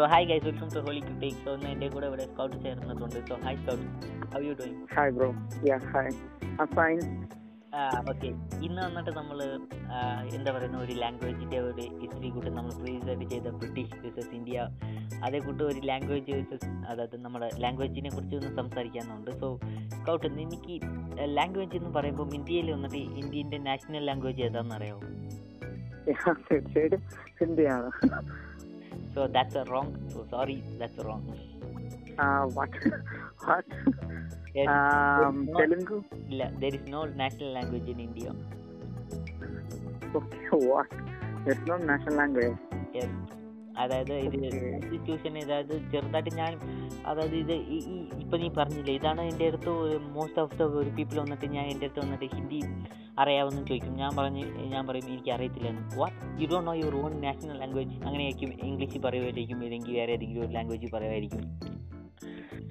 So 0.00 0.04
hi 0.10 0.26
guys 0.28 0.44
welcome 0.46 0.68
to 0.74 0.80
Holy 0.84 1.00
Critic 1.06 1.40
so 1.44 1.50
ഇന്ന് 1.56 1.66
എന്റെ 1.72 1.86
കൂടെ 1.94 2.06
ഇവിടെ 2.10 2.24
സ്കൗട്ട് 2.28 2.54
ചേർന്നിട്ടുണ്ട്. 2.64 3.16
So 3.28 3.34
hi 3.42 3.56
Scout 3.62 3.84
how 4.34 4.40
you 4.46 4.52
doing 4.60 4.86
hi 4.94 5.10
bro 5.16 5.28
ya 5.68 5.76
hi 5.92 6.12
I'm 6.60 6.70
fine 6.76 7.00
okay 8.12 8.28
ഇന്ന് 8.66 8.80
വന്നിട്ട് 8.86 9.12
നമ്മൾ 9.18 9.38
എന്താ 10.36 10.50
പറയുന്ന 10.56 10.78
ഒരു 10.84 10.94
ലാംഗ്വേജിന്റെ 11.02 11.58
ഒരു 11.68 11.84
ഹിസ്റ്ററി 12.00 12.30
കൂട്ടി 12.36 12.50
നമ്മൾ 12.58 12.72
പ്രീസർവ് 12.80 13.26
ചെയ്ത 13.32 13.52
ബ്രിട്ടീഷ് 13.60 13.98
വേഴ്സസ് 14.04 14.32
ഇന്ത്യ 14.38 14.66
അതേ 15.26 15.40
കൂട്ട് 15.46 15.62
ഒരു 15.70 15.82
ലാംഗ്വേജ് 15.90 16.28
വേഴ്സസ് 16.36 16.70
അതായത് 16.92 17.16
നമ്മുടെ 17.26 17.50
ലാംഗ്വേജിനെ 17.64 18.12
കുറിച്ച് 18.16 18.36
ഒന്ന് 18.40 18.52
സംസാരിക്കാനുണ്ട്. 18.60 19.30
സോ 19.42 19.48
സ്കൗട്ട് 19.98 20.34
എനിക്ക് 20.46 20.76
ലാംഗ്വേജ് 21.38 21.76
എന്ന് 21.80 21.92
പറയുമ്പോൾ 21.98 22.28
ഇന്ത്യയിൽ 22.40 22.70
വന്നിട്ട് 22.76 23.02
ഇന്ത്യന്റെ 23.22 23.60
നാഷണൽ 23.70 24.06
ലാംഗ്വേജ് 24.10 24.42
ഏതാണെന്ന് 24.48 24.76
അറിയാമോ 24.80 25.02
തീർച്ചയായിട്ടും. 26.48 27.02
ഹിന്ദിയാണ്. 27.40 27.90
So 29.14 29.26
that's 29.26 29.54
a 29.54 29.64
wrong. 29.64 29.96
So 30.12 30.26
sorry, 30.30 30.62
that's 30.78 30.96
wrong. 30.98 31.22
Uh, 32.18 32.44
what? 32.58 32.70
what? 33.44 33.64
Um, 34.68 35.46
no, 35.46 35.58
Telugu? 35.58 36.02
There 36.60 36.74
is 36.74 36.86
no 36.86 37.04
national 37.04 37.52
language 37.52 37.88
in 37.88 38.00
India. 38.00 38.34
Okay, 40.14 40.38
what? 40.52 40.86
There's 41.44 41.64
no 41.66 41.76
national 41.76 42.16
language. 42.16 42.56
Yes. 42.92 43.08
അതായത് 43.76 44.12
ഇത് 44.18 44.36
സിറ്റുവേഷൻ 44.90 45.38
അതായത് 45.38 45.90
ചെറുതായിട്ട് 45.92 46.36
ഞാൻ 46.36 46.52
അതായത് 47.06 47.34
ഇത് 47.34 47.52
ഈ- 47.52 47.84
ഇപ്പം 48.20 48.40
നീ 48.40 48.48
പറഞ്ഞില്ലേ 48.56 48.94
ഇതാണ് 48.94 49.20
എന്റെ 49.22 49.46
അടുത്ത് 49.46 49.70
മോസ്റ്റ് 50.10 50.40
ഓഫ് 50.40 50.56
ദ 50.56 50.62
ഒരു 50.62 50.90
പീപ്പിൾ 50.90 51.20
വന്നിട്ട് 51.20 51.46
ഞാൻ 51.46 51.66
എന്റെ 51.66 51.86
അടുത്ത് 51.86 52.00
വന്നിട്ട് 52.00 52.24
ഹിന്ദി 52.36 52.60
അറിയാമെന്ന് 53.18 53.66
ചോദിക്കും. 53.66 53.96
ഞാൻ 53.96 54.16
പറഞ്ഞ് 54.16 54.44
ഞാൻ 54.64 54.86
പറയും 54.86 55.06
എനിക്ക് 55.08 55.30
അറിയത്തില്ലെന്ന്. 55.30 55.96
What 55.96 56.42
you 56.42 56.46
don't 56.46 56.66
know 56.66 56.74
your 56.74 56.96
own 56.96 57.20
national 57.20 57.58
language 57.58 57.94
അങ്ങനെയായിരിക്കും 58.04 58.66
ഇംഗ്ലീഷ് 58.66 58.98
പറയുമായിരിക്കും 58.98 59.64
ഇല്ലെങ്കിൽ 59.64 59.92
വേറെ 59.92 60.12
ഏതെങ്കിലും 60.12 60.44
ഒരു 60.44 60.52
ലാംഗ്വേജ് 60.52 60.92
പറയുമായിരിക്കും 60.92 61.42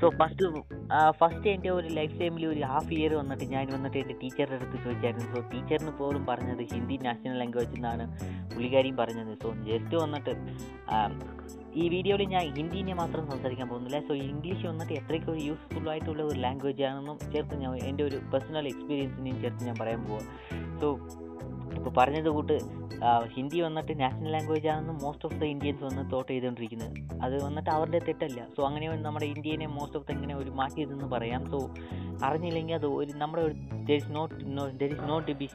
സോ 0.01 0.07
ഫസ്റ്റ് 0.19 0.45
ഫസ്റ്റ് 1.19 1.47
എന്റെ 1.53 1.69
ഒരു 1.77 1.87
ലൈഫ് 1.97 2.15
ടൈമിൽ 2.19 2.43
ഒരു 2.51 2.61
ഹാഫ് 2.71 2.93
ഇയർ 2.97 3.13
വന്നിട്ട് 3.21 3.45
ഞാൻ 3.53 3.65
വന്നിട്ട് 3.75 3.97
എന്റെ 4.01 4.15
ടീച്ചറുടെ 4.21 4.57
അടുത്ത് 4.57 4.77
ചോദിച്ചായിരുന്നു. 4.85 5.27
സോ 5.33 5.41
ടീച്ചറിന് 5.53 5.93
പോലും 6.01 6.23
പറഞ്ഞത് 6.31 6.63
ഹിന്ദി 6.73 6.97
നാഷണൽ 7.07 7.37
ലാംഗ്വേജ് 7.41 7.75
എന്നാണ് 7.79 8.05
പുള്ളിക്കാരിയും 8.53 8.97
പറഞ്ഞത്. 9.01 9.33
സോ 9.43 9.49
ജസ്റ്റ് 9.69 9.95
വന്നിട്ട് 10.03 10.33
ഈ 11.81 11.83
വീഡിയോയിൽ 11.93 12.23
ഞാൻ 12.35 12.45
ഹിന്ദിനെ 12.57 12.93
മാത്രം 13.01 13.23
സംസാരിക്കാൻ 13.31 13.67
പോകുന്നില്ല. 13.71 13.99
സോ 14.07 14.13
ഇംഗ്ലീഷ് 14.29 14.65
വന്നിട്ട് 14.71 14.93
എത്രയ്ക്ക് 14.99 15.29
ഒരു 15.33 15.41
യൂസ്ഫുൾ 15.49 15.87
ആയിട്ടുള്ള 15.93 16.21
ഒരു 16.29 16.39
ലാംഗ്വേജ് 16.45 16.83
ആണെന്നും 16.89 17.17
ചേർത്ത് 17.33 17.57
ഞാൻ 17.63 17.75
എന്റെ 17.89 18.03
ഒരു 18.09 18.19
പേഴ്സണൽ 18.33 18.67
എക്സ്പീരിയൻസിനെയും 18.73 19.37
ചേർത്ത് 19.43 19.67
ഞാൻ 19.69 19.77
പറയാൻ 19.81 20.01
പോവാം. 20.09 20.25
സോ 20.81 20.89
ഇപ്പോൾ 21.79 21.93
പറഞ്ഞത് 21.97 22.29
കൂട്ട് 22.37 22.55
ഹിന്ദി 23.35 23.59
വന്നിട്ട് 23.65 23.93
നാഷണൽ 24.01 24.31
ലാംഗ്വേജ് 24.35 24.67
ആണെന്ന് 24.71 24.93
മോസ്റ്റ് 25.03 25.25
ഓഫ് 25.27 25.37
ദ 25.41 25.45
ഇന്ത്യൻസ് 25.53 25.83
വന്ന് 25.87 26.03
തോട്ട് 26.13 26.29
ചെയ്തുകൊണ്ടിരിക്കുന്നത് 26.31 26.95
അത് 27.25 27.35
വന്നിട്ട് 27.45 27.69
അവരുടെ 27.75 27.99
തെറ്റല്ല. 28.07 28.39
സോ 28.55 28.59
അങ്ങനെ 28.69 28.87
നമ്മുടെ 29.07 29.27
ഇന്ത്യനെ 29.33 29.67
മോസ്റ്റ് 29.77 29.97
ഓഫ് 29.99 30.07
ദ 30.07 30.15
ഇങ്ങനെ 30.17 30.35
ഒരു 30.41 30.51
മാറ്റിയതെന്ന് 30.59 31.07
പറയാം. 31.15 31.43
സോ 31.53 31.59
അറിഞ്ഞില്ലെങ്കിൽ 32.27 32.75
അത് 32.79 32.87
ഒരു 32.99 33.11
നമ്മുടെ 33.21 33.43
ഒരു 33.49 33.55
there 33.89 33.97
is 34.01 34.11
not 34.17 34.35
no 34.57 34.65
there 34.81 34.91
is 34.95 35.05
not 35.11 35.37
be 35.41 35.47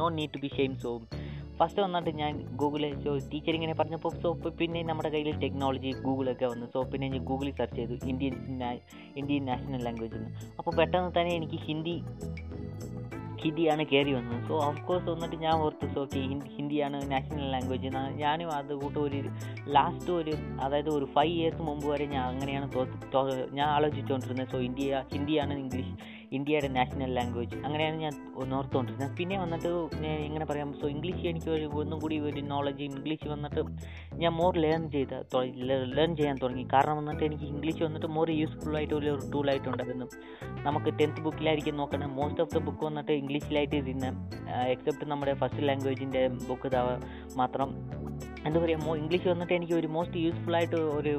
no 0.00 0.06
need 0.18 0.32
to 0.36 0.40
be 0.44 0.50
shame 0.58 0.74
so 0.84 0.92
first 1.58 1.80
വന്നിട്ട് 1.84 2.12
ഞാൻ 2.20 2.34
ഗൂഗിളിൽ 2.60 2.92
സോ 3.04 3.10
ടീച്ചർ 3.32 3.54
ഇങ്ങനെ 3.56 3.74
പറഞ്ഞപ്പോൾ 3.80 4.12
സോ 4.22 4.30
പിന്നെ 4.60 4.82
നമ്മുടെ 4.90 5.10
കയ്യിൽ 5.14 5.38
ടെക്നോളജി 5.42 5.90
ഗൂഗിളൊക്കെ 6.06 6.46
വന്നു. 6.52 6.66
സോ 6.74 6.80
പിന്നെ 6.92 7.08
ഞാൻ 7.14 7.24
ഗൂഗിളിൽ 7.30 7.54
സെർച്ച് 7.60 7.78
ചെയ്തു 7.80 7.96
ഇന്ത്യൻ 8.12 8.36
ഇന്ത്യൻ 9.20 9.44
നാഷണൽ 9.50 9.82
ലാംഗ്വേജ് 9.88 10.16
എന്ന് 10.20 10.30
അപ്പോൾ 10.58 10.72
പെട്ടെന്ന് 10.80 11.12
തന്നെ 11.18 11.34
എനിക്ക് 11.40 11.60
ഹിന്ദി 11.68 11.96
ഹിന്ദിയാണ് 13.44 13.82
കയറി 13.84 14.12
വന്നത്. 14.12 14.48
സോ 14.48 14.54
ഓഫ് 14.64 14.82
കോഴ്സ് 14.86 15.08
വന്നിട്ട് 15.10 15.36
ഞാൻ 15.36 15.54
ഓർത്ത് 15.54 15.98
ഓക്കെ 15.98 16.20
ഹിന്ദിയാണ് 16.56 16.98
നാഷണൽ 17.10 17.46
ലാംഗ്വേജ് 17.50 17.90
ഞാനും 18.16 18.50
അത് 18.52 18.72
കൂട്ട് 18.74 18.98
ഒരു 18.98 19.20
ലാസ്റ്റ് 19.68 20.12
ഒരു 20.12 20.34
അതായത് 20.60 20.90
ഒരു 20.90 21.04
ഫൈവ് 21.04 21.32
ഇയേഴ്സ് 21.32 21.62
മുമ്പ് 21.62 21.86
വരെ 21.86 22.06
ഞാൻ 22.06 22.24
അങ്ങനെയാണ് 22.24 22.68
ഞാൻ 23.52 23.68
ആലോചിച്ചുകൊണ്ടിരുന്നത് 23.68 24.50
സോ 24.50 24.58
ഇന്ത്യ 24.60 25.04
ഹിന്ദിയാണ് 25.12 25.54
ഇംഗ്ലീഷ് 25.54 25.94
ഇന്ത്യയുടെ 26.36 26.68
നാഷണൽ 26.76 27.10
ലാംഗ്വേജ് 27.18 27.56
അങ്ങനെയാണ് 27.66 27.96
ഞാൻ 28.04 28.14
ഓർത്തുകൊണ്ടിരുന്നത് 28.58 29.12
പിന്നെ 29.18 29.36
വന്നിട്ട് 29.42 29.70
എങ്ങനെ 30.26 30.44
പറയാം 30.50 30.68
സോ 30.80 30.86
ഇംഗ്ലീഷ് 30.94 31.24
എനിക്ക് 31.30 31.50
ഒരു 31.56 31.66
ഒന്നും 31.82 31.98
കൂടി 32.02 32.16
ഒരു 32.28 32.42
നോളജ് 32.52 32.84
ഇംഗ്ലീഷ് 32.90 33.28
വന്നിട്ട് 33.34 33.62
ഞാൻ 34.22 34.32
മോർ 34.40 34.52
ലേൺ 34.64 34.82
ചെയ്ത 34.94 35.12
ലേൺ 35.96 36.10
ചെയ്യാൻ 36.20 36.36
തുടങ്ങി. 36.42 36.64
കാരണം 36.74 36.96
വന്നിട്ട് 37.00 37.24
എനിക്ക് 37.28 37.46
ഇംഗ്ലീഷ് 37.52 37.82
വന്നിട്ട് 37.86 38.10
മോർ 38.16 38.30
യൂസ്ഫുൾ 38.40 38.76
ആയിട്ട് 38.80 38.94
ഒരു 39.00 39.12
ടൂളായിട്ടുണ്ടായിരുന്നു 39.32 40.08
നമുക്ക് 40.66 40.90
ടെൻത്ത് 41.00 41.22
ബുക്കിലായിരിക്കും 41.26 41.76
നോക്കണം. 41.82 42.10
മോസ്റ്റ് 42.20 42.42
ഓഫ് 42.44 42.54
ദ 42.56 42.60
ബുക്ക് 42.68 42.84
വന്നിട്ട് 42.88 43.12
ഇംഗ്ലീഷിലായിട്ട് 43.22 43.76
ഇരുന്ന് 43.82 44.10
എക്സെപ്റ്റ് 44.74 45.10
നമ്മുടെ 45.12 45.34
ഫസ്റ്റ് 45.42 45.68
ലാംഗ്വേജിന്റെ 45.70 46.22
ബുക്ക് 46.48 46.70
മാത്രം. 47.42 47.70
എന്താ 48.46 48.58
പറയുക 48.60 48.80
മോ 48.86 48.92
ഇംഗ്ലീഷ് 49.02 49.28
വന്നിട്ട് 49.32 49.54
എനിക്ക് 49.58 49.74
ഒരു 49.80 49.88
മോസ്റ്റ് 49.96 50.20
യൂസ്ഫുൾ 50.26 50.54
ആയിട്ട് 50.60 50.80
ഒരു 50.98 51.14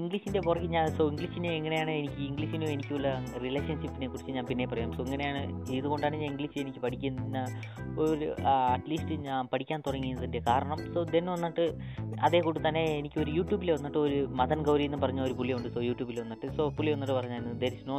ഇംഗ്ലീഷിന്റെ 0.00 0.40
പുറകെ 0.46 0.68
ഞാൻ 0.74 0.86
സോ 0.98 1.02
ഇംഗ്ലീഷിനെ 1.10 1.50
എങ്ങനെയാണ് 1.58 1.92
എനിക്ക് 2.00 2.20
ഇംഗ്ലീഷിനും 2.28 2.68
എനിക്കുള്ള 2.74 3.08
റിലേഷൻഷിപ്പിനെ 3.44 4.06
കുറിച്ച് 4.12 4.32
ഞാൻ 4.38 4.46
പിന്നെ 4.50 4.64
പറയാം. 4.72 4.90
സോ 4.96 5.00
ഇങ്ങനെയാണ് 5.06 5.42
ഇതുകൊണ്ടാണ് 5.78 6.16
ഞാൻ 6.22 6.28
ഇംഗ്ലീഷ് 6.32 6.58
എനിക്ക് 6.64 6.80
പഠിക്കുന്ന 6.86 7.42
ഒരു 8.04 8.26
അറ്റ്ലീസ്റ്റ് 8.74 9.14
ഞാൻ 9.26 9.48
പഠിക്കാൻ 9.52 9.80
തുടങ്ങിയതിന്റെ 9.86 10.40
കാരണം. 10.48 10.78
സോ 10.94 11.02
ദെൻ 11.14 11.26
വന്നിട്ട് 11.34 11.66
അതേ 12.26 12.38
കൂടി 12.46 12.60
തന്നെ 12.66 12.82
എനിക്ക് 12.98 13.18
ഒരു 13.22 13.30
യൂട്യൂബിൽ 13.38 13.70
വന്നിട്ട് 13.76 13.98
ഒരു 14.06 14.18
മദൻ 14.40 14.60
ഗൗരി 14.68 14.84
എന്ന് 14.88 14.98
പറഞ്ഞ 15.04 15.20
ഒരു 15.28 15.34
പുള്ളിയുണ്ട് 15.38 15.68
സോ 15.76 15.80
യൂട്യൂബിൽ 15.88 16.16
വന്നിട്ട് 16.24 16.46
സോ 16.58 16.62
പുലി 16.78 16.90
വന്നിട്ട് 16.94 17.14
പറഞ്ഞായിരുന്നു 17.18 17.54
there 17.62 17.72
is 17.78 17.86
no 17.90 17.96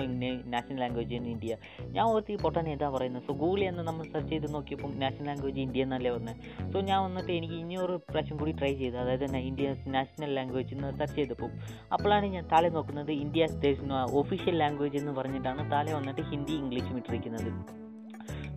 national 0.55 0.79
language 0.83 1.15
in 1.19 1.25
India 1.33 1.55
ഞാൻ 1.95 2.03
ഓർത്തി 2.13 2.37
പൊട്ടാൻ 2.45 2.65
എന്താ 2.75 2.89
പറയുന്നത്? 2.95 3.23
സോ 3.27 3.33
ഗൂഗിളിൽ 3.41 3.67
എന്ന് 3.71 3.85
നമ്മൾ 3.89 4.05
സെർച്ച് 4.13 4.31
ചെയ്ത് 4.33 4.47
നോക്കിയപ്പോൾ 4.55 4.91
നാഷണൽ 5.03 5.27
ലാംഗ്വേജ് 5.31 5.61
ഇന്ത്യ 5.65 5.87
എന്നല്ലേ 5.87 6.13
വന്നത് 6.17 6.35
സോ 6.73 6.77
ഞാൻ 6.89 6.99
വന്നിട്ട് 7.07 7.31
എനിക്ക് 7.39 7.57
ഇനിയൊരു 7.63 7.97
പ്രാവശ്യം 8.11 8.37
കൂടി 8.41 8.53
ട്രൈ 8.61 8.73
ചെയ്തു 8.83 8.97
അതായത് 9.03 9.25
ഇന്ത്യ 9.49 9.67
നാഷണൽ 9.97 10.31
ലാംഗ്വേജ് 10.39 10.73
എന്ന് 10.77 10.91
സെർച്ച് 10.99 11.17
ചെയ്തപ്പോൾ 11.19 11.51
അപ്പോഴാണ് 11.91 12.25
ഞാൻ 12.25 12.47
താഴെ 12.51 12.69
നോക്കുന്നത് 12.69 13.11
ഇന്ത്യ 13.11 13.47
ഒഫീഷ്യൽ 14.11 14.57
ലാംഗ്വേജ് 14.57 14.97
എന്ന് 14.97 15.11
പറഞ്ഞിട്ടാണ് 15.11 15.71
താഴെ 15.71 15.93
വന്നിട്ട് 15.93 16.21
ഹിന്ദി 16.21 16.51
ഇംഗ്ലീഷ് 16.51 16.93
ഇട്ടിരിക്കുന്നത് 16.93 17.51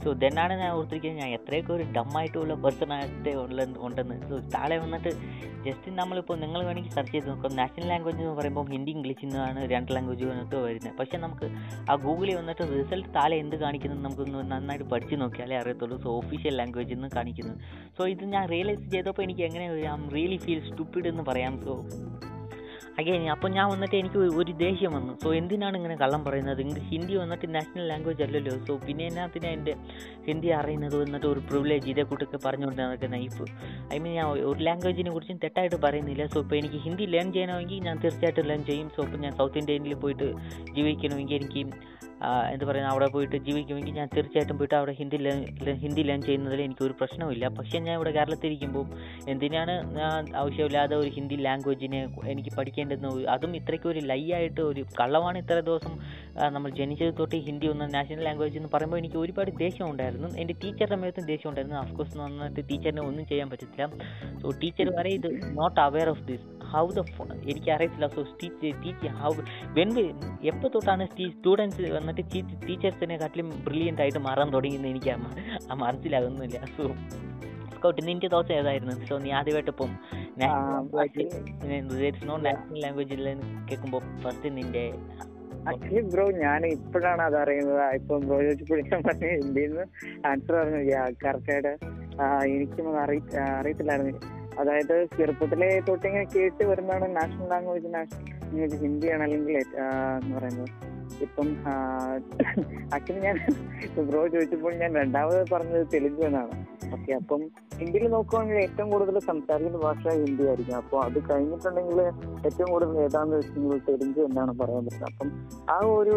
സോ 0.04 0.12
ദെന്നാണ് 0.12 0.52
ഞാൻ 0.52 0.70
ഓർത്തിരിക്കുന്നത് 0.70 1.20
ഞാൻ 1.20 1.30
എത്രയൊക്കെ 1.34 1.72
ഒരു 1.72 1.82
ഡമ്മായിട്ടുള്ള 1.82 2.54
പേഴ്സൺ 2.54 2.92
ആയിട്ട് 2.92 3.28
ഉള്ള 3.28 3.64
ഉണ്ടെന്ന്. 3.78 4.28
സോ 4.28 4.36
താഴെ 4.36 4.78
വന്നിട്ട് 4.78 5.10
ജസ്റ്റ് 5.66 5.90
നമ്മളിപ്പോൾ 5.90 6.36
നിങ്ങൾ 6.40 6.64
വേണമെങ്കിൽ 6.64 6.90
സെർച്ച് 6.90 7.12
ചെയ്ത് 7.12 7.28
നോക്കാം. 7.28 7.56
നാഷണൽ 7.56 7.86
ലാംഗ്വേജ് 7.88 8.18
എന്ന് 8.18 8.32
പറയുമ്പോൾ 8.32 8.70
ഹിന്ദി 8.70 8.90
ഇംഗ്ലീഷ് 8.90 9.24
എന്നാണ് 9.24 9.70
രണ്ട് 9.70 9.94
ലാംഗ്വേജ് 9.94 10.24
വന്നിട്ട് 10.24 10.56
വരുന്നത്. 10.56 10.96
പക്ഷേ 10.96 11.18
നമുക്ക് 11.18 11.48
ആ 11.90 11.94
ഗൂഗിളിൽ 11.94 12.34
വന്നിട്ട് 12.34 12.62
റിസൾട്ട് 12.62 13.14
താഴെ 13.14 13.36
എന്ത് 13.36 13.56
കാണിക്കുന്നത് 13.56 14.04
നമുക്കൊന്ന് 14.04 14.52
നന്നായിട്ട് 14.52 14.88
പഠിച്ച് 14.90 15.14
നോക്കിയാലേ 15.14 15.56
അറിയത്തുള്ളൂ. 15.56 15.98
സോ 15.98 16.16
ഒഫീഷ്യൽ 16.16 16.56
ലാംഗ്വേജ് 16.56 16.92
എന്ന് 16.92 17.08
കാണിക്കുന്നത്. 17.16 17.58
സോ 17.98 18.08
ഇത് 18.08 18.24
ഞാൻ 18.24 18.48
റിയലൈസ് 18.48 18.90
ചെയ്തപ്പോൾ 18.90 19.22
എനിക്ക് 19.22 19.40
എങ്ങനെ 19.40 19.66
ഐ 19.72 20.08
റിയലി 20.14 20.36
ഫീൽ 20.36 20.70
സ്റ്റുപ്പിഡ് 20.70 21.08
എന്ന് 21.08 21.22
പറയാം. 21.22 21.62
സോ 21.64 21.86
അഗൈൻ 22.98 23.30
അപ്പോൾ 23.30 23.48
ഞാൻ 23.48 23.70
വന്നിട്ട് 23.70 23.94
എനിക്ക് 23.94 24.16
ഒരു- 24.16 24.56
ദേഷ്യം 24.56 24.92
വന്നു. 24.92 25.18
സോ 25.22 25.34
എന്തിനാണ് 25.34 25.76
ഇങ്ങനെ 25.76 25.96
കള്ളം 25.96 26.24
പറയുന്നത്? 26.24 26.60
ഇംഗ്ലീഷ് 26.60 26.84
ഹിന്ദി 26.84 27.16
വന്നിട്ട് 27.16 27.54
നാഷണൽ 27.54 27.88
ലാംഗ്വേജ് 27.88 28.22
അല്ലല്ലോ. 28.22 28.64
സോ 28.64 28.76
പിന്നെ 28.76 29.06
എന്നാത്തിന് 29.06 29.46
എന്റെ 29.46 29.74
ഹിന്ദി 30.26 30.48
അറിയുന്നത് 30.48 31.02
വന്നിട്ട് 31.02 31.26
ഒരു 31.26 31.40
പ്രിവിലേജ് 31.40 31.90
ഇതേ 31.90 32.02
കൂട്ടൊക്കെ 32.02 32.38
പറഞ്ഞുകൊണ്ട് 32.44 32.82
നടക്കുന്ന? 32.82 33.16
ഇപ്പോൾ 33.16 33.46
ഐ 33.94 33.98
മീൻ 33.98 34.12
ഞാൻ 34.12 34.26
ഒരു 34.26 34.64
ലാംഗ്വേജിനെ 34.64 35.10
കുറിച്ചും 35.10 35.36
തെറ്റായിട്ട് 35.36 35.76
പറയുന്നില്ല. 35.76 36.26
സോ 36.26 36.40
ഇപ്പോൾ 36.40 36.56
എനിക്ക് 36.56 36.74
ഹിന്ദി 36.74 37.04
ലേൺ 37.04 37.32
ചെയ്യണമെങ്കിൽ 37.32 37.82
ഞാൻ 37.82 37.98
തീർച്ചയായിട്ടും 37.98 38.44
ലേൺ 38.44 38.64
ചെയ്യും. 38.64 38.90
സോ 38.96 39.02
ഇപ്പോൾ 39.02 39.18
ഞാൻ 39.18 39.32
സൗത്ത് 39.32 39.58
ഇന്ത്യയിൽ 39.58 39.94
പോയിട്ട് 39.94 40.32
ജീവിക്കണമെങ്കിൽ 40.76 41.34
എനിക്ക് 41.34 41.66
എന്താ 42.52 42.64
പറയുക 42.68 42.88
അവിടെ 42.92 43.06
പോയിട്ട് 43.14 43.36
ജീവിക്കുമെങ്കിൽ 43.48 43.94
ഞാൻ 44.00 44.08
തീർച്ചയായിട്ടും 44.14 44.56
പോയിട്ട് 44.60 44.76
അവിടെ 44.80 44.92
ഹിന്ദി 45.00 45.18
ഹിന്ദി 45.84 46.02
ലേൺ 46.08 46.20
ചെയ്യുന്നതിൽ 46.28 46.60
എനിക്കൊരു 46.66 46.94
പ്രശ്നമില്ല 47.00 47.48
പക്ഷേ 47.58 47.76
ഞാൻ 47.86 47.94
ഇവിടെ 47.98 48.12
കേരളത്തിലിരിക്കുമ്പോൾ 48.18 48.84
എന്തിനാണ് 49.32 49.74
ഞാൻ 50.00 50.20
ആവശ്യമില്ലാതെ 50.40 50.96
ഒരു 51.02 51.10
ഹിന്ദി 51.16 51.36
ലാംഗ്വേജിനെ 51.46 52.00
എനിക്ക് 52.32 52.52
പഠിക്കേണ്ടതെന്ന് 52.58 53.24
അതും 53.36 53.54
ഇത്രയ്ക്ക് 53.60 53.88
ഒരു 53.92 54.02
ലൈ 54.10 54.22
ആയിട്ട് 54.38 54.60
ഒരു 54.70 54.84
കള്ളമാണ് 55.00 55.38
ഇത്ര 55.44 55.58
ദിവസം 55.70 55.94
നമ്മൾ 56.56 56.70
ജനിച്ചത് 56.80 57.14
തൊട്ട് 57.20 57.40
ഹിന്ദി 57.48 57.66
ഒന്ന് 57.72 57.86
നാഷണൽ 57.94 58.24
ലാംഗ്വേജ് 58.28 58.58
എന്ന് 58.60 58.70
പറയുമ്പോൾ 58.74 59.00
എനിക്ക് 59.02 59.18
ഒരുപാട് 59.24 59.50
ദേഷ്യം 59.64 59.86
ഉണ്ടായിരുന്നു. 59.92 60.28
എന്റെ 60.40 60.54
ടീച്ചറുടെ 60.62 60.98
മേത്തും 61.02 61.26
ദേഷ്യം 61.32 61.48
ഉണ്ടായിരുന്നു. 61.50 61.78
അഫ്കോഴ്സ് 61.84 62.16
വന്നിട്ട് 62.24 62.60
ടീച്ചറിനെ 62.70 63.02
ഒന്നും 63.08 63.26
ചെയ്യാൻ 63.32 63.48
പറ്റത്തില്ല. 63.52 63.86
സോ 64.42 64.48
ടീച്ചർ 64.62 64.88
പറയും 64.98 65.16
ഇത് 65.20 65.28
not 65.60 65.80
aware 65.88 66.10
of 66.14 66.24
this 66.30 66.46
how 66.72 66.84
the 66.96 67.02
എനിക്ക് 67.52 67.70
അറിയത്തില്ല. 67.76 68.08
So 68.16 68.22
teacher 68.42 68.74
teacher 68.84 69.12
how 69.22 69.32
when 69.78 69.90
എപ്പോൾ 70.50 70.68
തൊട്ടാണ് 70.74 71.04
സ്റ്റുഡൻസ് 71.12 71.88
വന്നിട്ട് 71.96 72.09
ടീച്ചേഴ്സിനെ 72.68 73.16
കാട്ടിലും 73.22 73.48
ബ്രില്യന്റ് 73.66 74.02
ആയിട്ട് 74.02 74.20
മാറാൻ 74.28 74.48
തുടങ്ങിയെന്ന് 74.54 74.88
എനിക്ക് 74.88 75.10
ആ 75.70 75.74
മനസ്സിലാകുന്നില്ല. 75.82 76.58
സോ 76.76 76.84
സ്കൗട്ട് 77.74 78.02
നിന്റെ 78.08 78.28
ദോശ 78.34 78.48
ഏതായിരുന്നു? 78.60 78.94
സോ 79.08 79.16
നീ 79.24 79.30
ആദ്യമായിട്ട് 79.40 79.72
ഇപ്പം 79.74 79.92
നോ 82.28 82.34
നാഷണൽ 82.46 82.78
ലാംഗ്വേജിൽ 82.84 83.22
കേൾക്കുമ്പോൾ 83.68 84.02
ഫസ്റ്റ് 84.24 84.50
നിന്റെ 84.56 84.84
ആക്ച്വലി 85.70 86.02
ബ്രോ 86.12 86.24
ഞാൻ 86.42 86.60
ഇപ്പോഴാണ് 86.66 87.22
അത് 87.28 87.36
അറിയുന്നത്. 87.40 87.80
ഇപ്പൊ 87.98 88.14
ബ്രോ 88.26 88.36
ചോദിച്ചപ്പോഴും 88.42 88.84
ഞാൻ 88.92 89.00
പറഞ്ഞു 89.06 89.30
ഇന്ത്യയിൽ 89.44 89.72
നിന്ന് 89.72 89.84
ആൻസർ 90.28 90.54
പറഞ്ഞു 90.58 90.80
കറക്റ്റായിട്ട് 91.24 91.72
എനിക്കും 92.54 92.86
അത് 92.90 92.98
അറി 93.04 93.18
അറിയത്തില്ലായിരുന്നു. 93.58 94.14
അതായത് 94.60 94.94
ചെറുപ്പത്തിലെ 95.16 95.68
തൊട്ടിങ്ങനെ 95.88 96.26
കേട്ട് 96.34 96.62
വരുന്നതാണ് 96.70 97.08
നാഷണൽ 97.16 97.48
ലാംഗ്വേജ് 97.52 97.90
നാഷണൽ 97.96 98.74
ഹിന്ദിയാണ് 98.84 99.22
അല്ലെങ്കിൽ 99.22 99.56
എന്ന് 99.56 100.34
പറയുന്നത്. 100.38 100.70
ഇപ്പം 101.26 101.48
ആക്ച്വലി 102.96 103.20
ഞാൻ 103.26 103.36
ബ്രോ 104.08 104.20
ചോദിച്ചപ്പോൾ 104.34 104.74
ഞാൻ 104.82 104.90
രണ്ടാമത് 105.00 105.40
പറഞ്ഞത് 105.52 105.86
തെലുങ്ക് 105.94 106.22
എന്നാണ്. 106.28 106.54
ഓക്കെ 106.96 107.12
അപ്പം 107.18 107.40
ഹിന്ദിയിൽ 107.80 108.04
നോക്കുവാണെങ്കിൽ 108.14 108.58
ഏറ്റവും 108.66 108.88
കൂടുതൽ 108.92 109.18
സംസാരിക്കുന്ന 109.30 109.80
ഭാഷ 109.86 110.02
ഹിന്ദി 110.22 110.44
ആയിരിക്കും. 110.50 110.76
അപ്പോൾ 110.82 110.98
അത് 111.06 111.18
കഴിഞ്ഞിട്ടുണ്ടെങ്കിൽ 111.30 112.00
ഏറ്റവും 112.46 112.68
കൂടുതൽ 112.74 112.98
ഏതാന്ന് 113.06 113.36
വെച്ചിട്ടുണ്ടെങ്കിൽ 113.36 113.82
തെലുങ്ക് 113.88 114.20
എന്നാണ് 114.28 114.54
പറയാൻ 114.60 114.84
പറ്റുന്നത്. 114.86 115.10
അപ്പം 115.10 115.30
ആ 115.74 115.78
ഒരു 116.00 116.16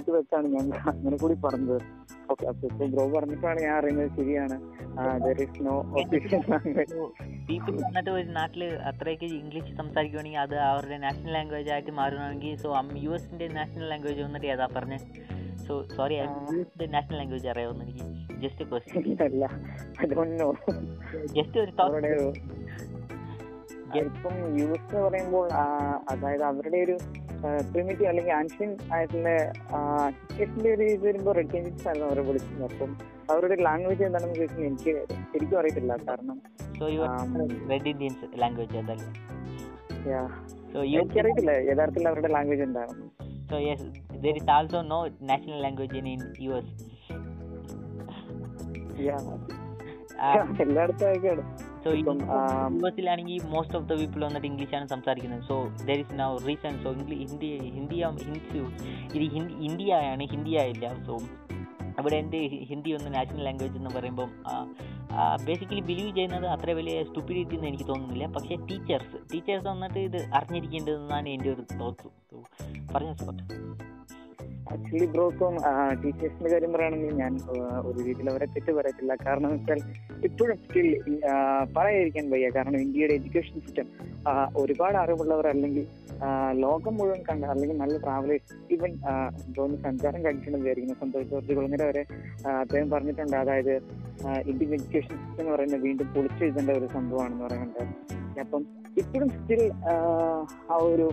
ഇത് 0.00 0.10
വെച്ചാണ് 0.18 0.48
ഞാൻ 0.56 0.66
അങ്ങനെ 0.94 1.18
കൂടി 1.24 1.36
പറഞ്ഞത്. 1.46 1.78
അപ്പൊ 2.30 2.86
ബ്രോ 2.86 3.04
പറഞ്ഞിട്ടാണ് 3.08 3.60
ഞാൻ 3.60 3.74
അറിയുന്നത് 3.76 4.10
ശരിയാണ്. 4.16 4.56
പീപ്പിൾ 7.48 7.74
വന്നിട്ട് 7.76 8.10
ഒരു 8.10 8.28
നാട്ടിൽ 8.30 8.62
അത്രയ്ക്ക് 8.82 9.24
ഇംഗ്ലീഷ് 9.24 9.76
സംസാരിക്കുവാണെങ്കിൽ 9.76 10.38
അത് 10.38 10.56
അവരുടെ 10.60 10.96
നാഷണൽ 10.96 11.32
ലാംഗ്വേജ് 11.32 11.70
ആയിട്ട് 11.70 11.90
മാറുകയാണെങ്കിൽ 11.90 12.56
സോ 12.56 12.70
യു 12.96 13.10
എസിന്റെ 13.10 13.48
നാഷണൽ 13.48 13.88
ലാംഗ്വേജ് 13.88 14.22
വന്നിട്ട് 14.22 14.46
ഏതാ 14.46 14.68
പറഞ്ഞത് 14.76 15.06
സോ 15.66 15.86
സോറി 15.96 16.16
നാഷണൽ 16.90 17.16
ലാംഗ്വേജ് 17.16 17.48
അറിയാവുന്ന 17.48 17.84
എനിക്ക് 17.84 18.06
ജസ്റ്റ് 18.40 18.64
ജസ്റ്റ് 21.32 21.60
ഒരു 21.60 21.72
ഇപ്പം 23.98 24.34
യു 24.60 24.66
എസ് 24.68 24.94
എന്ന് 24.94 25.00
പറയുമ്പോൾ 25.00 25.46
അതായത് 26.10 26.42
അവരുടെ 26.42 26.76
ഒരു 26.76 26.96
പ്രിമിറ്റീവ് 27.72 28.08
അല്ലെങ്കിൽ 28.08 28.32
ആൻഷ്യൻ 28.32 28.76
ആയിട്ടുള്ള 28.94 29.28
സിറ്റുവേഷന്റെ 30.28 30.70
ഒരു 30.74 30.82
ഇത് 30.82 31.04
വരുമ്പോൾ 31.06 31.34
റെഡ് 31.34 31.52
ചേഞ്ചസ് 31.52 31.88
ആയിരുന്നു 31.88 32.06
അവരെ 32.06 32.20
വിളിച്ചത്. 32.20 32.62
അപ്പം 32.62 32.90
അവരുടെ 33.30 33.56
ലാംഗ്വേജ് 33.62 34.02
എന്താണെന്ന് 34.02 34.34
ചോദിച്ചാൽ 34.34 34.64
എനിക്ക് 34.64 34.92
ശരിക്കും 35.32 35.58
അറിയത്തില്ല. 35.58 35.96
കാരണം 36.08 36.38
റെഡ് 37.70 37.88
ഇന്ത്യൻസ് 37.88 38.40
ലാംഗ്വേജ് 38.40 38.76
എനിക്കറിയത്തില്ല 40.96 41.50
യഥാർത്ഥത്തിൽ 41.70 42.08
അവരുടെ 42.08 42.28
ലാംഗ്വേജ് 42.28 42.62
എന്താണ് 42.62 42.94
so 43.50 43.58
yes 43.58 43.86
there 44.24 44.36
is 44.36 44.50
also 44.50 44.82
no 44.82 45.08
national 45.22 45.62
language 45.62 45.96
in 45.96 46.20
U 46.40 46.52
S 46.52 46.74
Yeah. 49.00 49.18
എല്ലായിടത്തും 50.64 51.42
സോ 51.84 51.90
യു 51.98 52.12
എസിലാണെങ്കിൽ 52.88 53.42
മോസ്റ്റ് 53.52 53.76
ഓഫ് 53.78 53.86
ദ 53.90 53.96
പീപ്പിൾ 54.00 54.20
വന്നിട്ട് 54.26 54.48
ഇംഗ്ലീഷാണ് 54.50 54.86
സംസാരിക്കുന്നത്. 54.94 55.42
So 55.50 55.56
there 55.88 55.98
is 56.04 56.16
now 56.22 56.30
reason 56.48 56.74
so 56.84 56.90
English 56.98 57.20
Hindi 57.30 57.50
Hindi 57.76 57.98
ഇത് 59.16 59.26
ഹിന്ദി 59.36 59.54
ഇന്ത്യയാണ് 59.68 60.24
ഹിന്ദി 60.32 60.54
ആയില്ല 60.62 60.88
സോ 61.08 61.16
അവിടെ 62.00 62.16
എന്റെ 62.22 62.40
ഹിന്ദി 62.70 62.90
ഒന്ന് 62.96 63.10
നാഷണൽ 63.14 63.44
ലാംഗ്വേജ് 63.46 63.76
എന്ന് 63.80 63.92
പറയുമ്പം 63.96 64.30
ബേസിക്കലി 65.46 65.82
ബിലീവ് 65.90 66.10
ചെയ്യുന്നത് 66.16 66.46
അത്ര 66.54 66.70
വലിയ 66.78 66.96
സ്റ്റുപ്പിഡിറ്റി 67.08 67.54
എന്ന് 67.58 67.68
എനിക്ക് 67.70 67.86
തോന്നുന്നില്ല. 67.90 68.26
പക്ഷേ 68.36 68.56
ടീച്ചേഴ്സ് 68.68 69.18
ടീച്ചേഴ്സ് 69.32 69.66
വന്നിട്ട് 69.72 70.00
ഇത് 70.08 70.18
അറിഞ്ഞിരിക്കേണ്ടതെന്നാണ് 70.38 71.28
എന്റെ 71.36 71.50
ഒരു 71.54 71.64
തോട്ട് 71.80 72.06
പറഞ്ഞ 72.92 73.12
സ്പോട്ട് 73.20 73.42
ആക്ച്വലി 74.74 75.06
ബ്രോ 75.12 75.24
ഇപ്പം 75.32 75.54
ടീച്ചേഴ്സിന്റെ 76.02 76.50
കാര്യം 76.54 76.72
പറയുകയാണെങ്കിൽ 76.72 77.14
ഞാൻ 77.22 77.32
ഒരു 77.88 77.98
രീതിയിൽ 78.08 78.28
അവരെ 78.32 78.46
തെറ്റ് 78.54 78.72
പറയത്തില്ല 78.78 79.12
കാരണം 79.26 79.50
വെച്ചാൽ 79.54 79.80
ഇപ്പോഴും 80.26 80.56
സ്റ്റിൽ 80.56 80.88
പറയാതിരിക്കാൻ 81.76 82.26
വയ്യ. 82.30 82.48
കാരണം 82.56 82.78
ഇന്ത്യയുടെ 82.80 83.14
എഡ്യൂക്കേഷൻ 83.18 83.54
സിസ്റ്റം 83.60 83.86
ഒരുപാട് 84.56 84.96
അറിവുള്ളവർ 85.02 85.46
അല്ലെങ്കിൽ 85.46 85.86
ലോകം 86.64 86.94
മുഴുവൻ 86.98 87.20
കണ്ട 87.28 87.44
അല്ലെങ്കിൽ 87.54 87.76
നല്ല 87.82 87.96
ട്രാവലേഴ്സ് 88.04 88.56
ഈവൻ 88.74 88.92
ബ്രോന്ന് 89.52 89.78
സഞ്ചാരം 89.86 90.20
കഴിച്ചിട്ടുണ്ട് 90.24 90.58
വിചാരിക്കുന്നു. 90.58 90.96
സന്തോഷ് 91.02 91.28
ജോർജ് 91.32 91.56
കുളങ്ങര 91.58 91.82
വരെ 91.90 92.04
അദ്ദേഹം 92.62 92.90
പറഞ്ഞിട്ടുണ്ട്. 92.90 93.36
അതായത് 93.36 93.74
ഇന്ത്യൻ 94.50 94.68
എഡ്യൂക്കേഷൻ 94.76 95.14
സിസ്റ്റം 95.22 95.42
എന്ന് 95.42 95.52
പറയുന്നത് 95.54 95.82
വീണ്ടും 95.86 96.08
പൊളിച്ചെഴുതേണ്ട 96.14 96.70
ഒരു 96.70 96.88
സംഭവമാണെന്ന് 96.96 97.44
പറയുന്നുണ്ട്. 97.44 97.84
അപ്പം 98.44 98.64
ഇപ്പോഴും 99.02 99.28
സ്റ്റിൽ 99.28 99.62
ആ 100.72 100.78
ഒരു 100.92 101.08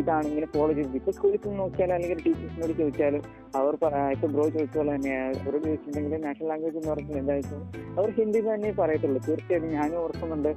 ഇതാണ് 0.00 0.26
ഇങ്ങനെ 0.30 0.46
ഫോളോ 0.54 0.72
ചെയ്തത്. 0.72 0.96
ഇപ്പൊ 1.00 1.12
സ്കൂളിൽ 1.16 1.38
പോയി 1.44 1.82
അല്ലെങ്കിൽ 1.96 2.18
ടീച്ചേഴ്സിനോട് 2.26 2.72
ചോദിച്ചാലും 2.80 3.22
അവർ 3.60 3.72
ഇപ്പൊ 4.14 4.28
ബ്രോ 4.34 4.44
ചോദിച്ച 4.54 4.76
പോലെ 4.78 4.92
തന്നെ. 4.96 5.14
ബ്രോ 5.46 5.58
ചോദിച്ചിട്ടുണ്ടെങ്കിൽ 5.58 6.22
നാഷണൽ 6.26 6.48
ലാംഗ്വേജ് 6.50 6.76
എന്ന് 6.80 6.90
പറയുന്നത് 6.92 7.18
എന്താ 7.22 7.34
വെച്ചാൽ 7.38 7.62
അവർ 7.98 8.10
ഹിന്ദി 8.18 8.40
തന്നെ 8.48 8.70
പറയത്തുള്ളൂ. 8.80 9.20
തീർച്ചയായും 9.28 9.68
ഞാനും 9.76 9.98
ഓർക്കുന്നുണ്ട്. 10.02 10.50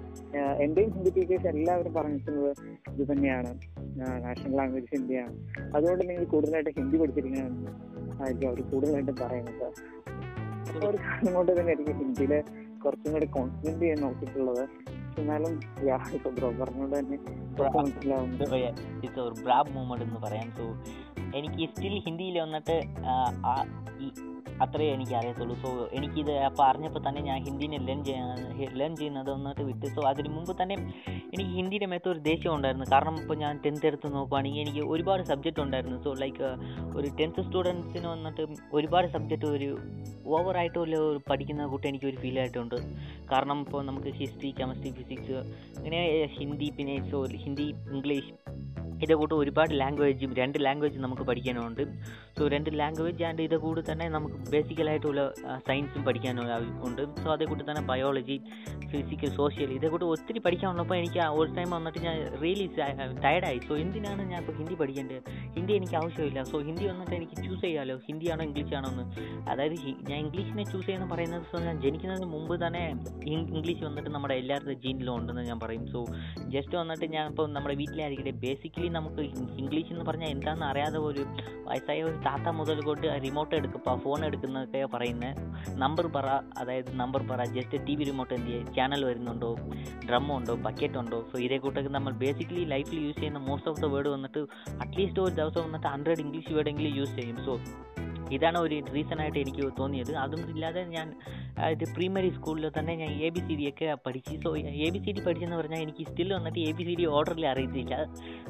എന്റെയും 0.66 0.92
ഹിന്ദി 0.96 1.14
ടീച്ചേഴ്സ് 1.18 1.48
എല്ലാവരും 1.54 1.94
പറഞ്ഞിട്ടുള്ളത് 1.94 2.52
ഇത് 2.94 3.04
തന്നെയാണ്. 3.12 3.52
നാഷണൽ 4.26 4.56
ലാംഗ്വേജ് 4.60 4.90
ഹിന്ദിയാണ്. 4.96 5.36
അതുകൊണ്ട് 5.76 6.04
നിങ്ങൾ 6.10 6.26
കൂടുതലായിട്ട് 6.36 6.74
ഹിന്ദി 6.80 6.98
പഠിച്ചിരിക്കണമെന്ന് 6.98 7.72
ആയിരിക്കും 8.22 8.48
അവർ 8.50 8.62
കൂടുതലായിട്ടും 8.74 9.16
പറയുന്നത്. 9.24 9.68
ഒരു 10.88 10.98
കാരണം 11.04 11.34
കൊണ്ട് 11.34 11.52
തന്നെ 11.52 11.72
ആയിരിക്കും 11.72 11.98
ഹിന്ദിയിൽ 12.04 12.34
കുറച്ചും 12.84 13.12
കൂടി 13.14 13.28
കോൺസെൻട്രേറ്റ് 13.36 13.82
ചെയ്യാൻ 13.82 14.00
നോക്കിയിട്ടുള്ളത്. 14.06 14.64
എന്നാലും 15.18 15.60
ബ്രോ 16.30 16.50
തന്നെ 17.00 17.18
ഇറ്റ്സ് 19.04 19.20
ഒരു 19.20 19.36
ബ്രാബ് 19.44 19.72
മൂമെന്റ് 19.72 20.06
എന്ന് 20.06 20.20
പറയാം. 20.20 20.52
സോ 20.58 20.64
എനിക്ക് 21.36 21.70
സ്റ്റിൽ 21.70 22.00
ഹിന്ദിയിൽ 22.00 22.40
വന്നിട്ട് 22.40 22.82
ആ, 24.60 24.64
ആ, 24.64 24.66
ഈ 24.66 24.66
അത്രേ 24.66 24.94
എനിക്ക് 24.94 25.12
അറിയത്തുള്ളൂ 25.12 25.56
സോ 25.56 25.90
എനിക്കിത് 25.92 26.38
അപ്പോൾ 26.38 26.64
അറിഞ്ഞപ്പോൾ 26.64 27.10
തന്നെ 27.10 27.22
ഞാൻ 27.22 27.44
ഹിന്ദിനെ 27.44 27.78
ലേൺ 27.78 28.04
ചെയ്യാൻ 28.04 28.78
ലേൺ 28.78 28.96
ചെയ്യുന്നത് 28.96 29.32
വന്നിട്ട് 29.32 29.62
വിട്ട്. 29.62 29.86
സോ 29.86 30.02
അതിന് 30.02 30.30
മുമ്പ് 30.30 30.64
തന്നെ 30.64 30.76
എനിക്ക് 31.34 31.50
ഹിന്ദിയുടെ 31.50 31.86
മേത്ത് 31.86 32.10
ഒരു 32.10 32.20
ദേഷ്യം 32.20 32.56
ഉണ്ടായിരുന്നു. 32.56 32.86
കാരണം 32.92 33.22
ഇപ്പോൾ 33.22 33.38
ഞാൻ 33.38 33.60
ടെൻത്ത് 33.66 33.86
എടുത്ത് 33.86 34.14
നോക്കുവാണെങ്കിൽ 34.14 34.62
എനിക്ക് 34.62 34.80
ഒരുപാട് 34.80 35.24
സബ്ജക്റ്റ് 35.24 35.60
ഉണ്ടായിരുന്നു. 35.60 36.04
സോ 36.04 36.14
ലൈക്ക് 36.14 36.44
ഒരു 36.96 37.08
ടെൻത്ത് 37.20 37.42
സ്റ്റുഡൻസിന് 37.42 38.08
വന്നിട്ട് 38.08 38.46
ഒരുപാട് 38.74 39.08
സബ്ജക്റ്റ് 39.08 39.46
ഒരു 39.46 39.80
ഓവറായിട്ട് 40.28 40.80
ഒരു 40.80 41.22
പഠിക്കുന്ന 41.30 41.66
കൂട്ടി 41.66 41.88
എനിക്ക് 41.88 42.06
ഒരു 42.06 42.18
ഫീൽ 42.18 42.40
ആയിട്ടുണ്ട്. 42.40 42.76
കാരണം 43.32 43.62
ഇപ്പോൾ 43.62 43.86
നമുക്ക് 43.86 44.08
ഹിസ്റ്ററി 44.08 44.54
കെമിസ്ട്രി 44.60 44.92
ഫിസിക്സ് 44.92 45.32
അങ്ങനെ 45.78 46.26
ഹിന്ദി 46.26 46.74
പിന്നെ 46.78 47.12
സോ 47.12 47.26
ഹിന്ദി 47.26 47.64
ഇംഗ്ലീഷ് 47.64 48.65
ഇതേ 49.04 49.16
കൂട്ട് 49.20 49.36
ഒരുപാട് 49.42 49.72
ലാംഗ്വേജും 49.82 50.32
രണ്ട് 50.40 50.58
ലാംഗ്വേജ് 50.66 51.00
നമുക്ക് 51.06 51.24
പഠിക്കാനുണ്ട്. 51.30 51.84
സോ 52.38 52.48
രണ്ട് 52.54 52.70
ലാംഗ്വേജ് 52.80 53.24
ആൻഡ് 53.30 53.42
ഇതേ 53.48 53.58
കൂടെ 53.66 53.82
തന്നെ 53.92 54.06
നമുക്ക് 54.16 54.38
ബേസിക്കലായിട്ടുള്ള 54.52 55.22
സയൻസും 55.68 56.04
പഠിക്കാനുള്ള 56.08 56.54
ഉണ്ട്. 56.88 57.02
സോ 57.24 57.28
അതേ 57.36 57.46
കൂട്ടി 57.46 57.64
തന്നെ 57.70 57.84
ബയോളജി 57.92 58.38
ഫിസിക്കൽ 58.92 59.30
സോഷ്യൽ 59.40 59.70
ഇതേ 59.78 59.88
കൂട്ടി 59.94 60.06
ഒത്തിരി 60.06 60.40
പഠിക്കാനുള്ളപ്പോൾ 60.46 60.98
എനിക്ക് 61.02 61.22
ഒരു 61.40 61.50
ടൈം 61.58 61.70
വന്നിട്ട് 61.78 62.00
ഞാൻ 62.08 62.16
റിയലി 62.44 62.68
ടയർഡായി 63.26 63.60
സോ 63.68 63.74
എന്തിനാണ് 63.84 64.22
ഞാൻ 64.32 64.40
ഇപ്പോൾ 64.44 64.56
ഹിന്ദി 64.60 64.76
പഠിക്കേണ്ടത്? 64.82 65.22
ഹിന്ദി 65.56 65.74
എനിക്ക് 65.74 65.96
ആവശ്യമില്ല. 66.02 66.44
സോ 66.52 66.58
ഹിന്ദി 66.70 66.86
വന്നിട്ട് 66.92 67.16
എനിക്ക് 67.20 67.36
ചൂസ് 67.46 67.62
ചെയ്യാമല്ലോ 67.66 67.98
ഹിന്ദിയാണോ 68.08 68.44
ഇംഗ്ലീഷാണോ 68.50 68.90
എന്ന്? 68.94 69.06
അതായത് 69.52 69.76
ഞാൻ 70.10 70.18
ഇംഗ്ലീഷിനെ 70.26 70.66
ചൂസ് 70.72 70.86
ചെയ്യുന്ന 70.86 71.08
പറയുന്നത് 71.14 71.46
സോ 71.52 71.60
ഞാൻ 71.68 71.76
ജനിക്കുന്നതിന് 71.86 72.30
മുമ്പ് 72.36 72.56
തന്നെ 72.66 72.84
ഇംഗ്ലീഷ് 73.36 73.84
വന്നിട്ട് 73.90 74.10
നമ്മുടെ 74.10 74.36
എല്ലാവരുടെ 74.44 74.76
ജീനിലും 74.86 75.14
ഉണ്ടെന്ന് 75.20 75.46
ഞാൻ 75.52 75.60
പറയും. 75.66 75.86
സോ 75.96 76.02
ജസ്റ്റ് 76.56 76.76
വന്നിട്ട് 76.82 77.06
ഞാൻ 77.16 77.26
ഇപ്പോൾ 77.34 77.48
നമ്മുടെ 77.58 77.76
വീട്ടിലായിരിക്കട്ടെ 77.84 78.36
ബേസിക്കലി 78.46 78.85
നമുക്ക് 78.90 79.22
ഇംഗ്ലീഷ് 79.58 79.92
എന്ന് 79.92 80.06
പറഞ്ഞാൽ 80.06 80.28
എന്താണെന്ന് 80.28 80.66
അറിയാതെ 80.66 80.98
ഒരു 80.98 81.26
വയസ്സായ 81.64 82.04
ഒരു 82.04 82.16
താത്ത 82.16 82.50
മുതൽ 82.50 82.82
കൊണ്ട് 82.82 83.08
റിമോട്ട് 83.24 83.56
എടുക്കുക 83.56 83.96
ഫോൺ 83.96 84.26
എടുക്കുന്നതൊക്കെ 84.26 84.86
പറയുന്നത് 84.86 85.36
നമ്പർ 85.78 86.08
പറ 86.08 86.26
അതായത് 86.58 86.96
നമ്പർ 86.96 87.22
പറ. 87.22 87.44
ജസ്റ്റ് 87.44 87.86
ടി 87.86 87.96
വി 87.96 88.04
റിമോട്ട് 88.04 88.34
എന്ത് 88.34 88.48
ചെയ്യുക 88.48 88.74
ചാനൽ 88.74 89.06
വരുന്നുണ്ടോ? 89.06 89.56
ഡ്രം 90.08 90.36
ഉണ്ടോ? 90.36 90.56
ബക്കറ്റ് 90.56 90.98
ഉണ്ടോ? 90.98 91.26
സോ 91.32 91.38
ഇതേ 91.40 91.58
കൂട്ടൊക്കെ 91.58 91.90
നമ്മൾ 91.90 92.14
ബേസിക്കലി 92.14 92.64
ലൈഫിൽ 92.64 93.00
യൂസ് 93.00 93.16
ചെയ്യുന്ന 93.16 93.40
മോസ്റ്റ് 93.40 93.70
ഓഫ് 93.70 93.82
ദ 93.82 93.86
വേർഡ് 93.86 94.08
വന്നിട്ട് 94.08 94.40
അറ്റ്ലീസ്റ്റ് 94.70 95.20
ഒരു 95.20 95.36
ദിവസം 95.36 95.64
വന്നിട്ട് 95.64 95.88
ഹൺഡ്രഡ് 95.88 96.20
ഇംഗ്ലീഷ് 96.20 96.54
വേർഡെങ്കിലും 96.54 96.96
യൂസ് 96.96 97.16
ചെയ്യും. 97.16 97.46
സോ 97.46 97.60
ഇതാണ് 98.32 98.58
ഒരു 98.58 98.84
റീസൺ 98.94 99.22
ആയിട്ട് 99.22 99.40
എനിക്ക് 99.40 99.72
തോന്നിയത്. 99.80 100.16
അതും 100.16 100.50
ഇല്ലാതെ 100.50 100.84
ഞാൻ 100.84 101.14
അതായത് 101.58 101.94
പ്രീമറി 101.94 102.30
സ്കൂളിൽ 102.30 102.72
തന്നെ 102.80 102.96
ഞാൻ 102.96 103.10
എ 103.10 103.30
ബി 103.30 103.40
സി 103.40 103.56
ഡി 103.56 103.70
ഒക്കെ 103.70 103.98
പഠിച്ചു. 104.06 104.40
So 104.44 104.58
A 104.58 104.90
B 104.90 105.00
C 105.00 105.12
D 105.12 105.22
പഠിച്ചെന്ന് 105.26 105.56
പറഞ്ഞാൽ 105.56 105.80
എനിക്ക് 105.80 106.06
സ്റ്റിൽ 106.06 106.34
വന്നിട്ട് 106.34 106.60
എ 106.60 106.72
ബി 106.72 106.84
സി 106.84 106.96
ഡി 106.96 107.06
ഓർഡറിൽ 107.06 107.48
അറിയത്തില്ല. 107.48 108.06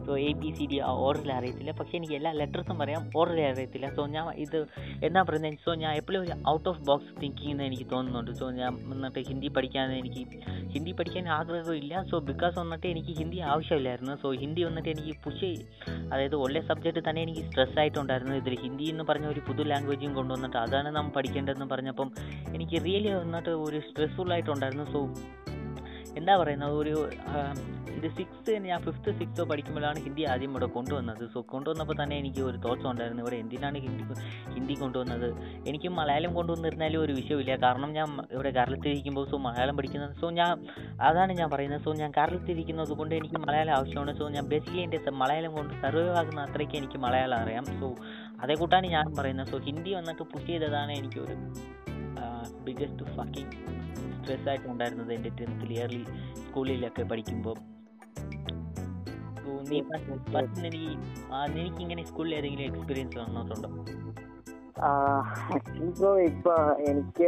സോ 0.06 0.18
ബി 0.34 0.50
സി 0.58 0.66
ഡി 0.72 0.78
ഓർഡറിൽ 0.80 1.32
അറിയത്തില്ല. 1.32 1.72
പക്ഷേ 1.72 1.98
എനിക്ക് 1.98 2.14
എല്ലാ 2.14 2.32
ലെറ്റേഴ്സും 2.32 2.80
പറയാം 2.80 3.10
ഓർഡറിൽ 3.16 3.46
അറിയത്തില്ല. 3.52 3.94
സോ 3.96 4.06
ഞാൻ 4.06 4.32
ഇത് 4.46 4.60
എന്നാ 5.04 5.22
പറയുന്നത് 5.22 5.64
സോ 5.66 5.74
ഞാൻ 5.74 5.94
എപ്പോഴും 6.02 6.22
ഒരു 6.22 6.36
ഔട്ട് 6.54 6.70
ഓഫ് 6.70 6.82
ബോക്സ് 6.90 7.22
തിങ്കിങ് 7.22 7.52
എന്ന് 7.52 7.64
എനിക്ക് 7.64 7.88
തോന്നുന്നുണ്ട്. 7.92 8.32
സോ 8.32 8.50
ഞാൻ 8.50 8.74
വന്നിട്ട് 8.90 9.20
ഹിന്ദി 9.20 9.48
പഠിക്കാൻ 9.48 9.92
എനിക്ക് 9.92 10.24
ഹിന്ദി 10.76 10.92
പഠിക്കാൻ 10.92 11.30
ആഗ്രഹമില്ല 11.30 12.04
സോ 12.12 12.20
ബിക്കോസ് 12.20 12.60
വന്നിട്ട് 12.60 12.88
എനിക്ക് 12.88 13.14
ഹിന്ദി 13.22 13.38
ആവശ്യമില്ലായിരുന്നു. 13.38 14.16
സോ 14.24 14.32
ഹിന്ദി 14.32 14.64
വന്നിട്ട് 14.64 14.90
എനിക്ക് 14.90 15.16
പുഷ് 15.26 15.52
അതായത് 16.12 16.36
ഒരേ 16.36 16.62
സബ്ജക്റ്റ് 16.70 17.10
തന്നെ 17.10 17.22
എനിക്ക് 17.22 17.44
സ്ട്രെസ് 17.50 17.80
ആയിട്ടുണ്ടായിരുന്നു. 17.80 18.36
ഇതിൽ 18.36 18.56
ഹിന്ദി 18.66 18.84
എന്ന് 18.84 19.04
പറഞ്ഞ 19.04 19.28
ഒരു 19.28 19.40
പുതു 19.48 19.64
ലാംഗ്വേജും 19.64 20.14
കൊണ്ടുവന്നിട്ട് 20.14 20.58
അതാണ് 20.58 20.96
നാം 20.96 21.10
പഠിക്കേണ്ടതെന്ന് 21.18 21.70
പറഞ്ഞപ്പം 21.74 22.12
എനിക്ക് 22.56 22.86
റിയലി 22.86 23.14
വന്നിട്ട് 23.14 23.50
ഒരു 23.50 23.80
സ്ട്രെസ്ഫുൾ 23.88 24.34
ആയിട്ടുണ്ടായിരുന്നു. 24.34 24.86
സോ 24.94 25.02
എന്താ 26.20 26.34
പറയുന്നത്? 26.42 26.74
ഒരു 26.82 26.96
ഇത് 27.98 28.08
സിക്സ് 28.18 28.54
ഞാൻ 28.70 28.80
ഫിഫ്ത്ത് 28.86 29.12
സിക്സ്ത്തോ 29.20 29.44
പഠിക്കുമ്പോഴാണ് 29.50 30.00
ഹിന്ദി 30.06 30.24
ആദ്യം 30.32 30.52
ഇവിടെ 30.54 30.68
കൊണ്ടുവന്നത്. 30.76 31.22
സോ 31.34 31.40
കൊണ്ടുവന്നപ്പോൾ 31.54 31.96
തന്നെ 32.02 32.16
എനിക്ക് 32.22 32.42
ഒരു 32.50 32.58
തോട്ട്സ് 32.66 32.88
ഉണ്ടായിരുന്നു. 32.92 33.22
ഇവിടെ 33.24 33.38
എന്തിനാണ് 33.44 33.78
ഹിന്ദി 33.86 34.04
ഹിന്ദി 34.56 34.76
കൊണ്ടുവന്നത്? 34.82 35.28
എനിക്ക് 35.70 35.90
മലയാളം 36.00 36.32
കൊണ്ടുവന്നിരുന്നാലും 36.38 37.00
ഒരു 37.06 37.14
വിഷയമില്ല. 37.20 37.56
കാരണം 37.66 37.90
ഞാൻ 37.98 38.08
ഇവിടെ 38.36 38.52
കേരളത്തിലിരിക്കുമ്പോൾ 38.58 39.26
സോ 39.32 39.40
മലയാളം 39.48 39.78
പഠിക്കുന്നത് 39.80 40.14
സോ 40.22 40.30
ഞാൻ 40.40 40.52
അതാണ് 41.10 41.34
ഞാൻ 41.40 41.50
പറയുന്നത്. 41.56 41.84
സോ 41.88 41.94
ഞാൻ 42.02 42.12
കേരളത്തിലിരിക്കുന്നത് 42.20 42.94
കൊണ്ട് 43.02 43.16
എനിക്ക് 43.20 43.40
മലയാളം 43.48 43.74
ആവശ്യമാണ്. 43.78 44.14
സോ 44.20 44.28
ഞാൻ 44.38 44.46
ബേസിക്കലി 44.54 44.84
എന്റെ 44.88 45.12
മലയാളം 45.24 45.54
കൊണ്ട് 45.60 45.74
സർവൈവ് 45.86 46.16
ആകുന്ന 46.22 46.46
അത്രയ്ക്ക് 46.50 46.78
എനിക്ക് 46.82 47.02
മലയാളം 47.08 47.38
അറിയാം. 47.44 47.66
സോ 47.82 47.90
അതേ 48.44 48.56
കൂട്ടാണ് 48.56 48.88
ഞാൻ 48.88 49.06
പറയുന്നത്. 49.18 49.48
സോ 49.48 49.58
ഹിന്ദി 49.58 49.94
വന്നൊക്കെ 49.94 50.24
പുഷ് 50.24 50.48
ചെയ്തതാണ് 50.48 50.92
എനിക്കൊരു 50.92 51.36
ബിഗസ്റ്റ് 52.68 53.06
ഫക്കിങ് 53.16 53.52
സ്ട്രെസ് 54.18 54.50
ആയിട്ട് 54.50 54.68
ഉണ്ടായിരുന്നത് 54.68 55.14
എന്റെ 55.14 55.30
ടെൻത്തിൽ 55.30 55.72
ഇയർലി 55.74 56.04
സ്കൂളിലൊക്കെ 56.46 57.04
പഠിക്കുമ്പോൾ 57.04 57.58
എനിക്ക് 61.60 61.82
ഇങ്ങനെ 61.82 62.04
സ്കൂളിൽ 62.04 62.36
ഏതെങ്കിലും 62.36 62.66
എക്സ്പീരിയൻസ് 62.66 63.18
വന്നിട്ടുണ്ടോ? 63.18 63.70
ആക്ച്വലി 65.56 65.90
ബ്രോ 66.00 66.12
ഇപ്പൊ 66.20 66.54
എനിക്ക് 66.92 67.28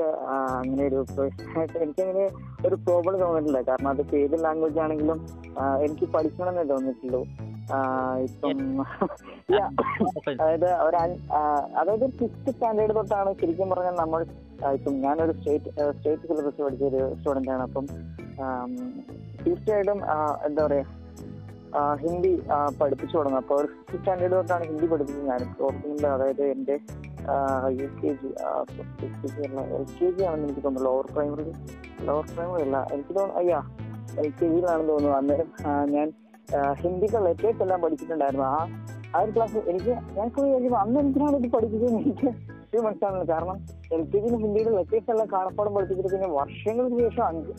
അങ്ങനെ 0.58 0.84
ഒരു 0.88 1.00
പേഴ്സണായിട്ട് 1.18 1.78
എനിക്കങ്ങനെ 1.78 2.26
ഒരു 2.68 2.76
പ്രോബ്ലം 2.76 3.20
തോന്നിയിട്ടില്ല 3.22 3.62
കാരണം 3.62 3.90
അത് 3.90 4.16
ഏത് 4.16 4.44
ലാംഗ്വേജ് 4.44 4.80
ആണെങ്കിലും 4.80 5.20
എനിക്ക് 5.82 6.06
പഠിക്കണമെന്നേ 6.06 6.64
തോന്നിയിട്ടുള്ളൂ. 6.64 7.22
ഇപ്പം. 8.26 8.60
അതായത് 10.42 10.68
ഒരു 10.86 10.98
അതായത് 11.80 12.06
ഫിഫ്ത്ത് 12.20 12.52
സ്റ്റാൻഡേർഡ് 12.54 12.94
തൊട്ടാണ് 12.98 13.30
ശരിക്കും 13.42 13.70
പറഞ്ഞാൽ 13.72 13.96
നമ്മൾ 14.02 14.22
ഇപ്പം 14.78 14.94
ഞാനൊരു 15.06 15.34
സ്റ്റേറ്റ് 15.38 15.70
സ്റ്റേറ്റ് 15.98 16.28
സിലബസ് 16.30 16.62
പഠിച്ച 16.66 16.84
ഒരു 16.92 17.02
സ്റ്റുഡന്റ് 17.18 17.52
ആണ്. 17.56 17.64
അപ്പം 17.68 17.86
തീർച്ചയായിട്ടും 19.44 20.00
എന്താ 20.48 20.62
പറയാ 20.68 20.86
ഹിന്ദി 22.04 22.32
പഠിപ്പിച്ചു 22.80 23.16
തുടങ്ങും. 23.18 23.40
അപ്പോൾ 23.44 23.58
ഒരു 23.62 23.68
ഫിഫ്ത് 23.74 23.98
സ്റ്റാൻഡേർഡ് 24.00 24.36
തൊട്ടാണ് 24.38 24.66
ഹിന്ദി 24.70 24.88
പഠിപ്പിച്ചത് 24.92 25.28
ഞാൻ. 25.32 25.42
ഓർക്കുന്നുണ്ട് 25.66 26.08
അതായത് 26.16 26.44
എന്റെ 26.54 26.76
U 27.80 27.88
K 28.00 28.12
G 28.22 28.30
L 29.78 29.86
K 29.98 30.08
G 30.16 30.22
ആണെന്ന് 30.30 30.46
എനിക്ക് 30.48 30.64
തോന്നുന്നു 30.66 30.88
ലോവർ 30.90 31.08
പ്രൈമറി 31.16 31.46
ലോവർ 32.08 32.26
പ്രൈമറി 32.36 32.64
അല്ല. 32.68 32.78
എനിക്ക് 32.96 33.14
തോന്നുന്നു 33.18 33.40
അയ്യാ 33.42 33.60
എൽ 34.24 34.30
കെ 34.32 34.48
ജിയിലാണെന്ന് 34.54 34.90
തോന്നുന്നു. 34.94 35.18
അന്നേരം 35.20 35.50
ഞാൻ 35.96 36.08
ഹിന്ദിക്ക് 36.82 37.20
ലെറ്റേഴ്സ് 37.26 37.62
എല്ലാം 37.66 37.80
പഠിച്ചിട്ടുണ്ടായിരുന്നു. 37.86 38.46
ആ 38.56 38.60
ആ 39.16 39.22
ഒരു 39.24 39.32
ക്ലാസ് 39.36 39.58
എനിക്ക് 39.72 39.94
ഞാൻ 40.18 40.28
പോയി 40.36 40.50
കഴിയുമ്പോൾ 40.54 40.80
അന്ന് 40.84 41.00
എന്തിനാണ് 41.04 41.36
ഇത് 41.42 41.50
പഠിപ്പിച്ചത് 41.56 41.94
എനിക്ക് 42.00 42.30
ഇത് 42.68 42.80
കാരണം 43.32 43.58
എൽ 43.96 44.02
കെ 44.12 44.20
ജിയിൽ 44.24 44.36
ഹിന്ദിയുടെ 44.44 44.72
ലെറ്റേഴ്സ് 44.78 45.12
എല്ലാം 45.14 45.28
കാണപ്പാടം 45.36 45.74
പഠിപ്പിച്ചിട്ട് 45.76 46.12
പിന്നെ 46.14 46.30
വർഷങ്ങൾക്ക് 46.40 46.98
ശേഷം 47.06 47.24
അഞ്ച് 47.30 47.54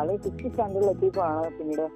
അല്ലെങ്കിൽ 0.00 0.22
സിക്സ് 0.26 0.50
സ്റ്റാൻഡേർഡിൽ 0.52 0.90
എത്തിയപ്പോഴാണ് 0.94 1.50
പിന്നീട് 1.58 1.86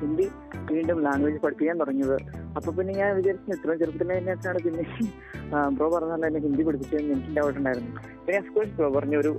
ഹിന്ദി 0.00 0.26
വീണ്ടും 0.70 0.98
ലാംഗ്വേജ് 1.06 1.38
പഠിപ്പിക്കാൻ 1.42 1.76
തുടങ്ങിയത്. 1.80 2.16
അപ്പൊ 2.56 2.70
പിന്നെ 2.76 2.92
ഞാൻ 3.00 3.10
വിചാരിച്ചു 3.18 3.50
ഇത്രയും 3.56 3.78
ചെറുപ്പത്തിലെ 3.80 4.14
തന്നെയാണ് 4.18 4.60
പിന്നെ 4.66 4.84
ബ്രോ 5.76 5.86
പറഞ്ഞാൽ 5.94 6.26
എന്നെ 6.28 6.40
ഹിന്ദി 6.46 6.62
പഠിപ്പിച്ചതെന്ന് 6.68 7.12
എനിക്ക് 7.16 7.34
ഡൗട്ട് 7.38 7.58
ഉണ്ടായിരുന്നു. 7.60 7.92
പിന്നെ 8.26 8.40
ബ്രോ 8.78 8.88
പറഞ്ഞ 8.96 9.14
ഒരു 9.22 9.30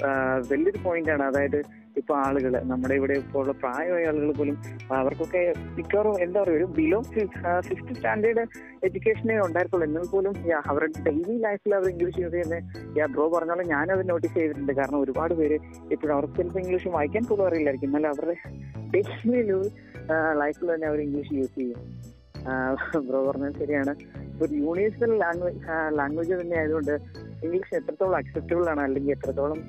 വലിയൊരു 0.52 0.80
പോയിന്റ് 0.86 1.12
ആണ്. 1.16 1.24
അതായത് 1.32 1.60
ഇപ്പൊ 1.98 2.14
ആളുകൾ 2.16 2.54
നമ്മുടെ 2.72 2.96
ഇവിടെ 2.96 3.14
ഇപ്പോൾ 3.14 3.40
ഉള്ള 3.42 3.54
പ്രായമായ 3.54 4.08
ആളുകൾ 4.08 4.32
പോലും 4.32 4.56
അവർക്കൊക്കെ 5.00 5.42
മിക്കവാറും 5.78 6.16
എന്താ 6.24 6.40
പറയുക 6.42 6.58
ഒരു 6.58 6.68
ബിലോ 6.78 7.00
ഫിഫ്ത് 7.68 7.94
സ്റ്റാൻഡേർഡ് 7.98 8.44
എഡ്യൂക്കേഷനേ 8.88 9.38
ഉണ്ടായിരുന്നുള്ളൂ 9.48 9.88
എന്നാൽ 9.88 10.08
പോലും 10.12 10.34
അവരുടെ 10.72 11.00
ഡെയിലി 11.08 11.36
ലൈഫിൽ 11.38 11.76
അവർ 11.76 11.88
ഇംഗ്ലീഷ് 11.90 12.20
യൂസ് 12.22 12.34
ചെയ്യുന്നത് 12.36 12.98
യാ 13.00 13.06
ബ്രോ 13.06 13.28
പറഞ്ഞാലും 13.36 13.68
ഞാനത് 13.68 14.10
നോട്ടീസ് 14.10 14.36
ചെയ്തിട്ടുണ്ട്. 14.40 14.74
കാരണം 14.80 15.00
ഒരുപാട് 15.00 15.34
പേര് 15.34 15.60
ഇപ്പോഴും 15.92 16.14
അവർക്ക് 16.16 16.38
ചിലപ്പോൾ 16.40 16.60
ഇംഗ്ലീഷ് 16.60 16.88
വായിക്കാൻ 16.88 17.26
പോലും 17.30 17.46
അറിയില്ലായിരിക്കും. 17.48 17.90
എന്നാൽ 17.90 18.08
അവരുടെ 18.14 18.36
ഡെയിലി 18.96 19.42
ലൈഫിൽ 20.42 20.74
തന്നെ 20.76 20.88
അവർ 20.88 21.00
ഇംഗ്ലീഷ് 21.00 21.34
യൂസ് 21.34 21.56
ചെയ്യും. 21.60 21.80
ബ്രോ 23.08 23.20
പറഞ്ഞത് 23.28 23.60
ശരിയാണ്. 23.60 23.92
ഒരു 24.44 24.54
യൂണിവേഴ്സൽ 24.54 25.12
ലാംഗ്വേജ് 25.24 25.60
ലാംഗ്വേജ് 26.00 26.34
തന്നെ 26.42 26.56
ആയതുകൊണ്ട് 26.62 26.94
ഇംഗ്ലീഷ് 27.44 27.76
എത്രത്തോളം 27.80 28.16
അക്സെപ്റ്റബിൾ 28.18 28.66
ആണ് 28.74 28.82
അല്ലെങ്കിൽ 28.82 29.12
എത്രത്തോളം 29.12 29.60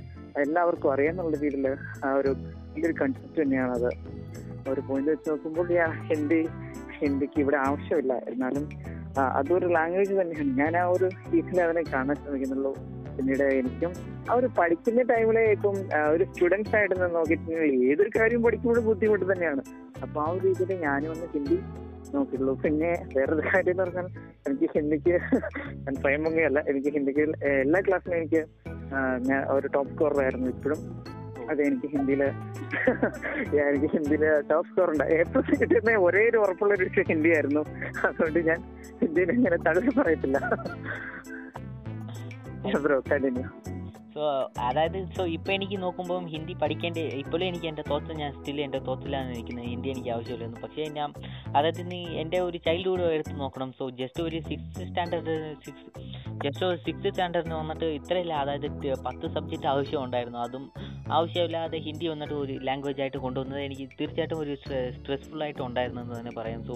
എല്ലാവർക്കും 0.42 0.90
അറിയാന്നുള്ള 0.92 1.36
രീതിയിൽ 1.42 1.66
ആ 2.06 2.08
ഒരു 2.20 2.30
വലിയൊരു 2.70 2.94
കൺസെപ്റ്റ് 3.00 3.38
തന്നെയാണ് 3.42 3.72
അത് 3.78 3.90
ഒരു 4.72 4.82
പോയിന്റ് 4.88 5.10
വെച്ച് 5.12 5.28
നോക്കുമ്പോൾ 5.30 5.66
ഞാൻ 5.78 5.92
ഹിന്ദി 6.08 6.40
ഹിന്ദിക്ക് 6.98 7.38
ഇവിടെ 7.42 7.58
ആവശ്യമില്ല. 7.66 8.12
എന്നാലും 8.30 8.64
അതൊരു 9.38 9.66
ലാംഗ്വേജ് 9.76 10.14
തന്നെയാണ്. 10.20 10.52
ഞാൻ 10.60 10.72
ആ 10.82 10.84
ഒരു 10.94 11.06
രീതിയിൽ 11.32 11.60
അതിനെ 11.66 11.82
കാണാൻ 11.92 12.16
ശ്രമിക്കുന്നുള്ളൂ. 12.22 12.72
പിന്നീട് 13.16 13.44
എനിക്കും 13.58 13.92
ആ 14.28 14.34
ഒരു 14.38 14.48
പഠിക്കുന്ന 14.58 15.02
ടൈമിലെ 15.10 15.42
ഇപ്പം 15.56 15.76
ഒരു 16.14 16.24
സ്റ്റുഡൻസ് 16.30 16.72
ആയിട്ട് 16.76 16.94
നിന്ന് 16.94 17.10
നോക്കിയിട്ടുണ്ടെങ്കിൽ 17.18 17.84
ഏതൊരു 17.90 18.10
കാര്യം 18.18 18.40
പഠിക്കുമ്പോഴും 18.46 18.84
ബുദ്ധിമുട്ട് 18.90 19.26
തന്നെയാണ്. 19.32 19.62
അപ്പൊ 20.04 20.18
ആ 20.24 20.28
ഒരു 20.34 20.42
രീതിയിൽ 20.46 20.80
ഞാനും 20.86 21.10
ഒന്ന് 21.14 21.28
ഹിന്ദി 21.34 21.58
നോക്കിയിട്ടുള്ളൂ. 22.14 22.54
പിന്നെ 22.64 22.90
വേറൊരു 23.16 23.44
കാര്യം 23.50 23.72
എന്ന് 23.74 23.84
പറഞ്ഞാൽ 23.84 24.08
എനിക്ക് 24.48 24.68
ഹിന്ദിക്ക് 24.76 25.14
ഞാൻ 25.84 25.94
സ്വയംഭംഗിയല്ല 26.02 26.58
എനിക്ക് 26.72 26.90
ഹിന്ദിക്ക് 26.96 27.24
എല്ലാ 27.64 27.80
ക്ലാസ്സിലും 27.88 28.16
എനിക്ക് 28.22 28.42
ഞാൻ 29.28 29.40
ഒരു 29.56 29.66
ടോപ്പ് 29.74 29.92
സ്കോറർ 29.94 30.20
ആയിരുന്നു 30.24 30.48
ഇപ്പോഴും. 30.54 30.80
അത് 31.52 31.60
എനിക്ക് 31.68 31.88
ഹിന്ദിയിൽ 31.94 32.22
എനിക്ക് 33.70 33.88
ഹിന്ദിയിൽ 33.94 34.22
ടോപ്പ് 34.50 34.68
സ്കോർ 34.70 34.88
ഉണ്ട്. 34.92 35.04
എ 35.16 35.18
പ്ലസ് 35.32 35.58
കിട്ടുന്ന 35.60 35.96
ഒരേ 36.06 36.22
ഒരു 36.30 36.38
ഉറപ്പുള്ള 36.44 36.72
ഒരു 36.76 36.84
വിഷയം 36.88 37.06
ഹിന്ദി 37.12 37.30
ആയിരുന്നു 37.36 37.62
അതുകൊണ്ട് 38.08 38.40
ഞാൻ 38.48 38.60
ഹിന്ദിയിൽ 39.02 39.30
ഇങ്ങനെ 39.36 39.58
തള്ളി 39.68 39.92
പറയത്തില്ല. 40.00 40.38
ബ്രോ 42.84 42.98
കണ്ടിന്യൂ 43.10 43.46
സോ 44.14 44.24
അതായത് 44.66 44.98
സോ 45.14 45.22
ഇപ്പൊ 45.36 45.50
എനിക്ക് 45.56 45.76
നോക്കുമ്പോൾ 45.84 46.18
ഹിന്ദി 46.34 46.54
പഠിക്കേണ്ട 46.60 46.98
ഇപ്പോഴും 47.22 47.44
എനിക്ക് 47.48 47.66
എന്റെ 47.70 47.84
തോത്ത് 47.88 48.12
ഞാൻ 48.20 48.30
സ്റ്റിൽ 48.36 48.58
എന്റെ 48.66 48.80
തോത്തിലാണ് 48.88 49.28
നിൽക്കുന്നത്. 49.36 49.66
ഹിന്ദി 49.72 49.88
എനിക്ക് 49.92 50.10
ആവശ്യമില്ലായിരുന്നു 50.14 50.60
പക്ഷേ 50.64 50.84
ഞാൻ 50.98 51.08
അതായത് 51.56 51.82
നീ 51.92 52.00
എന്റെ 52.22 52.38
ഒരു 52.48 52.58
ചൈൽഡ്ഹുഡ് 52.66 53.06
എടുത്ത് 53.16 53.34
നോക്കണം. 53.42 53.70
സോ 53.78 53.86
ജസ്റ്റ് 54.00 54.22
ഒരു 54.28 54.40
സിക്സ് 54.48 54.86
സ്റ്റാൻഡേർഡ് 54.90 55.34
സിക്സ് 55.64 55.88
ജസ്റ്റ് 56.42 56.64
ഒരു 56.66 56.76
സിക്സ് 56.76 57.10
സ്റ്റാൻഡേർഡിന് 57.10 57.54
വന്നിട്ട് 57.54 57.84
ഇത്രയില്ല. 57.84 58.32
അതായത് 58.32 58.66
പത്ത് 59.06 59.26
സബ്ജക്റ്റ് 59.34 59.66
ആവശ്യം 59.66 60.04
ഉണ്ടായിരുന്നു 60.04 60.38
അതും 60.38 60.64
ആവശ്യമില്ലാതെ 61.12 61.78
ഹിന്ദി 61.78 62.06
വന്നിട്ട് 62.06 62.34
ഒരു 62.34 62.52
ലാംഗ്വേജ് 62.52 63.00
ആയിട്ട് 63.00 63.18
കൊണ്ടുവന്നത് 63.18 63.60
എനിക്ക് 63.60 63.86
തീർച്ചയായിട്ടും 64.00 64.38
ഒരു 64.38 64.54
സ്ട്രെസ്ഫുൾ 64.54 65.42
ആയിട്ട് 65.46 65.62
ഉണ്ടായിരുന്നു 65.62 66.00
എന്ന് 66.00 66.14
തന്നെ 66.18 66.32
പറയാം. 66.38 66.60
സോ 66.68 66.74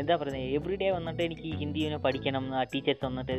എന്താ 0.00 0.16
പറയുന്നത് 0.16 0.54
എവറി 0.58 0.76
ഡേ 0.76 0.90
വന്നിട്ട് 0.90 1.22
എനിക്ക് 1.22 1.48
ഹിന്ദിനെ 1.60 1.96
പഠിക്കണം. 1.96 2.54
ആ 2.54 2.62
ടീച്ചേഴ്സ് 2.62 3.04
വന്നിട്ട് 3.04 3.36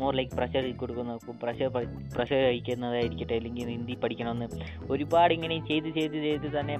മോർ 0.00 0.12
ലൈക്ക് 0.14 0.34
പ്രഷർ 0.36 0.76
കൊടുക്കുന്നു. 0.82 1.16
പ്രഷർ 1.42 1.68
പ്രഷർ 2.16 2.42
കഴിക്കുന്നതായിരിക്കട്ടെ 2.48 3.34
അല്ലെങ്കിൽ 3.34 3.68
ഹിന്ദി 3.76 3.96
പഠിക്കണമെന്ന് 4.04 4.48
ഒരുപാട് 4.90 5.34
ഇങ്ങനെ 5.34 5.58
ചെയ്ത് 5.70 5.88
ചെയ്ത് 5.98 6.18
ചെയ്ത് 6.26 6.60
തന്നെ 6.60 6.76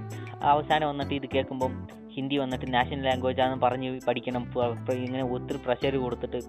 അവസാനം 0.52 0.88
വന്നിട്ട് 0.88 1.14
ഇത് 1.14 1.28
കേൾക്കുമ്പം 1.34 1.74
ഹിന്ദി 2.20 2.38
വന്നിട്ട് 2.42 2.66
നാഷണൽ 2.76 3.04
ലാംഗ്വേജ് 3.10 3.40
ആണെന്ന് 3.44 3.62
പറഞ്ഞ് 3.66 3.90
പഠിക്കണം. 4.08 4.44
ഇങ്ങനെ 5.06 5.24
ഒത്തിരി 5.34 5.58
പ്രഷർ 5.66 5.94
കൊടുത്തിട്ട് 6.04 6.40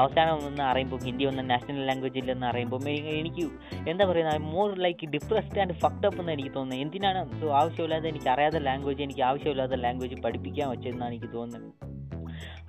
അവസാനം 0.00 0.34
ഒന്ന് 0.48 0.62
അറിയുമ്പോൾ 0.70 1.00
ഹിന്ദി 1.08 1.24
വന്ന 1.30 1.42
നാഷണൽ 1.52 1.84
ലാംഗ്വേജ് 1.90 2.18
ഇല്ലെന്ന് 2.22 2.48
അറിയുമ്പോൾ 2.52 2.88
എനിക്ക് 3.20 3.44
എന്താ 3.90 4.04
പറയുന്നത് 4.10 4.42
more 4.54 4.70
like 4.86 5.06
depressed 5.14 5.60
and 5.64 5.76
fucked 5.82 6.06
up 6.08 6.20
എന്ന് 6.22 6.34
എനിക്ക് 6.36 6.52
തോന്നുന്നത് 6.56 6.82
എന്തിനാണ് 6.86 7.20
ആവശ്യമില്ലാതെ 7.60 8.08
എനിക്ക് 8.12 8.30
അറിയാത്ത 8.34 8.60
ലാംഗ്വേജ് 8.68 9.02
എനിക്ക് 9.06 9.24
ആവശ്യമില്ലാത്ത 9.30 9.78
ലാംഗ്വേജ് 9.86 10.18
പഠിപ്പിക്കാൻ 10.26 10.68
വെച്ചതെന്നാണ് 10.74 11.12
എനിക്ക് 11.14 11.32
തോന്നുന്നത്. 11.38 11.89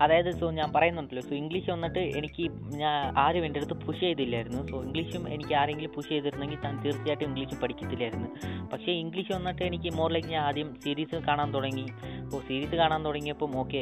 അതായത് 0.03 0.29
സോ 0.39 0.45
ഞാൻ 0.59 0.69
പറയുന്നുണ്ടല്ലോ. 0.75 1.23
സോ 1.29 1.33
ഇംഗ്ലീഷ് 1.41 1.69
വന്നിട്ട് 1.75 2.03
എനിക്ക് 2.19 2.43
ഞാൻ 2.81 2.95
ആരും 3.23 3.43
എന്റെ 3.47 3.59
അടുത്ത് 3.61 3.77
പുഷ് 3.85 4.01
ചെയ്തില്ലായിരുന്നു. 4.05 4.61
സോ 4.71 4.77
ഇംഗ്ലീഷും 4.87 5.23
എനിക്ക് 5.35 5.53
ആരെങ്കിലും 5.61 5.91
പുഷ് 5.95 6.09
ചെയ്തിരുന്നെങ്കിൽ 6.13 6.59
ഞാൻ 6.65 6.75
തീർച്ചയായിട്ടും 6.85 7.25
ഇംഗ്ലീഷ് 7.29 7.57
പഠിക്കത്തില്ലായിരുന്നു. 7.63 8.29
പക്ഷേ 8.73 8.91
ഇംഗ്ലീഷ് 9.03 9.31
വന്നിട്ട് 9.37 9.63
എനിക്ക് 9.69 9.89
മോർ 9.99 10.09
ലൈക്ക് 10.15 10.29
ഞാൻ 10.35 10.43
ആദ്യം 10.49 10.69
സീരീസ് 10.83 11.19
കാണാൻ 11.29 11.49
തുടങ്ങി. 11.57 11.85
അപ്പോൾ 12.23 12.41
സീരീസ് 12.49 12.75
കാണാൻ 12.81 13.01
തുടങ്ങിയപ്പം 13.07 13.51
ഓക്കെ 13.61 13.81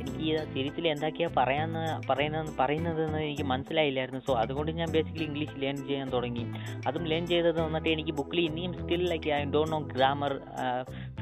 എനിക്ക് 0.00 0.22
ഈ 0.28 0.32
സീരീസിൽ 0.54 0.84
എന്തൊക്കെയാണ് 0.94 1.34
പറയാന്ന് 1.40 1.84
പറയുന്നത് 2.10 2.50
പറയുന്നതെന്ന് 2.60 3.20
എനിക്ക് 3.26 3.46
മനസ്സിലായില്ലായിരുന്നു. 3.52 4.20
സോ 4.28 4.32
അതുകൊണ്ട് 4.42 4.70
ഞാൻ 4.80 4.88
ബേസിക്കലി 4.96 5.26
ഇംഗ്ലീഷ് 5.30 5.56
ലേൺ 5.62 5.76
ചെയ്യാൻ 5.88 6.08
തുടങ്ങി. 6.16 6.44
അതും 6.88 7.04
ലേൺ 7.12 7.24
ചെയ്തത് 7.32 7.60
വന്നിട്ട് 7.66 7.88
എനിക്ക് 7.94 8.12
ബുക്കിൽ 8.20 8.40
ഇനിയും 8.48 8.72
still 8.80 9.02
like 9.12 9.30
I 9.38 9.40
don't 9.56 9.72
know 9.74 9.80
grammar 9.94 10.32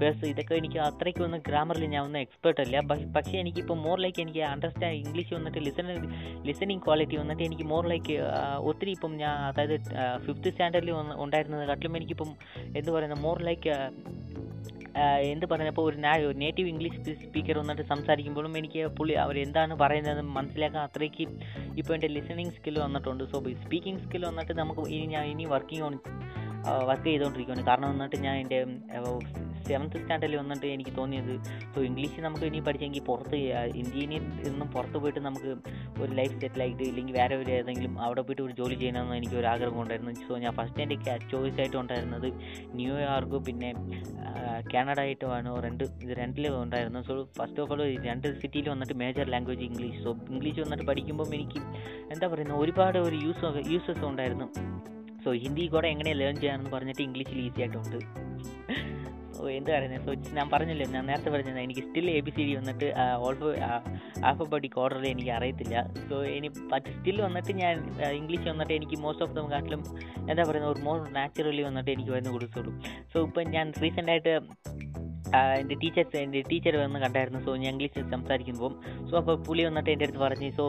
ഫേഴ്സ് 0.04 0.25
ഇതൊക്കെ 0.25 0.54
എനിക്ക് 0.54 0.78
അത്രയ്ക്കൊന്നും 0.78 1.42
ഗ്രാമറിൽ 1.46 1.84
ഞാൻ 1.84 2.04
ഒന്നും 2.04 2.20
എക്സ്പേർട്ട് 2.20 2.61
അല്ല. 2.61 2.80
പക്ഷ- 3.14 3.34
എനിക്കിപ്പോൾ 3.34 3.78
മോർ 3.78 4.00
ലൈക്ക് 4.00 4.23
എനിക്ക് 4.23 4.40
അണ്ടർസ്റ്റാൻഡ് 4.44 4.96
ഇംഗ്ലീഷ് 4.96 5.34
വന്നിട്ട് 5.34 5.58
ലിസൺ 5.58 5.87
ലിസണിങ് 6.42 6.80
ക്വാളിറ്റി 6.80 7.16
വന്നിട്ട് 7.16 7.42
എനിക്ക് 7.42 7.62
മോർ 7.64 7.88
ലൈക്ക് 7.88 8.16
ഒത്തിരി 8.62 8.90
ഇപ്പം 8.90 9.16
ഞാൻ 9.16 9.37
അതായത് 9.46 9.76
ഫിഫ്ത്ത് 10.18 10.50
സ്റ്റാൻഡേർഡിൽ 10.50 10.92
ഉണ്ടായിരുന്നത് 11.16 11.68
കാട്ടിലും 11.68 11.96
എനിക്കിപ്പം 11.96 12.30
എന്ത് 12.76 12.90
പറയുന്നത് 12.90 13.20
മോർ 13.20 13.42
ലൈക്ക് 13.42 13.70
എന്ത് 15.25 15.46
പറയുന്നത് 15.46 15.68
ഇപ്പോൾ 15.68 15.82
ഒരു 15.82 15.96
നേറ്റീവ് 16.34 16.68
ഇംഗ്ലീഷ് 16.68 17.14
സ്പീക്കർ 17.23 17.58
വന്നിട്ട് 17.58 17.82
സംസാരിക്കുമ്പോഴും 17.82 18.58
എനിക്ക് 18.58 18.87
പുള്ളി 18.99 19.12
അവർ 19.14 19.38
എന്താണ് 19.38 19.75
പറയുന്നത് 19.75 20.20
മനസ്സിലാക്കാൻ 20.37 20.82
അത്രയ്ക്ക് 20.82 21.25
ഇപ്പോൾ 21.78 21.94
എന്റെ 21.94 22.06
ലിസണിങ് 22.08 22.50
സ്കിൽ 22.50 22.78
വന്നിട്ടുണ്ട്. 22.78 23.25
സോ 23.25 23.38
സ്പീക്കിംഗ് 23.64 24.00
സ്കിൽ 24.00 24.26
വന്നിട്ട് 24.26 24.52
നമുക്ക് 24.52 24.80
ഇനി 24.90 25.06
ഞാൻ 25.06 25.25
ഇനി 25.25 25.44
വർക്കിംഗ് 25.44 25.84
ഓൺ 25.84 25.94
വർക്ക് 26.88 27.06
ചെയ്തുകൊണ്ടിരിക്കുകയാണ് 27.11 27.64
കാരണം 27.68 27.88
വന്നിട്ട് 27.92 28.16
ഞാൻ 28.26 28.37
എന്റെ 28.42 28.59
സെവൻത്ത് 29.68 29.99
സ്റ്റാൻഡേർഡിൽ 30.00 30.37
വന്നിട്ട് 30.40 30.66
എനിക്ക് 30.75 30.92
തോന്നിയത് 30.99 31.33
സോ 31.75 31.78
ഇംഗ്ലീഷ് 31.88 32.23
നമുക്ക് 32.25 32.44
ഇനി 32.50 32.61
പഠിച്ചെങ്കിൽ 32.66 33.02
പുറത്ത് 33.09 33.38
ഇന്ത്യയിൽ 33.83 34.11
നിന്നും 34.47 34.68
പുറത്ത് 34.75 34.99
പോയിട്ട് 35.02 35.21
നമുക്ക് 35.26 35.50
ഒരു 36.02 36.11
ലൈഫ് 36.18 36.35
സെറ്റിൽ 36.42 36.62
ആയിട്ട് 36.64 36.83
ഇല്ലെങ്കിൽ 36.90 37.14
വേറെ 37.21 37.35
ഒരു 37.42 37.50
ഏതെങ്കിലും 37.59 37.94
അവിടെ 38.06 38.23
പോയിട്ട് 38.26 38.42
ഒരു 38.47 38.54
ജോലി 38.61 38.76
ചെയ്യണമെന്ന് 38.83 39.16
എനിക്ക് 39.21 39.37
ഒരു 39.40 39.49
ആഗ്രഹം 39.52 39.80
ഉണ്ടായിരുന്നു. 39.83 40.14
സോ 40.28 40.38
ഞാൻ 40.44 40.54
ഫസ്റ്റ് 40.59 40.83
എന്റെ 40.85 40.97
ചോയ്സ് 41.33 41.59
ആയിട്ട് 41.62 41.78
ഉണ്ടായിരുന്നത് 41.83 42.28
ന്യൂയോർക്ക് 42.80 43.40
പിന്നെ 43.49 43.71
കാനഡ 44.75 44.99
ആയിട്ടുമാണ് 45.04 45.50
രണ്ട് 45.66 45.85
ഇത് 46.04 46.12
രണ്ടിലും 46.23 46.56
ഉണ്ടായിരുന്നു. 46.62 47.02
സോ 47.09 47.14
ഫസ്റ്റ് 47.38 47.61
ഓഫ് 47.64 47.73
ഓൾ 47.73 47.83
രണ്ട് 48.09 48.28
സിറ്റിയിൽ 48.42 48.68
വന്നിട്ട് 48.75 48.97
major 49.04 49.28
language 49.35 49.64
English. 49.71 50.00
So 50.06 50.12
English 50.35 50.61
വന്നിട്ട് 50.64 50.87
പഠിക്കുമ്പം 50.90 51.35
എനിക്ക് 51.38 51.62
എന്താ 52.14 52.28
പറയുന്നത് 52.35 52.61
ഒരുപാട് 52.64 52.99
ഒരു 52.99 53.18
യൂസ് 53.26 53.54
യൂസസ് 53.75 54.04
ഉണ്ടായിരുന്നു. 54.11 54.49
സോ 55.25 55.31
ഹിന്ദി 55.45 55.64
കൂടെ 55.75 55.88
എങ്ങനെ 55.95 56.11
ലേൺ 56.21 56.37
ചെയ്യാമെന്ന് 56.43 56.71
പറഞ്ഞിട്ട് 56.76 57.02
ഇംഗ്ലീഷിൽ 57.09 57.38
ഈസി 57.47 57.61
ആയിട്ടുണ്ട്. 57.64 57.99
ഓ 59.38 59.49
എന്ത് 59.57 59.71
പറയുന്നത് 59.75 60.02
സോ 60.07 60.12
ഞാൻ 60.37 60.47
പറഞ്ഞല്ലോ 60.52 60.85
ഞാൻ 60.95 61.04
നേരത്തെ 61.11 61.31
പറഞ്ഞത് 61.35 61.59
എനിക്ക് 61.64 61.83
still 61.87 62.07
A 62.11 62.21
B 62.26 62.33
C 62.37 62.43
D 62.49 62.52
വന്നിട്ട് 62.59 62.88
ഓൾഫോ 63.26 63.49
ആൽഫബറ്റിക് 64.28 64.76
ഓർഡറിൽ 64.83 65.07
എനിക്ക് 65.12 65.33
അറിയത്തില്ല. 65.38 65.76
സോ 66.09 66.16
ഇനി 66.37 66.49
പറ്റ് 66.73 66.93
സ്റ്റിൽ 66.97 67.19
വന്നിട്ട് 67.26 67.52
ഞാൻ 67.62 67.75
ഇംഗ്ലീഷ് 68.21 68.47
വന്നിട്ട് 68.52 68.75
എനിക്ക് 68.78 68.99
മോസ്റ്റ് 69.04 69.25
ഓഫ് 69.26 69.35
ദം 69.38 69.49
കാട്ടിലും 69.54 69.83
എന്താ 70.31 70.43
പറയുന്നത് 70.50 70.73
ഒരു 70.75 70.83
മോർ 70.88 71.00
നാച്ചുറലി 71.19 71.64
വന്നിട്ട് 71.69 71.90
എനിക്ക് 71.97 72.12
വരുന്ന 72.16 72.33
കൊടുത്തുള്ളൂ 72.37 72.75
സോ 73.14 73.25
ഇപ്പം 73.28 73.50
ഞാൻ 73.57 73.73
റീസെന്റ് 73.85 74.12
ആയിട്ട് 74.14 74.35
എന്റെ 75.61 75.76
ടീച്ചേഴ്സ് 75.83 76.16
എന്റെ 76.25 76.40
ടീച്ചർ 76.50 76.75
വന്ന് 76.83 76.99
കണ്ടായിരുന്നു. 77.04 77.40
സോ 77.47 77.50
ഞാൻ 77.62 77.71
ഇംഗ്ലീഷിൽ 77.75 78.04
സംസാരിക്കുമ്പോൾ 78.14 78.73
സോ 79.09 79.14
അപ്പോൾ 79.21 79.37
പുള്ളി 79.47 79.62
വന്നിട്ട് 79.69 79.90
എന്റെ 79.95 80.04
അടുത്ത് 80.07 80.21
പറഞ്ഞു 80.25 80.49
സോ 80.59 80.64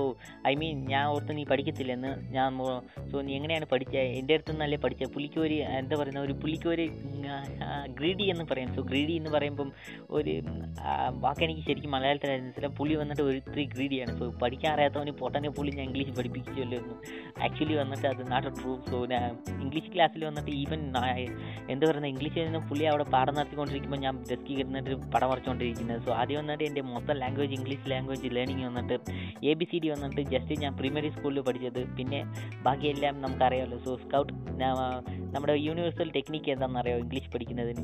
ഐ 0.51 0.53
മീൻ 0.61 0.77
ഞാൻ 0.93 1.05
ഓർത്ത് 1.13 1.33
നീ 1.39 1.43
പഠിക്കത്തില്ലെന്ന്. 1.51 2.11
ഞാൻ 2.35 2.59
സോ 3.11 3.17
നീ 3.27 3.33
എങ്ങനെയാണ് 3.39 3.67
പഠിച്ചത് 3.73 4.11
എന്റെ 4.19 4.33
അടുത്ത് 4.35 4.53
നിന്നല്ലേ 4.53 4.79
പഠിച്ചത് 4.85 5.11
പുള്ളിക്ക് 5.15 5.39
ഒരു 5.45 5.57
എന്താ 5.79 5.95
പറയുന്ന 6.01 6.21
ഒരു 6.27 6.35
പുള്ളിക്ക് 6.43 6.69
ഒരു 6.75 6.85
ഗ്രീഡി 7.99 8.25
എന്ന് 8.33 8.45
പറയാം. 8.51 8.69
സോ 8.77 8.81
ഗ്രീഡി 8.91 9.13
എന്ന് 9.21 9.31
പറയുമ്പം 9.35 9.69
ഒരു 10.17 10.33
വാക്കെനിക്ക് 11.25 11.63
ശരിക്കും 11.69 11.91
മലയാളത്തിൽ 11.95 12.31
മനസ്സിലായി 12.45 12.73
പുള്ളി 12.79 12.95
വന്നിട്ട് 13.01 13.23
ഒരു 13.29 13.37
ഇത്തിരി 13.41 13.65
ഗ്രീഡിയാണ് 13.75 14.13
സോ 14.19 14.25
പഠിക്കാൻ 14.43 14.71
അറിയാത്തവന് 14.75 15.13
പൊട്ടനെ 15.21 15.51
പുള്ളി 15.57 15.71
ഞാൻ 15.79 15.85
ഇംഗ്ലീഷ് 15.89 16.13
പഠിപ്പിക്കുമല്ലോ 16.19 16.79
എന്ന് 16.81 16.95
ആക്ച്വലി 17.47 17.77
വന്നിട്ട് 17.81 18.07
അത് 18.13 18.23
നാട്ട് 18.33 18.49
ട്രൂ 18.59 18.73
സോ 18.89 18.99
ഞാൻ 19.13 19.23
ഇംഗ്ലീഷ് 19.63 19.91
ക്ലാസ്സിൽ 19.95 20.25
വന്നിട്ട് 20.29 20.51
ഈവൻ 20.63 20.81
എന്താ 21.73 21.85
പറയുന്നത് 21.87 22.11
ഇംഗ്ലീഷിൽ 22.13 22.45
നിന്ന് 22.49 22.61
പുള്ളി 22.69 22.85
അവിടെ 22.91 23.05
പാഠം 23.15 23.35
നടത്തിക്കൊണ്ടിരിക്കുമ്പോൾ 23.39 24.01
ഞാൻ 24.07 24.15
ഡെസ്കിൽ 24.45 24.59
ഇരുന്നിട്ട് 24.61 24.95
പടം 25.13 25.27
വരച്ചുകൊണ്ടിരിക്കുന്നത് 25.29 25.99
സോ 26.05 26.11
ആദ്യം 26.13 26.39
വന്നിട്ട് 26.41 26.63
എന്റെ 26.63 26.81
മൊത്തം 26.89 27.15
ലാംഗ്വേജ് 27.21 27.53
ഇംഗ്ലീഷ് 27.57 27.87
ലാംഗ്വേജ് 27.91 28.29
ലേണിംഗ് 28.35 28.65
വന്നിട്ട് 28.67 28.95
എ 29.43 29.53
ബി 29.59 29.65
സി 29.71 29.77
ഡി 29.83 29.87
വന്നിട്ട് 29.93 30.21
ജസ്റ്റ് 30.33 30.59
ഞാൻ 30.63 30.73
പ്രീമിയറി 30.79 31.09
സ്കൂളിൽ 31.15 31.43
പഠിച്ചത്. 31.47 31.81
പിന്നെ 31.97 32.19
ബാക്കിയെല്ലാം 32.65 33.15
നമുക്കറിയാമല്ലോ 33.21 33.79
സോ 33.85 33.93
സ്കൗട്ട് 34.03 34.33
നമ്മുടെ 35.35 35.55
യൂണിവേഴ്സൽ 35.67 36.09
ടെക്നിക്ക് 36.17 36.49
എന്താണെന്നറിയോ? 36.55 36.97
ഇംഗ്ലീഷ് 37.03 37.31
പഠിക്കുന്നതിന്. 37.33 37.83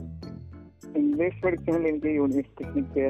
ഇംഗ്ലീഷ് 1.01 1.39
പഠിക്കുമ്പോൾ 1.43 1.83
എനിക്ക് 1.89 2.11
യൂണിവേഴ്സിറ്റി 2.19 2.63
ടെക്നിക്ക് 2.63 3.03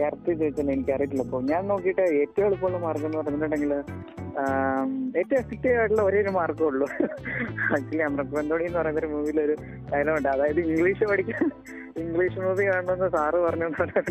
കറക്റ്റ് 0.00 0.32
ചോദിച്ചാൽ 0.40 0.70
എനിക്ക് 0.74 0.92
അറിയില്ല 0.96 1.22
അപ്പോൾ 1.26 1.42
ഞാൻ 1.50 1.62
നോക്കിയിട്ട് 1.70 2.04
ഏറ്റവും 2.22 2.46
എളുപ്പമുള്ള 2.48 2.78
മാർഗം 2.86 3.08
എന്ന് 3.08 3.18
പറഞ്ഞിട്ടുണ്ടെങ്കിൽ 3.20 3.72
ഏറ്റവും 5.18 5.38
എഫക്റ്റീവ് 5.38 5.76
ആയിട്ടുള്ള 5.78 6.02
ഒരേ 6.02 6.20
ഒരു 6.22 6.28
മാർഗമേ 6.28 6.66
ഉള്ളൂ. 6.66 6.86
ആക്ച്വലി 7.74 8.04
അമൃതബന്ധോണി 8.08 8.64
എന്ന് 8.64 8.78
പറയുന്ന 8.78 9.00
ഒരു 9.00 9.06
മൂവിയിലൊരു 9.06 9.56
ഡയലോഗ് 9.92 10.18
ഉണ്ട്. 10.18 10.28
അതായത് 10.28 10.60
ഇംഗ്ലീഷ് 10.60 11.04
പഠിക്കാൻ 11.10 11.50
ഇംഗ്ലീഷ് 12.00 12.38
മൂവി 12.38 12.64
കാണണമെന്ന് 12.66 13.08
സാറ് 13.16 13.38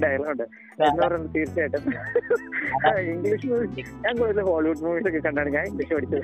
ഡയലോഗ് 0.03 0.31
ഉണ്ട്. 0.31 0.43
എന്ന് 0.85 1.01
പറയുന്നത് 1.01 1.35
തീർച്ചയായിട്ടും. 1.35 1.83
ഇംഗ്ലീഷ് 3.13 3.47
മൂവി 3.47 3.83
ഞാൻ 4.05 4.13
കൂടുതൽ 4.17 4.41
ഹോളിവുഡ് 4.41 4.81
മൂവീസ് 4.85 5.07
ഒക്കെ 5.09 5.21
കണ്ടാണ്. 5.27 5.49
ഞാൻ 5.49 5.65
ഇംഗ്ലീഷ് 5.71 5.93
പഠിച്ചത്. 5.93 6.23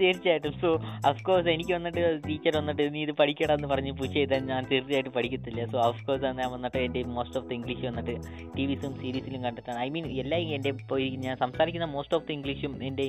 തീർച്ചയായിട്ടും. 0.00 0.52
സോ 0.62 0.70
അഫ്കോഴ്സ് 1.10 1.48
എനിക്ക് 1.48 1.74
വന്നിട്ട് 1.74 2.02
ടീച്ചർ 2.28 2.56
വന്നിട്ട് 2.56 2.94
നീ 2.94 3.02
ഇത് 3.02 3.12
പഠിക്കണം 3.12 3.54
എന്ന് 3.54 3.68
പറഞ്ഞ് 3.68 3.92
പുഷ് 3.92 4.14
ചെയ്താൽ 4.14 4.42
ഞാൻ 4.52 4.66
തീർച്ചയായിട്ടും 4.72 5.12
പഠിക്കത്തില്ല. 5.12 5.66
സോ 5.66 5.78
അഫ്കോഴ്സ് 5.90 6.24
ഞാൻ 6.24 6.50
വന്നിട്ട് 6.56 6.78
എന്റെ 6.78 7.02
മോസ്റ്റ് 7.18 7.38
ഓഫ് 7.38 7.48
ദി 7.50 7.54
ഇംഗ്ലീഷ് 7.54 7.86
വന്നിട്ട് 7.86 8.16
ടി 8.56 8.66
വിസും 8.66 8.94
സീരീസിലും 9.02 9.44
കണ്ടിട്ടാണ് 9.44 9.78
ഐ 9.78 9.88
മീൻ 9.88 10.06
എല്ലാ 10.24 10.38
എന്റെ 10.56 10.70
ഇപ്പോൾ 10.70 11.00
ഞാൻ 11.26 11.36
സംസാരിക്കുന്ന 11.36 11.88
മോസ്റ്റ് 11.96 12.16
ഓഫ് 12.16 12.26
ദി 12.28 12.32
ഇംഗ്ലീഷും 12.32 12.84
എന്റെ 12.84 13.06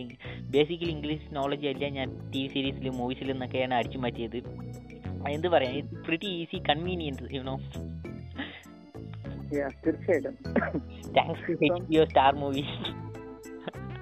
ബേസിക്കലി 0.51 0.91
ഇംഗ്ലീഷ് 0.91 1.27
നോളജ് 1.31 1.67
എല്ലാം 1.67 1.93
ഞാൻ 1.93 2.09
ടി 2.31 2.41
വി 2.43 2.49
സീരീസിലും 2.53 2.95
മൂവീസിലും 2.97 3.35
എന്നൊക്കെയാണ് 3.35 3.73
അടിച്ചു 3.73 3.97
മാറ്റിയത്. 3.97 4.39
എന്ത് 5.31 5.47
പറയാം 5.47 5.75
it 5.77 6.01
pretty 6.05 6.31
easy 6.39 6.59
convenience 6.69 7.35
you know 7.35 7.57
Yeah, 9.53 9.71
തീർച്ചയായിട്ടും. 9.81 10.35
Thanks 11.15 11.43
to 11.47 11.53
H 11.65 11.81
P 11.89 11.97
O 11.97 12.05
star 12.05 12.33
movie 12.35 12.63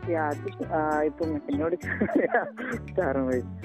Yeah, 0.07 0.27
അത് 0.27 0.45
ആ, 0.73 0.79
ഇപ്പം 1.03 1.29
എന്നോട് 1.49 1.75
സ്റ്റാർ 2.85 3.17
മൂവി 3.19 3.39
ഓക്കെ 3.41 3.60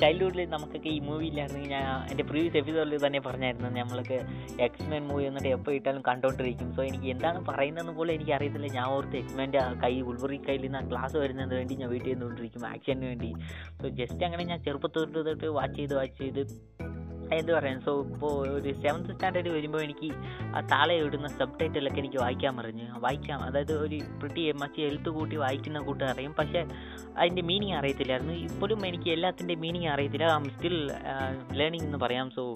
ചൈൽഡ്ഹുഡിൽ 0.00 0.48
നമുക്കൊക്കെ 0.50 0.88
ഈ 0.88 0.98
മൂവി 0.98 1.26
ഇല്ലായിരുന്നെങ്കിൽ 1.26 1.72
ഞാൻ 1.72 1.84
എന്റെ 2.10 2.24
പ്രീവിയസ് 2.24 2.56
എപ്പിസോഡിൽ 2.56 3.06
തന്നെ 3.06 3.20
പറഞ്ഞായിരുന്നു 3.20 3.68
നമ്മൾക്ക് 3.68 4.18
എക്സ്മെൻ 4.60 5.02
മൂവി 5.08 5.24
എന്നിട്ട് 5.24 5.48
എപ്പോൾ 5.48 5.72
ഇട്ടാലും 5.72 6.02
കണ്ടോണ്ടിരിക്കും. 6.08 6.72
സോ 6.72 6.82
എനിക്ക് 6.82 7.04
എന്താണ് 7.04 7.44
പറയുന്നതെന്ന് 7.44 7.92
പോലും 7.92 8.14
എനിക്ക് 8.14 8.32
അറിയത്തില്ല. 8.32 8.66
ഞാൻ 8.66 8.84
ഓർത്ത് 8.84 9.16
എക്സ്മെന്റെ 9.16 9.62
കൈ 9.84 10.00
ഉൾവറി 10.00 10.36
കയ്യിൽ 10.48 10.62
നിന്ന് 10.62 10.78
ആ 10.78 10.88
ക്ലാസ് 10.90 11.16
വരുന്നതിന് 11.16 11.54
വേണ്ടി 11.54 11.74
ഞാൻ 11.74 11.90
വെയിറ്റ് 11.90 12.06
ചെയ്തുകൊണ്ടിരിക്കും 12.06 12.66
ആക്ഷന് 12.66 13.06
വേണ്ടി. 13.06 13.32
സോ 13.80 13.88
ജസ്റ്റ് 13.88 14.24
അങ്ങനെ 14.24 14.44
ഞാൻ 14.44 14.62
ചെറുപ്പത്തോട്ട് 14.62 15.26
തൊട്ട് 15.26 15.46
വാച്ച് 15.46 15.76
ചെയ്ത് 15.76 15.94
വാച്ച് 15.94 16.18
ചെയ്ത് 16.18 16.42
എന്ത് 17.36 17.52
പറയാൻ? 17.52 17.80
സോ 17.80 18.02
ഇപ്പോൾ 18.02 18.48
ഒരു 18.48 18.80
സെവൻത്ത് 18.80 19.14
സ്റ്റാൻഡേർഡ് 19.14 19.48
വരുമ്പോൾ 19.48 19.82
എനിക്ക് 19.82 20.12
ആ 20.42 20.60
താളെ 20.60 20.94
ഇടുന്ന 20.94 21.28
സബ് 21.28 21.60
ടൈറ്റിലൊക്കെ 21.60 21.98
എനിക്ക് 21.98 22.16
വായിക്കാൻ 22.16 22.56
പറഞ്ഞു 22.56 22.82
വായിക്കാം. 22.98 23.42
അതായത് 23.42 23.78
ഒരു 23.78 24.00
പ്രിട്ടി 24.18 24.52
മച്ചി 24.52 24.80
എഴുത്ത് 24.80 25.08
കൂട്ടി 25.08 25.36
വായിക്കുന്ന 25.36 25.78
കൂട്ട് 25.78 26.04
അറിയും. 26.04 26.34
പക്ഷേ 26.38 26.66
അതിന്റെ 27.18 27.42
മീനിങ് 27.42 27.74
അറിയത്തില്ലായിരുന്നു. 27.74 28.32
ഇപ്പോഴും 28.32 28.86
എനിക്ക് 28.86 29.10
എല്ലാത്തിന്റെ 29.10 29.54
മീനിങ് 29.54 29.86
അറിയത്തില്ല. 29.86 30.24
ഐ 30.24 30.36
എം 30.36 30.50
സ്റ്റിൽ 30.50 30.90
ലേണിംഗ് 31.52 31.84
എന്ന് 31.84 31.98
പറയാം. 31.98 32.30
So 32.30 32.54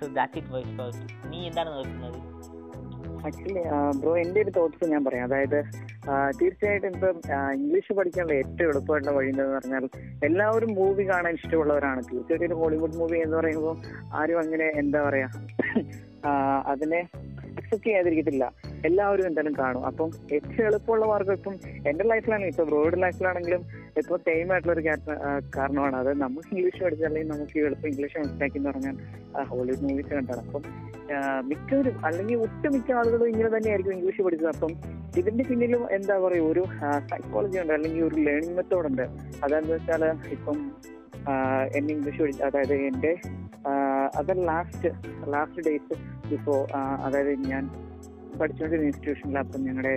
so 0.00 0.06
that 0.12 0.38
it 0.38 0.48
wise 0.48 1.02
നീ 1.26 1.46
എന്താണ് 1.46 1.68
നോക്കുന്നത്? 1.68 2.51
ആക്ച്വലി 3.26 3.62
ബ്രോ 4.00 4.12
എന്റെ 4.22 4.38
ഒരു 4.44 4.52
തോട്ട്സ് 4.56 4.90
ഞാൻ 4.92 5.02
പറയാം. 5.04 5.24
അതായത് 5.28 5.58
തീർച്ചയായിട്ടും 6.40 6.92
ഇപ്പം 6.94 7.16
ഇംഗ്ലീഷ് 7.58 7.96
പഠിക്കാനുള്ള 7.98 8.34
ഏറ്റവും 8.42 8.70
എളുപ്പമായിട്ടുള്ള 8.72 9.16
വഴി 9.18 9.30
എന്ന് 9.32 9.44
പറഞ്ഞാൽ 9.56 9.84
എല്ലാവരും 10.28 10.70
മൂവി 10.78 11.04
കാണാൻ 11.10 11.34
ഇഷ്ടമുള്ളവരാണ്. 11.40 12.00
തീർച്ചയായിട്ടും 12.10 12.46
ഒരു 12.48 12.58
ഹോളിവുഡ് 12.62 12.98
മൂവി 13.02 13.18
എന്ന് 13.26 13.36
പറയുമ്പോൾ 13.40 13.76
ആരും 14.20 14.40
അങ്ങനെ 14.44 14.68
എന്താ 14.82 15.02
പറയാ 15.08 15.28
അതിനെ 16.72 17.00
അക്സെപ്റ്റ് 17.58 17.86
ചെയ്യാതിരിക്കത്തില്ല. 17.86 18.44
എല്ലാവരും 18.88 19.26
എന്തായാലും 19.28 19.54
കാണും. 19.58 19.82
അപ്പം 19.90 20.10
ഏറ്റവും 20.34 20.64
എളുപ്പമുള്ള 20.68 21.04
മാർഗം 21.12 21.34
ഇപ്പം 21.38 21.54
എന്റെ 21.90 22.04
ലൈഫിലാണെങ്കിലും 22.12 22.54
ഇപ്പൊ 22.54 22.64
ബ്രോയുടെ 22.70 22.98
ലൈഫിലാണെങ്കിലും 23.04 23.62
ഇപ്പൊ 24.00 24.16
സെയിം 24.26 24.48
ആയിട്ടുള്ള 24.52 24.74
ഒരു 24.76 24.84
കാരണമാണ്. 25.56 25.96
അത് 26.02 26.10
നമുക്ക് 26.22 26.48
ഇംഗ്ലീഷ് 26.54 26.80
പഠിച്ചാൽ 26.84 27.08
അല്ലെങ്കിൽ 27.08 27.30
നമുക്ക് 27.32 27.58
എളുപ്പം 27.66 27.88
ഇംഗ്ലീഷ് 27.92 28.16
മനസ്സിലാക്കി 28.18 28.58
എന്ന് 28.60 28.70
പറഞ്ഞാൽ 28.70 28.96
ഹോളിവുഡ് 29.52 29.84
മൂവീസ് 29.88 30.10
കണ്ടാണ് 30.14 30.42
അപ്പം 30.46 30.64
മിക്കവരും 31.50 31.96
അല്ലെങ്കിൽ 32.06 32.36
ഒട്ടുമിക്ക 32.44 32.92
ആളുകളും 32.98 33.26
ഇങ്ങനെ 33.32 33.48
തന്നെയായിരിക്കും 33.56 33.94
ഇംഗ്ലീഷ് 33.96 34.22
പഠിച്ചത്. 34.26 34.50
അപ്പം 34.54 34.72
ഇതിന്റെ 35.20 35.44
പിന്നിലും 35.48 35.82
എന്താ 35.96 36.14
പറയുക 36.24 36.52
ഒരു 36.52 36.62
സൈക്കോളജി 37.10 37.58
ഉണ്ട് 37.62 37.72
അല്ലെങ്കിൽ 37.76 38.02
ഒരു 38.04 38.16
ലേണിംഗ് 38.28 38.56
മെത്തേഡ് 38.58 38.86
ഉണ്ട്. 38.90 39.04
അതെന്താ 39.44 39.74
വെച്ചാൽ 39.74 40.04
ഇപ്പം 40.36 40.58
എന്നെ 41.76 41.90
ഇംഗ്ലീഷ് 41.94 42.20
പഠിച്ച 42.22 42.42
അതായത് 42.42 42.74
എന്റെ 42.90 43.12
ആ, 43.64 43.72
അത് 44.14 44.32
ലാസ്റ്റ് 44.46 44.88
ലാസ്റ്റ് 45.28 45.62
ഡേറ്റ് 45.62 45.96
ഇപ്പോൾ 46.32 46.58
അതായത് 47.00 47.34
ഞാൻ 47.46 47.64
പഠിച്ചുകൊണ്ടിരുന്ന 48.38 48.86
ഇൻസ്റ്റിറ്റ്യൂഷനിൽ 48.86 49.38
അപ്പം 49.38 49.64
ഞങ്ങളുടെ 49.64 49.94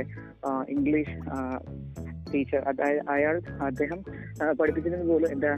ഇംഗ്ലീഷ് 0.70 1.16
ടീച്ചർ 2.34 2.62
അതായത് 2.68 3.02
അയാൾ 3.10 3.36
അദ്ദേഹം 3.62 4.00
പഠിപ്പിക്കുന്നത് 4.60 5.08
പോലും 5.08 5.32
എന്താ 5.32 5.52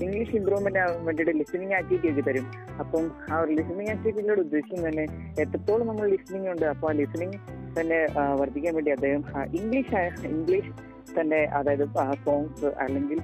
ഇംഗ്ലീഷ് 0.00 0.36
ഇമ്പ്രൂവ്മെന്റ് 0.36 0.78
ആവാൻ 0.78 1.04
വേണ്ടിയിട്ട് 1.04 1.32
ലിസണിങ് 1.32 1.74
ആക്ടിവിറ്റി 1.74 2.08
ഒക്കെ 2.10 2.22
തരും. 2.22 2.46
അപ്പം 2.80 3.04
ആ 3.30 3.44
ലിസണിങ് 3.50 3.90
ആക്ടിവിറ്റിയിലൂടെ 3.90 4.40
ഉദ്ദേശിക്കുന്നത് 4.40 4.88
തന്നെ 4.88 5.04
എത്രത്തോളം 5.42 5.86
നമ്മൾ 5.86 6.06
ലിസണിങ് 6.06 6.48
ഉണ്ട് 6.48 6.66
അപ്പോൾ 6.66 6.90
ആ 6.90 6.94
ലിസണിങ് 6.94 7.38
തന്നെ 7.78 8.00
വർദ്ധിക്കാൻ 8.34 8.74
വേണ്ടി 8.74 8.90
അദ്ദേഹം 8.90 9.22
ഇംഗ്ലീഷ് 9.54 9.94
ഇംഗ്ലീഷ് 10.28 10.72
തന്നെ 11.18 11.40
അതായത് 11.58 11.84
സോങ്സ് 12.24 12.70
അല്ലെങ്കിൽ 12.84 13.20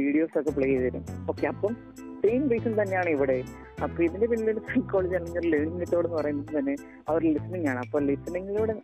വീഡിയോസ് 0.00 0.34
ഒക്കെ 0.40 0.52
പ്ലേ 0.56 0.68
ചെയ്ത് 0.72 0.84
തരും. 0.86 1.04
ഓക്കെ 1.30 1.46
അപ്പം 1.52 1.72
സെയിം 2.20 2.42
റീസൺ 2.50 2.72
തന്നെയാണ് 2.80 3.08
ഇവിടെ. 3.16 3.36
അപ്പൊ 3.84 3.98
ഇതിന്റെ 4.04 4.26
പിന്നിൽ 4.30 4.58
സൈക്കോളജി 4.68 5.14
അല്ലെങ്കിൽ 5.18 5.50
ലേണിംഗ് 5.52 5.78
മെത്തേഡ് 5.80 6.06
എന്ന് 6.06 6.16
പറയുന്നത് 6.18 6.52
തന്നെ 6.58 6.74
അവർ 7.08 7.20
ലിസണിങ് 7.34 7.68
ആണ്. 7.70 7.80
അപ്പൊ 7.84 7.98
ലിസണിങ്ങിലൂടെ 8.08 8.74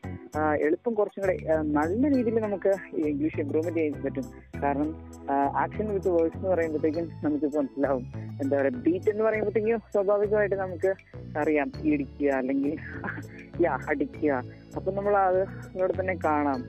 എളുപ്പം 0.67 0.93
കുറച്ചും 0.99 1.23
കൂടെ 1.23 1.35
നല്ല 1.79 2.03
രീതിയിൽ 2.15 2.39
നമുക്ക് 2.47 2.73
ഇംഗ്ലീഷ് 3.11 3.41
ഇമ്പ്രൂവ്മെന്റ് 3.45 3.79
ചെയ്യാൻ 3.81 4.03
പറ്റും. 4.05 4.27
കാരണം 4.63 4.91
ആക്ഷൻ 5.63 5.87
വിത്ത് 5.95 6.11
വേർഡ്സ് 6.17 6.39
എന്ന് 6.39 6.51
പറയുമ്പോഴത്തേക്കും 6.53 7.09
നമുക്ക് 7.25 7.49
മനസ്സിലാവും. 7.57 8.05
എന്താ 8.43 8.55
പറയുക 8.59 8.83
ബീറ്റ് 8.87 9.11
എന്ന് 9.15 9.25
പറയുമ്പോഴത്തേക്കും 9.29 9.83
സ്വാഭാവികമായിട്ട് 9.95 10.57
നമുക്ക് 10.65 10.93
അറിയാം. 11.43 11.71
ഇടിക്കുക 11.93 12.31
അല്ലെങ്കിൽ 12.41 12.77
അടിക്കുക. 13.93 14.43
അപ്പൊ 14.77 14.89
നമ്മൾ 14.99 15.17
അത് 15.27 15.43
ഇവിടെ 15.77 15.95
തന്നെ 16.01 16.17
കാണാം. 16.29 16.63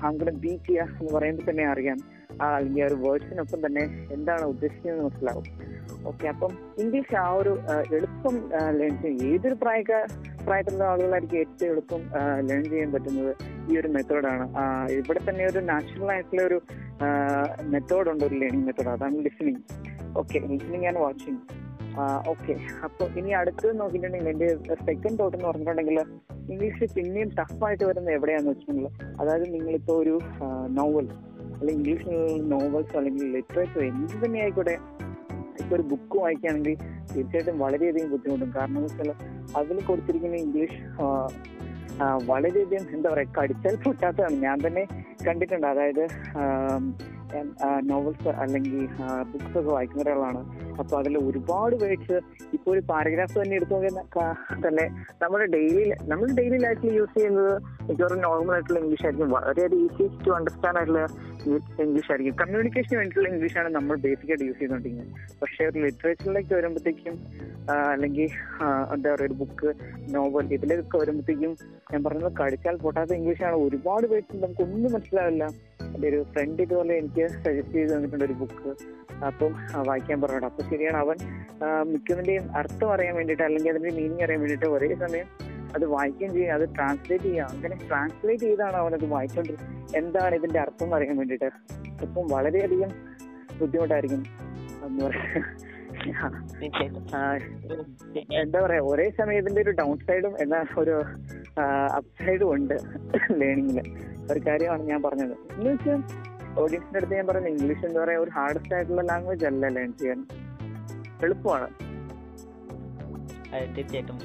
അങ്ങനെ 0.00 0.30
ബീറ്റ് 0.32 0.64
ചെയ്യുക 0.64 0.96
എന്ന് 1.00 1.12
പറയുമ്പോൾ 1.12 1.50
തന്നെ 1.50 1.66
അറിയാം. 1.66 1.98
ആ, 2.42 2.46
അല്ലെങ്കിൽ 2.56 2.82
ആ 2.82 2.86
ഒരു 2.86 2.94
വേർഡ്സിനൊപ്പം 2.94 3.66
തന്നെ 3.66 3.84
എന്താണ് 4.12 4.44
ഉദ്ദേശിക്കുന്നത് 4.44 5.04
മനസ്സിലാവും. 5.04 5.44
ഓക്കെ 6.06 6.28
അപ്പം 6.28 6.52
ഇംഗ്ലീഷ് 6.78 7.16
ആ 7.16 7.30
ഒരു 7.32 7.52
എളുപ്പം 7.92 8.34
ലേൺ 8.70 9.02
ചെയ്യും 9.02 9.34
ഏതൊരു 9.34 9.54
പ്രായക്ക 9.54 9.92
പ്രായത്തിലുള്ള 10.44 10.84
ആളുകളായിരിക്കും 10.84 11.38
ഏറ്റവും 11.38 11.70
എളുപ്പം 11.70 12.02
ലേൺ 12.40 12.64
ചെയ്യാൻ 12.64 12.92
പറ്റുന്നത് 12.92 13.32
ഈ 13.72 13.78
ഒരു 13.78 13.88
മെത്തേഡാണ് 13.88 14.44
ഇവിടെ 14.92 15.30
തന്നെ 15.30 15.46
ഒരു 15.46 15.60
നാച്ചുറൽ 15.60 16.10
ആയിട്ടുള്ള 16.12 16.42
ഒരു 16.42 16.58
മെത്തേഡ് 17.64 18.10
ഉണ്ട് 18.10 18.24
ഒരു 18.24 18.34
ലേണിംഗ് 18.34 18.66
മെത്തേഡ് 18.66 18.88
അതാണ് 18.88 19.18
listening 19.18 19.62
okay 20.16 20.38
listening 20.38 20.86
and 20.86 20.98
watching 20.98 21.40
okay 22.32 22.54
അപ്പൊ 22.86 23.04
ഇനി 23.18 23.30
അടുത്ത് 23.40 23.68
നോക്കിയിട്ടുണ്ടെങ്കിൽ 23.80 24.30
എന്റെ 24.32 24.48
സെക്കൻഡ് 24.88 25.18
തോട്ട് 25.20 25.36
എന്ന് 25.36 25.48
പറഞ്ഞിട്ടുണ്ടെങ്കിൽ 25.48 25.98
ഇംഗ്ലീഷ് 26.52 26.86
പിന്നെയും 26.96 27.30
ടഫായിട്ട് 27.38 27.84
വരുന്നത് 27.88 28.14
എവിടെയാന്ന് 28.18 28.50
വെച്ചിട്ടുണ്ടെങ്കിൽ 28.52 28.94
അതായത് 29.20 29.46
നിങ്ങളിപ്പോ 29.54 29.94
ഒരു 30.02 30.14
നോവൽ 30.78 31.08
അല്ലെങ്കിൽ 31.58 31.74
ഇംഗ്ലീഷ് 31.78 32.08
നോവൽസ് 32.54 32.94
അല്ലെങ്കിൽ 33.00 33.26
ലിറ്ററേച്ചർ 33.36 33.82
എന്ത് 33.90 34.16
തന്നെ 34.24 34.40
ആയിക്കോട്ടെ 34.44 34.76
ഇപ്പൊ 35.60 35.74
ഒരു 35.78 35.84
ബുക്ക് 35.92 36.16
വായിക്കുകയാണെങ്കിൽ 36.22 36.74
തീർച്ചയായിട്ടും 37.12 37.56
വളരെയധികം 37.64 38.10
ബുദ്ധിമുട്ടും. 38.14 38.50
കാരണം 38.56 38.78
എന്ന് 38.80 38.90
വെച്ചാൽ 38.90 39.10
അതിൽ 39.60 39.78
കൊടുത്തിരിക്കുന്ന 39.88 40.36
ഇംഗ്ലീഷ് 40.46 40.78
വളരെയധികം 42.30 42.84
എന്താ 42.96 43.08
പറയുക 43.12 43.32
കടിച്ചാൽ 43.38 43.76
പൊട്ടാത്തതാണ്. 43.84 44.36
ഞാൻ 44.46 44.58
തന്നെ 44.66 44.82
കണ്ടിട്ടുണ്ട്. 45.26 45.66
അതായത് 45.72 46.04
നോവൽസ് 47.90 48.30
അല്ലെങ്കിൽ 48.42 48.76
ബുക്സ് 49.32 49.56
ഒക്കെ 49.60 49.70
വായിക്കുന്ന 49.74 50.04
ഒരാളാണ്. 50.06 50.42
അപ്പൊ 50.82 50.94
അതിൽ 51.00 51.14
ഒരുപാട് 51.28 51.76
വേർഡ്സ് 51.82 52.18
ഇപ്പോൾ 52.56 52.70
ഒരു 52.74 52.82
പാരഗ്രാഫ് 52.90 53.36
തന്നെ 53.40 53.56
എടുത്തു 53.58 53.74
തന്നെ 54.66 54.86
നമ്മുടെ 55.22 55.46
ഡെയിലി 55.56 55.84
നമ്മൾ 56.10 56.28
ഡെയിലി 56.40 56.58
ലൈഫിൽ 56.66 56.94
യൂസ് 56.98 57.14
ചെയ്യുന്നത് 57.18 57.54
മിക്കവാറും 57.88 58.20
നോർമൽ 58.26 58.54
ആയിട്ടുള്ള 58.56 58.78
ഇംഗ്ലീഷ് 58.82 59.04
ആയിരിക്കും. 59.06 59.30
വളരെയധികം 59.36 59.84
ഈസി 59.86 60.06
ടു 60.26 60.32
അണ്ടർസ്റ്റാൻഡ് 60.38 60.78
ആയിട്ടുള്ള 60.80 61.02
ഇംഗ്ലീഷ് 61.84 62.10
ആയിരിക്കും. 62.12 62.34
കമ്മ്യൂണിക്കേഷന് 62.42 62.96
വേണ്ടിയിട്ടുള്ള 63.00 63.28
ആണ് 63.62 63.70
നമ്മൾ 63.76 63.94
ബേസിക് 64.04 64.30
ആയിട്ട് 64.32 64.46
യൂസ് 64.48 64.58
ചെയ്തുകൊണ്ടിരിക്കുന്നത്. 64.60 65.14
പക്ഷേ 65.42 65.62
ഒരു 65.70 65.78
ലിറ്ററേച്ചറിലേക്ക് 65.84 66.52
വരുമ്പോഴത്തേക്കും 66.58 67.16
അല്ലെങ്കിൽ 67.94 68.28
എന്താ 68.94 69.08
പറയുക 69.12 69.26
ഒരു 69.28 69.34
ബുക്ക് 69.40 69.70
നോവൽ 70.14 70.46
ഇതിലേക്ക് 70.56 70.96
വരുമ്പോഴത്തേക്കും 71.02 71.52
ഞാൻ 71.90 72.00
പറഞ്ഞത് 72.06 72.32
കടിച്ചാൽ 72.40 72.76
പൊട്ടാത്ത 72.84 73.12
ഇംഗ്ലീഷ് 73.18 73.44
ആണ്. 73.48 73.56
ഒരുപാട് 73.66 74.06
പേർക്ക് 74.12 74.42
നമുക്ക് 74.44 74.62
ഒന്നും 74.66 74.90
മനസ്സിലാവില്ല. 74.96 75.44
എന്റെ 75.94 76.06
ഒരു 76.12 76.20
ഫ്രണ്ട് 76.32 76.60
ഇതുപോലെ 76.64 76.94
എനിക്ക് 77.00 77.24
സജസ്റ്റ് 77.44 77.74
ചെയ്ത് 77.76 77.92
തന്നിട്ടുണ്ട് 77.92 78.24
ഒരു 78.28 78.36
ബുക്ക് 78.40 78.70
അപ്പം 79.28 79.52
വായിക്കാൻ 79.88 80.18
പറഞ്ഞിട്ട്. 80.22 80.48
അപ്പൊ 80.50 80.62
ശരിയാണ്. 80.70 80.98
അവൻ 81.04 81.16
മിക്കതിന്റെയും 81.92 82.44
അർത്ഥം 82.60 82.88
അറിയാൻ 82.94 83.14
വേണ്ടിയിട്ട് 83.18 83.44
അല്ലെങ്കിൽ 83.46 83.70
അതിന്റെ 83.72 83.92
മീനിങ് 83.98 84.24
അറിയാൻ 84.26 84.40
വേണ്ടിയിട്ട് 84.42 84.68
ഒരേ 84.74 84.88
സമയം 85.04 85.28
അത് 85.76 85.84
വായിക്കുകയും 85.94 86.32
ചെയ്യുക 86.34 86.58
അത് 86.58 86.66
ട്രാൻസ്ലേറ്റ് 86.76 87.24
ചെയ്യുക. 87.28 87.48
അങ്ങനെ 87.54 87.76
ട്രാൻസ്ലേറ്റ് 87.88 88.44
ചെയ്താണ് 88.48 88.76
അവൻ 88.82 88.92
അത് 88.98 89.06
വായിച്ചോണ്ട് 89.14 89.54
എന്താണ് 90.00 90.34
ഇതിന്റെ 90.40 90.58
അർത്ഥം 90.64 90.86
എന്ന് 90.86 90.96
അറിയാൻ 90.98 91.16
വേണ്ടിയിട്ട്? 91.20 91.50
ഇപ്പം 92.04 92.24
വളരെയധികം 92.34 92.92
ബുദ്ധിമുട്ടായിരിക്കും 93.60 94.22
എന്ന് 94.86 95.02
പറയാ. 95.06 95.42
എന്താ 98.42 98.58
പറയാ 98.64 98.80
ഒരേ 98.90 99.06
സമയം 99.18 99.38
ഇതിന്റെ 99.42 99.60
ഒരു 99.64 99.72
ഡൗൺ 99.80 99.96
സൈഡും 100.08 100.34
എന്നാ 100.42 100.58
ഒരു 100.82 100.94
അപ് 101.98 102.10
സൈഡും 102.24 102.48
ഉണ്ട് 102.54 102.76
ലേണിംഗിൽ 103.40 103.88
ഒരു 104.32 104.40
കാര്യമാണ് 104.46 104.82
ഞാൻ 104.90 105.00
പറഞ്ഞത്. 105.06 105.34
എന്ന് 105.56 105.70
വെച്ചാൽ 105.70 106.00
ഓഡിയൻസിന്റെ 106.62 106.98
അടുത്ത് 107.00 107.14
ഞാൻ 107.20 107.26
പറഞ്ഞത് 107.30 107.52
ഇംഗ്ലീഷ് 107.54 107.84
എന്താ 107.88 108.00
പറയാ 108.04 108.18
ഒരു 108.24 108.32
ഹാർഡസ്റ്റ് 108.36 108.74
ആയിട്ടുള്ള 108.76 109.02
ലാംഗ്വേജ് 109.10 109.46
അല്ല 109.50 109.68
ലേൺ 109.76 109.90
ചെയ്യാൻ. 110.02 110.20
എളുപ്പമാണ്. 111.22 111.68
തീർച്ചയായിട്ടും. 113.76 114.18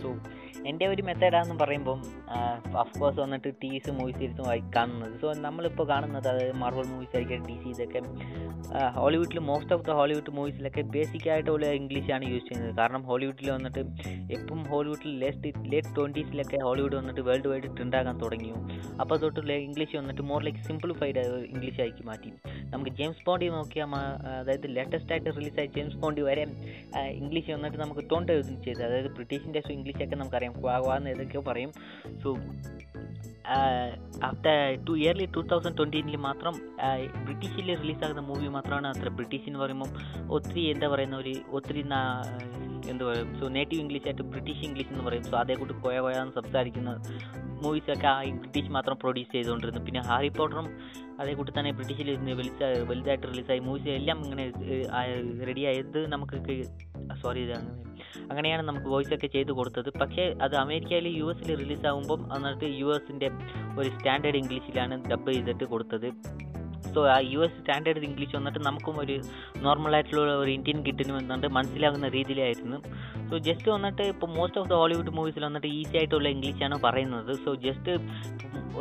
എന്റെ 0.70 0.86
ഒരു 0.88 1.02
മെത്തേഡാന്ന് 1.08 1.56
പറയുമ്പം 1.62 2.00
അഫ്കോഴ്സ് 2.84 3.20
വന്നിട്ട് 3.24 3.50
ടി 3.62 3.70
വിസ് 3.74 3.92
മൂവീസ് 3.98 4.22
ഇരുത്തും 4.26 4.46
കാണുന്നത്. 4.76 5.14
സോ 5.22 5.34
നമ്മളിപ്പോൾ 5.48 5.88
കാണുന്നത് 5.94 6.28
അതായത് 6.32 6.56
മാർവൽ 6.64 6.88
മൂവീസ് 6.94 7.16
ആയിരിക്കും 7.18 7.48
ഡി 7.50 7.58
സി 7.64 7.70
ഇതൊക്കെ 7.74 8.02
ഹോളിവുഡിൽ 8.98 9.40
മോസ്റ്റ് 9.50 9.74
ഓഫ് 9.76 9.84
ദ 9.88 9.94
ഹോളിവുഡ് 10.00 10.32
മൂവീസിലൊക്കെ 10.38 10.82
ബേസിക് 10.96 11.28
ആയിട്ടുള്ള 11.34 11.66
ഇംഗ്ലീഷാണ് 11.80 12.26
യൂസ് 12.34 12.46
ചെയ്യുന്നത്. 12.50 12.74
കാരണം 12.78 13.02
ഹോളിവുഡിൽ 13.10 13.50
വന്നിട്ട് 13.52 13.82
എപ്പം 14.38 14.60
ഹോളിവുഡിൽ 14.72 15.12
ലേറ്റ് 15.24 15.52
ലേറ്റ് 15.74 15.92
ട്വന്റീസിലൊക്കെ 15.98 16.60
ഹോളിവുഡ് 16.68 16.96
വന്നിട്ട് 17.00 17.22
വേൾഡ് 17.30 17.50
വൈഡ് 17.52 17.70
ട്രെൻഡാകാൻ 17.78 18.18
തുടങ്ങി 18.24 18.52
അപ്പോൾ 19.02 19.16
തൊട്ട് 19.24 19.58
ഇംഗ്ലീഷ് 19.68 19.96
വന്നിട്ട് 20.02 20.26
മോർ 20.32 20.42
ലൈക്ക് 20.48 20.64
സിംപ്ലിഫൈഡ് 20.70 21.24
ഇംഗ്ലീഷ് 21.54 21.82
ആക്കി 21.88 22.06
മാറ്റി 22.10 22.32
നമുക്ക് 22.74 22.92
ജെയിംസ് 23.00 23.24
ബോണ്ടി 23.28 23.48
നോക്കിയാൽ 23.58 23.90
അതായത് 24.42 24.68
ലേറ്റസ്റ്റ് 24.78 25.12
ആയിട്ട് 25.12 25.30
റിലീസായ 25.38 25.66
ജെയിംസ് 25.76 25.98
ബോണ്ടി 26.04 26.22
വരെ 26.30 26.46
ഇംഗ്ലീഷ് 27.22 27.52
വന്നിട്ട് 27.52 27.78
നമുക്ക് 27.78 28.04
ടോണ്ട് 28.12 28.34
ചെയ്ത് 28.66 28.84
അതായത് 28.88 29.12
ബ്രിട്ടീഷിന്റെ 29.20 29.62
ഇംഗ്ലീഷൊക്കെ 29.78 30.16
നമുക്കറിയാം. 30.16 30.53
ക്വാ 30.62 30.96
എന്ന് 30.96 31.10
ഏതൊക്കെയോ 31.10 31.44
പറയും 31.48 31.72
so 32.24 32.38
after 34.24 34.84
to 34.84 34.92
early 34.92 35.26
two 35.26 35.40
thousand 35.40 35.78
ട്വന്റീനിൽ 35.78 36.16
മാത്രം 36.16 36.54
ബ്രിട്ടീഷിൽ 37.24 37.76
റിലീസാകുന്ന 37.76 38.22
മൂവി 38.22 38.48
മാത്രമാണ് 38.48 38.88
അത്ര 38.88 39.10
ബ്രിട്ടീഷ് 39.10 39.44
എന്ന് 39.48 39.60
പറയുമ്പം 39.60 39.90
ഒത്തിരി 40.32 40.62
എന്താ 40.62 40.88
പറയുന്ന 40.88 41.18
ഒരു 41.18 41.34
ഒത്തിരി 41.50 41.84
എന്താ 42.90 43.06
പറയുക 43.06 43.40
സോ 43.40 43.48
നേറ്റീവ് 43.48 43.82
ഇംഗ്ലീഷ് 43.82 44.08
ആയിട്ട് 44.08 44.22
ബ്രിട്ടീഷ് 44.22 44.64
ഇംഗ്ലീഷ് 44.66 44.90
എന്ന് 44.90 45.04
പറയും. 45.04 45.24
സോ 45.24 45.38
അതേ 45.38 45.56
കൂട്ട് 45.56 45.74
കോയ 45.74 45.96
എന്ന് 45.96 46.42
സംസാരിക്കുന്ന 46.42 47.04
മൂവീസൊക്കെ 47.64 48.08
ആ 48.08 48.24
ബ്രിട്ടീഷ് 48.24 48.70
മാത്രം 48.70 48.98
പ്രൊഡ്യൂസ് 49.02 49.32
ചെയ്തുകൊണ്ടിരുന്നു. 49.32 49.86
പിന്നെ 49.86 50.02
ഹാരി 50.02 50.28
പോട്ടറും 50.28 50.78
അതേ 51.20 51.34
കൂട്ടി 51.34 51.60
തന്നെ 51.60 51.72
ബ്രിട്ടീഷിൽ 51.72 52.34
വലിച്ച 52.34 52.64
വലുതായിട്ട് 52.64 53.28
റിലീസായി. 53.28 53.60
മൂവീസ് 53.60 53.88
എല്ലാം 53.88 54.24
ഇങ്ങനെ 54.24 54.52
റെഡി 55.46 55.66
ആയത് 55.66 56.08
നമുക്ക് 56.08 56.64
സോറി 57.22 57.52
അങ്ങനെയാണ് 58.30 58.62
നമുക്ക് 58.62 58.88
വോയിസ് 58.88 59.14
ഒക്കെ 59.14 59.28
ചെയ്ത് 59.28 59.52
കൊടുത്തത്. 59.52 59.90
പക്ഷേ 60.02 60.36
അത് 60.42 60.56
അമേരിക്കയിൽ 60.56 61.08
യു 61.08 61.26
എസിൽ 61.32 61.56
റിലീസാകുമ്പം 61.56 62.36
എന്നിട്ട് 62.36 62.66
യു 62.80 62.86
എസിന്റെ 62.86 63.30
ഒരു 63.80 63.90
സ്റ്റാൻഡേർഡ് 63.90 64.38
ഇംഗ്ലീഷിലാണ് 64.38 65.10
ഡബ് 65.12 65.32
ചെയ്തിട്ട് 65.32 65.64
കൊടുത്തത്. 65.64 66.10
സോ 66.94 67.08
ആ 67.08 67.20
യു 67.20 67.40
എസ് 67.40 67.54
സ്റ്റാൻഡേർഡ് 67.60 68.00
ഇംഗ്ലീഷ് 68.00 68.36
വന്നിട്ട് 68.36 68.60
നമുക്കും 68.60 69.00
ഒരു 69.00 69.22
നോർമലായിട്ടുള്ള 69.58 70.36
ഒരു 70.36 70.52
ഇന്ത്യൻ 70.52 70.86
കിട്ടിന് 70.86 71.14
വന്നിട്ട് 71.14 71.48
മനസ്സിലാകുന്ന 71.48 72.08
രീതിയിലായിരുന്നു. 72.08 72.78
സോ 73.30 73.38
ജസ്റ്റ് 73.38 73.70
വന്നിട്ട് 73.72 74.02
ഇപ്പോൾ 74.02 74.28
മോസ്റ്റ് 74.28 74.60
ഓഫ് 74.60 74.70
ദ 74.70 74.74
ഹോളിവുഡ് 74.74 75.10
മൂവീസിൽ 75.10 75.46
വന്നിട്ട് 75.46 75.68
ഈസി 75.68 75.98
ആയിട്ടുള്ള 75.98 76.30
ഇംഗ്ലീഷാണ് 76.30 76.82
പറയുന്നത്. 76.84 77.36
സോ 77.46 77.56
ജസ്റ്റ് 77.56 77.92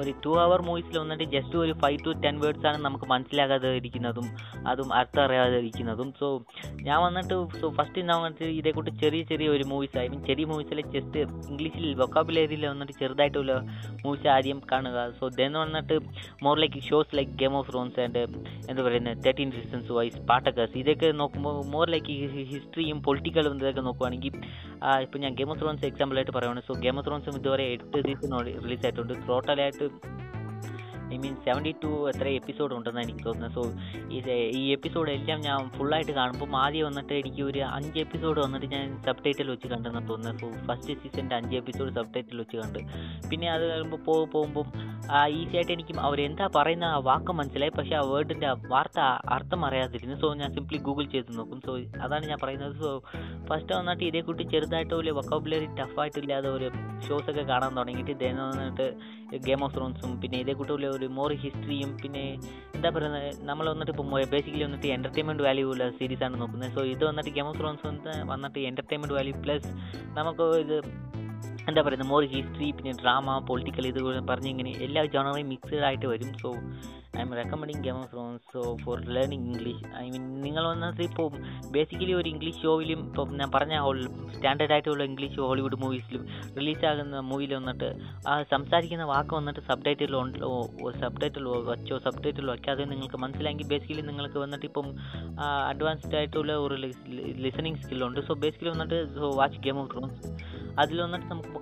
ഒരു 0.01 0.13
ടു 0.25 0.33
അവർ 0.45 0.61
മൂവീസിൽ 0.69 0.97
വന്നിട്ട് 1.03 1.25
ജസ്റ്റ് 1.35 1.57
ഒരു 1.65 1.73
ഫൈവ് 1.83 1.99
ടു 2.07 2.13
ടെൻ 2.25 2.37
വേർഡ്സ് 2.43 2.67
ആണ് 2.71 2.79
നമുക്ക് 2.87 3.07
മനസ്സിലാകാതെ 3.13 3.71
ഇരിക്കുന്നതും 3.81 4.27
അതും 4.71 4.89
അർത്ഥം 5.01 5.23
അറിയാതെ 5.27 5.57
ഇരിക്കുന്നതും 5.63 6.09
സോ 6.21 6.29
ഞാൻ 6.89 6.99
വന്നിട്ട് 7.07 7.37
സോ 7.61 7.69
ഫസ്റ്റ് 7.79 8.07
ഞാൻ 8.11 8.19
വന്നിട്ട് 8.23 8.49
ഇതേക്കൂട്ട് 8.61 8.93
ചെറിയ 9.03 9.23
ചെറിയ 9.31 9.49
ഒരു 9.57 9.65
മൂവീസ് 9.73 9.97
ഐ 10.05 10.07
മീൻ 10.13 10.21
ചെറിയ 10.31 10.47
മൂവീസിൽ 10.53 10.81
ജസ്റ്റ് 10.97 11.21
ഇംഗ്ലീഷിൽ 11.51 11.87
വൊക്കാബുലറിയിൽ 12.03 12.65
വന്നിട്ട് 12.73 12.95
ചെറുതായിട്ടുള്ള 13.03 13.53
മൂവീസ് 14.05 14.29
ആദ്യം 14.37 14.61
കാണുക. 14.73 14.99
സോ 15.19 15.25
ദെന്ന് 15.39 15.61
വന്നിട്ട് 15.65 15.97
more 16.47 16.57
like 16.63 16.83
shows 16.89 17.13
like 17.19 17.33
game 17.43 17.57
of 17.61 17.73
thrones 17.77 18.01
and 18.05 18.23
എന്താ 18.71 18.81
പറയുന്നത് 18.89 19.21
തേർട്ടീൻ 19.27 19.53
റീസൺസ് 19.59 19.93
വൈസ് 19.99 20.21
പാട്ടക്കേഴ്സ് 20.31 20.77
ഇതൊക്കെ 20.83 21.11
നോക്കുമ്പോൾ 21.23 21.57
മോർ 21.75 21.87
ലൈക്ക് 21.95 22.15
ഹിസ്റ്ററിയും 22.53 22.99
പൊളിറ്റിക്കലും 23.07 23.55
ഇതൊക്കെ 23.63 23.85
നോക്കുവാണെങ്കിൽ 23.89 24.35
ഇപ്പോൾ 25.05 25.19
ഞാൻ 25.25 25.33
ഗെയിം 25.39 25.51
ഓഫ് 25.55 25.61
ത്രോൺസ് 25.63 25.87
എക്സാമ്പിളായിട്ട് 25.91 26.35
പറയുകയാണ് 26.39 26.63
സോ 26.69 26.75
ഗെയിം 26.85 26.97
ഓഫ് 27.01 27.07
ത്രോൺസും 27.09 27.37
ഇതുവരെ 27.41 27.67
എട്ട് 27.77 27.99
സീസൺ 28.09 28.33
റിലീസ് 28.65 28.85
ആയിട്ടുണ്ട്. 28.87 29.15
ടോട്ടലായിട്ട് 29.29 29.82
ഐ 31.15 31.17
മീൻ 31.23 31.35
സെവന്റി 31.47 31.75
ടു 31.83 31.89
എത്ര 32.09 32.27
എപ്പിസോഡ് 32.29 32.73
ഉണ്ടെന്നാണ് 32.75 33.07
എനിക്ക് 33.07 33.25
തോന്നുന്നത്. 33.27 33.53
സോ 33.57 33.63
ഈ 34.61 34.73
എപ്പിസോഡ് 34.73 35.11
എല്ലാം 35.11 35.41
ഞാൻ 35.41 35.71
ഫുള്ളായിട്ട് 35.71 36.13
കാണുമ്പോൾ 36.13 36.57
ആദ്യം 36.57 36.87
വന്നിട്ട് 36.87 37.13
എനിക്ക് 37.13 37.43
ഒരു 37.43 37.61
അഞ്ച് 37.77 37.99
എപ്പിസോഡ് 37.99 38.41
വന്നിട്ട് 38.41 38.67
ഞാൻ 38.67 39.03
സബ് 39.07 39.25
ടൈറ്റിൽ 39.25 39.51
വെച്ച് 39.51 39.69
കണ്ടെന്ന് 39.69 40.09
തോന്നുന്നത്. 40.09 40.39
സോ 40.41 40.49
ഫസ്റ്റ് 40.69 40.95
സീസണിന്റെ 41.03 41.37
അഞ്ച് 41.37 41.57
എപ്പിസോഡ് 41.57 41.93
സബ് 41.93 42.15
ടൈറ്റിൽ 42.15 42.39
വെച്ച് 42.39 42.57
കണ്ട്. 42.57 42.79
പിന്നെ 43.31 43.51
അത് 43.51 43.65
കഴിയുമ്പോൾ 43.71 44.01
പോകും 44.09 44.31
പോകുമ്പം 44.31 44.67
ഈസി 45.29 45.57
ആയിട്ട് 45.57 45.73
എനിക്ക് 45.73 45.95
അവരെന്താ 45.99 46.49
പറയുന്ന 46.57 46.85
ആ 46.85 46.99
വാക്ക് 47.09 47.33
മനസ്സിലായി. 47.33 47.73
പക്ഷേ 47.79 47.95
ആ 47.95 48.03
വേർഡിന്റെ 48.13 48.51
വാർത്ത 48.73 49.01
അർത്ഥം 49.37 49.65
അറിയാതിരുന്നു 49.65 50.17
സോ 50.21 50.35
ഞാൻ 50.35 50.53
സിംപ്ലി 50.55 50.79
ഗൂഗിൾ 50.79 51.05
ചെയ്ത് 51.05 51.39
നോക്കും. 51.39 51.61
സോ 51.67 51.75
അതാണ് 52.07 52.25
ഞാൻ 52.27 52.39
പറയുന്നത്. 52.43 52.77
സോ 52.85 52.91
ഫസ്റ്റ് 53.51 53.73
വന്നിട്ട് 53.75 54.05
ഇതേ 54.05 54.21
കുട്ടി 54.21 54.43
ചെറുതായിട്ട് 54.43 54.95
ഒരു 54.95 55.11
വൊക്കാബുലറി 55.11 55.69
ടഫായിട്ടില്ലാതെ 55.81 56.51
ഒരു 56.51 56.71
ഷോസൊക്കെ 57.09 57.43
കാണാൻ 57.43 57.73
തുടങ്ങിയിട്ട് 57.77 58.11
ഇതേ 58.11 58.33
വന്നിട്ട് 58.33 58.89
ഗെയിം 59.39 59.65
ഓഫ് 59.65 59.75
ത്രോൺസും 59.75 60.21
പിന്നെ 60.21 60.39
ഇതേ 60.41 60.53
കൂട്ടുള്ള 60.53 60.87
ഒരു 60.87 61.07
മോർ 61.09 61.33
ഹിസ്റ്ററിയും 61.33 61.97
പിന്നെ 62.03 62.25
എന്താ 62.75 62.91
പറയുന്നത് 62.91 63.45
നമ്മൾ 63.45 63.71
വന്നിട്ട് 63.71 63.93
ഇപ്പോൾ 63.93 64.25
ബേസിക്കലി 64.31 64.65
വന്നിട്ട് 64.65 64.87
എന്റർടൈൻമെന്റ് 64.87 65.43
വാല്യൂ 65.43 65.71
ഉള്ള 65.71 65.91
സീരീസാണ് 65.91 66.41
നോക്കുന്നത് 66.41 66.73
സോ 66.75 66.83
ഇത് 66.85 67.05
വന്നിട്ട് 67.05 67.31
ഗെയിം 67.31 67.47
ഓഫ് 67.47 67.59
ത്രോൺസ് 67.59 67.87
വന്നിട്ട് 68.29 68.61
എന്റർടൈൻമെന്റ് 68.61 69.15
വാല്യൂ 69.15 69.35
പ്ലസ് 69.43 69.71
നമുക്ക് 70.17 70.47
ഇത് 70.59 70.77
എന്താ 71.69 71.83
പറയുന്നത് 71.83 72.09
മോർ 72.09 72.25
ഹിസ്റ്ററി 72.25 72.71
പിന്നെ 72.73 72.93
ഡ്രാമ 72.93 73.39
പൊളിറ്റിക്കൽ 73.39 73.87
ഇത് 73.87 74.01
പറഞ്ഞ് 74.29 74.51
ഇങ്ങനെ 74.51 74.71
എല്ലാ 74.79 75.05
ജോണറും 75.05 75.49
മിക്സ്ഡ് 75.49 75.85
ആയിട്ട് 75.85 76.07
വരും. 76.07 76.33
So 76.43 76.49
I'm 77.23 77.35
recommending 77.35 77.83
game 77.83 77.97
of 77.97 78.11
thrones 78.13 78.45
so 78.53 78.61
for 78.85 78.99
learning 79.09 79.47
English 79.49 79.83
I 79.97 80.05
mean 80.11 80.25
നിങ്ങൾ 80.41 80.65
വന്നത് 80.69 81.03
ഇപ്പോൾ 81.03 81.27
ബേസിക്കലി 81.71 82.13
ഒരു 82.13 82.29
ഇംഗ്ലീഷ് 82.29 82.63
ഷോയിലും 82.63 83.01
ഇപ്പോൾ 83.09 83.35
ഞാൻ 83.37 83.51
പറഞ്ഞ 83.55 83.75
സ്റ്റാൻഡേർഡ് 84.33 84.73
ആയിട്ടുള്ള 84.73 85.05
ഇംഗ്ലീഷ് 85.05 85.41
ഹോളിവുഡ് 85.41 85.77
മൂവീസിലും 85.77 86.23
റിലീസാകുന്ന 86.59 87.21
മൂവിയിൽ 87.21 87.55
വന്നിട്ട് 87.55 87.89
ആ 88.29 88.35
സംസാരിക്കുന്ന 88.43 89.05
വാക്ക് 89.05 89.35
വന്നിട്ട് 89.35 89.61
സബ് 89.61 89.85
ടൈറ്റിൽ 89.87 90.17
സബ് 91.01 91.21
ടൈറ്റിൽ 91.23 91.47
വച്ചോ 91.65 91.99
സബ് 91.99 92.23
ടൈറ്റിൽ 92.25 92.49
വയ്ക്കാതെ 92.51 92.85
നിങ്ങൾക്ക് 92.85 93.17
മനസ്സിലായെങ്കിൽ 93.17 93.67
ബേസിക്കലി 93.67 94.03
നിങ്ങൾക്ക് 94.03 94.39
വന്നിട്ട് 94.39 94.67
ഇപ്പം 94.67 94.89
അഡ്വാൻസ്ഡ് 95.69 96.17
ആയിട്ടുള്ള 96.17 96.53
ഒരു 96.57 96.79
ലിസണിങ് 97.37 97.77
സ്കില്ലുണ്ട് 97.77 98.21
സോ 98.21 98.35
ബേസിക്കലി 98.35 98.71
വന്നിട്ട് 98.71 99.01
so 99.15 99.29
watch 99.37 99.61
game 99.61 99.79
of 99.79 99.91
thrones 99.91 100.21
അതിൽ 100.79 101.03
വന്നിട്ട് 101.03 101.27
നമുക്ക് 101.27 101.59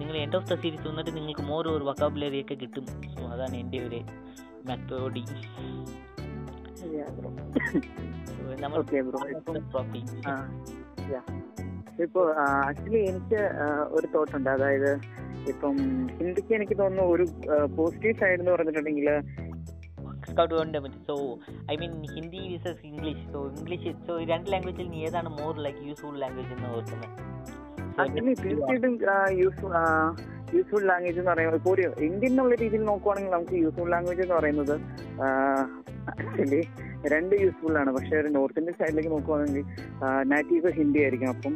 നിങ്ങൾ 0.00 0.16
എൻഡ് 0.16 0.36
ഓഫ് 0.36 0.46
ദ 0.52 0.60
സീരീസ് 0.62 0.86
വന്നിട്ട് 0.88 1.12
നിങ്ങൾക്ക് 1.16 1.42
മോർ 1.42 1.68
ഒരു 1.68 1.84
വക്കാബുലറി 1.84 2.40
ഒക്കെ 2.42 2.54
കിട്ടും. 2.54 2.86
സോ 3.14 3.22
അതാണ് 3.26 3.56
എന്റെ 3.56 3.78
ഒരു 3.86 4.00
മെത്തോഡി 4.66 5.24
ഇപ്പൊ 12.02 12.22
ആക്ച്വലി 12.44 12.98
എനിക്ക് 12.98 13.40
ഒരു 13.90 14.06
തോട്ട് 14.06 14.36
ഉണ്ട്. 14.36 14.50
അതായത് 14.50 14.90
ഇപ്പം 15.48 15.76
ഹിന്ദിക്ക് 16.18 16.54
എനിക്ക് 16.54 16.78
തോന്നുന്നു 16.78 17.04
ഒരു 17.12 17.24
പോസിറ്റീവ് 17.76 18.18
സൈഡ് 18.18 18.40
എന്ന് 18.40 18.52
പറഞ്ഞിട്ടുണ്ടെങ്കിൽ 18.52 19.08
so 21.06 21.14
I 21.70 21.76
mean 21.76 21.92
Hindi 22.14 22.38
versus 22.48 22.82
English 22.84 23.24
so 23.32 23.40
English 23.48 23.92
so 24.06 24.18
രണ്ട് 24.22 24.52
ലാംഗ്വേജിൽ 24.52 24.88
നീ 24.88 25.04
ഏതാണ് 25.06 25.28
മോർ 25.40 25.54
ലൈക്ക് 25.58 25.78
യൂസ്ഫുൾ 25.78 26.18
ലാംഗ്വേജ് 26.18 26.52
എന്ന് 26.52 26.68
ഓർക്കുന്നത് 26.68 27.14
യൂസ്ഫുൾ 30.54 30.84
ലാംഗ്വേജ് 30.90 31.18
എന്ന് 31.20 31.30
പറയുന്നത് 31.30 31.58
ഇപ്പോൾ 31.60 31.74
ഒരു 31.74 31.86
ഇന്ത്യൻ 32.08 32.30
എന്നുള്ള 32.30 32.54
രീതിയിൽ 32.62 32.84
നോക്കുവാണെങ്കിൽ 32.90 33.32
നമുക്ക് 33.36 33.56
യൂസ്ഫുൾ 33.64 33.90
ലാംഗ്വേജ് 33.94 34.22
എന്ന് 34.26 34.34
പറയുന്നത് 34.34 34.74
ആക്ച്വലി 36.10 36.62
രണ്ട് 37.12 37.34
യൂസ്ഫുൾ 37.42 37.74
ആണ്. 37.80 37.90
പക്ഷേ 37.96 38.14
ഒരു 38.20 38.28
നോർത്ത് 38.36 38.60
ഇന്ത്യൻ 38.60 38.76
സൈഡിലേക്ക് 38.80 39.10
നോക്കുവാണെങ്കിൽ 39.16 39.64
നാറ്റീവ് 40.32 40.70
ഹിന്ദി 40.78 41.00
ആയിരിക്കും. 41.04 41.28
അപ്പം 41.28 41.54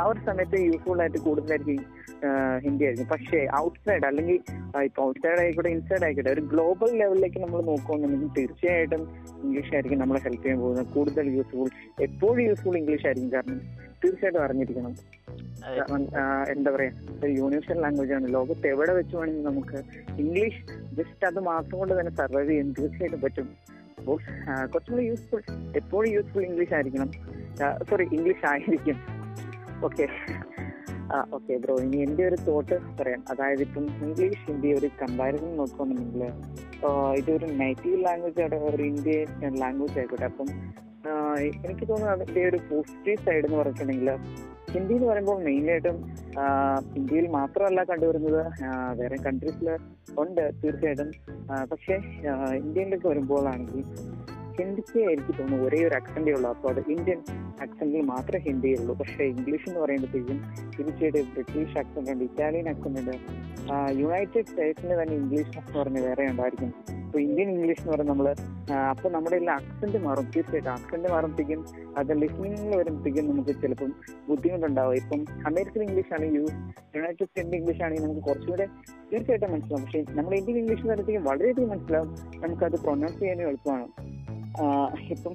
ആ 0.00 0.04
ഒരു 0.10 0.20
സമയത്ത് 0.24 0.56
യൂസ്ഫുൾ 0.66 1.00
ആയിട്ട് 1.02 1.18
കൂടുതലായിരിക്കും 1.18 1.84
ഹിന്ദി 2.64 2.84
ആയിരിക്കും. 2.84 3.08
പക്ഷേ 3.12 3.38
ഔട്ട്സൈഡ് 3.60 4.06
അല്ലെങ്കിൽ 4.08 4.38
ഇപ്പൊ 4.86 5.00
ഔട്ട്സൈഡ് 5.08 5.40
ആയിക്കോട്ടെ 5.42 5.70
ഇൻസൈഡ് 5.76 6.04
ആയിക്കോട്ടെ 6.06 6.30
ഒരു 6.30 6.40
ഗ്ലോബൽ 6.52 6.90
ലെവലിലേക്ക് 7.00 7.38
നമ്മൾ 7.44 7.60
നോക്കുകയാണെങ്കിൽ 7.70 8.30
തീർച്ചയായിട്ടും 8.38 9.02
ഇംഗ്ലീഷ് 9.44 9.72
ആയിരിക്കും 9.74 9.98
നമ്മളെ 9.98 10.20
ഹെൽപ്പ് 10.26 10.42
ചെയ്യാൻ 10.42 10.60
പോകുന്നത്. 10.62 10.86
കൂടുതൽ 10.94 11.28
യൂസ്ഫുൾ 11.36 11.68
എപ്പോഴും 12.06 12.42
യൂസ്ഫുൾ 12.48 12.76
ഇംഗ്ലീഷ് 12.82 13.06
ആയിരിക്കും. 13.06 13.32
കാരണം 13.36 13.60
തീർച്ചയായിട്ടും 14.02 14.42
അറിഞ്ഞിരിക്കണം. 14.44 14.94
എന്താ 16.54 16.70
പറയാ 16.74 16.90
യൂണിവേഴ്സൽ 17.38 17.78
ലാംഗ്വേജ് 17.84 18.14
ആണ്. 18.16 18.26
ലോകത്ത് 18.36 18.66
എവിടെ 18.74 18.92
വെച്ച് 18.98 19.14
വേണമെങ്കിൽ 19.16 19.46
നമുക്ക് 19.50 19.78
ഇംഗ്ലീഷ് 20.24 20.60
ജസ്റ്റ് 20.98 21.26
അത് 21.30 21.40
മാത്രം 21.50 21.76
കൊണ്ട് 21.80 21.94
തന്നെ 22.00 22.12
സർവൈവ് 22.20 22.48
ചെയ്യാൻ 22.50 22.70
തീർച്ചയായിട്ടും 22.78 23.22
പറ്റും. 23.24 23.48
അപ്പോൾ 23.98 24.16
കുറച്ചുകൂടി 24.72 24.72
കുറച്ചും 24.72 24.92
കൂടി 24.92 25.04
യൂസ്ഫുൾ 25.10 25.42
എപ്പോഴും 25.80 26.10
യൂസ്ഫുൾ 26.16 26.44
ഇംഗ്ലീഷ് 26.48 26.74
ആയിരിക്കണം. 26.78 27.10
സോറി 27.90 28.06
ഇംഗ്ലീഷ് 28.16 28.44
ആയിരിക്കും. 28.52 28.98
ഓക്കെ 29.86 30.06
ആ 31.14 31.16
ഓക്കെ 31.36 31.54
ബ്രോ 31.62 31.74
ഇനി 31.82 31.98
എന്റെ 32.04 32.22
ഒരു 32.28 32.36
തോട്ട് 32.46 32.76
പറയാം. 32.98 33.20
അതായത് 33.32 33.60
ഇപ്പം 33.66 33.84
ഇംഗ്ലീഷ് 34.06 34.40
ഹിന്ദി 34.46 34.70
ഒരു 34.78 34.88
കമ്പാരിസൺ 35.02 35.50
നോക്കുകയാണെന്നുണ്ടെങ്കിൽ 35.60 36.24
ഇതൊരു 37.18 37.46
നേറ്റീവ് 37.60 37.98
ലാംഗ്വേജ് 38.06 38.40
ആയിട്ട് 38.40 38.56
ഒരു 38.70 38.82
ഇന്ത്യൻ 38.92 39.54
ലാംഗ്വേജ് 39.62 39.98
ആയിക്കോട്ടെ. 40.00 40.26
അപ്പം 40.32 40.48
എനിക്ക് 41.62 41.88
തോന്നുന്നു 41.88 42.12
അതിന്റെ 42.12 42.42
ഒരു 42.48 42.58
പോസിറ്റീവ് 42.70 43.16
സൈഡ് 43.26 43.44
എന്ന് 43.46 43.58
പറഞ്ഞിട്ടുണ്ടെങ്കിൽ 43.58 44.10
ഹിന്ദി 44.72 44.94
എന്ന് 44.94 45.06
പറയുമ്പോൾ 45.06 45.42
മെയിനായിട്ടും 45.42 45.96
ഇന്ത്യയിൽ 46.96 47.26
മാത്രമല്ല 47.28 47.84
കണ്ടുവരുന്നത് 47.84 48.40
വേറെ 49.00 49.16
കൺട്രീസിൽ 49.26 49.68
ഉണ്ട് 50.18 50.42
തീർച്ചയായിട്ടും. 50.62 51.10
പക്ഷേ 51.72 51.94
ഇന്ത്യയിലേക്ക് 52.56 53.08
വരുമ്പോഴാണെങ്കിൽ 53.08 53.82
ഹിന്ദിക്ക് 54.58 54.98
എനിക്ക് 54.98 55.32
തോന്നുന്നു. 55.38 55.66
ഒരേ 55.66 55.80
ഒരു 55.88 55.94
അക്സെന്റേ 55.94 56.32
ഉള്ളൂ. 56.32 56.50
അപ്പോൾ 56.50 56.68
അത് 56.74 56.80
ഇന്ത്യൻ 56.88 57.20
അക്സെന്റിൽ 57.60 58.02
മാത്രമേ 58.02 58.42
ഹിന്ദി 58.48 58.70
ഉള്ളൂ. 58.80 58.94
പക്ഷേ 58.94 59.24
ഇംഗ്ലീഷ് 59.24 59.68
എന്ന് 59.68 59.80
പറയുമ്പോഴത്തേക്കും 59.80 60.38
തിരിച്ചയുടെ 60.78 61.22
ബ്രിട്ടീഷ് 61.34 61.78
അക്സെന്റ് 61.78 62.10
ഉണ്ട് 62.10 62.24
ഇറ്റാലിയൻ 62.24 62.68
അക്സെന്റ് 62.68 63.00
ഉണ്ട്. 63.00 63.16
യുണൈറ്റഡ് 64.00 64.46
സ്റ്റേറ്റ്സിന് 64.46 65.02
തന്നെ 65.02 65.14
ഇംഗ്ലീഷ് 65.16 65.58
എന്ന് 65.58 65.78
പറഞ്ഞ് 65.78 66.00
വേറെ 66.06 66.24
ഉണ്ടായിരിക്കും. 66.26 66.72
അപ്പോൾ 67.06 67.18
ഇന്ത്യൻ 67.18 67.48
ഇംഗ്ലീഷ് 67.50 67.80
എന്ന് 67.80 67.92
പറയുന്നത് 67.92 68.16
നമ്മൾ 68.16 68.34
അപ്പോൾ 68.90 69.08
നമ്മുടെ 69.08 69.36
എല്ലാം 69.36 69.56
അക്സെന്റ് 69.56 69.98
മാറും. 70.04 70.24
തീർച്ചയായിട്ടും 70.36 70.72
അക്സെന്റ് 70.72 71.08
മാറുമ്പോഴത്തേക്കും 71.08 71.60
അത് 71.98 72.22
ലിസ്ണിങ്ങിൽ 72.22 72.76
വരുമ്പോഴത്തേക്കും 72.76 73.30
നമുക്ക് 73.30 73.50
ചിലപ്പം 73.62 73.92
ബുദ്ധിമുട്ടുണ്ടാവും. 74.28 74.94
ഇപ്പം 74.94 75.24
അമേരിക്കൻ 75.46 75.82
ഇംഗ്ലീഷ് 75.82 76.12
ആണെങ്കിൽ 76.14 76.46
യുണൈറ്റഡ് 76.96 77.26
സ്റ്റേറ്റ് 77.26 77.56
ഇംഗ്ലീഷ് 77.56 77.82
ആണെങ്കിൽ 77.82 78.04
നമുക്ക് 78.04 78.24
കുറച്ചുകൂടെ 78.26 78.66
തീർച്ചയായിട്ടും 79.12 79.52
മനസ്സിലാവും. 79.52 79.84
പക്ഷേ 79.84 80.04
നമ്മുടെ 80.08 80.36
ഇന്ത്യൻ 80.36 80.58
ഇംഗ്ലീഷ് 80.58 80.86
വരുമ്പോഴത്തേക്കും 80.86 81.24
വളരെയധികം 81.24 81.68
മനസ്സിലാവും. 81.68 82.10
നമുക്കത് 82.36 82.78
പ്രൊനൗൺസ് 82.84 83.18
ചെയ്യാനും 83.20 83.48
എളുപ്പമാണ്. 83.48 84.15
ഇപ്പം 85.10 85.34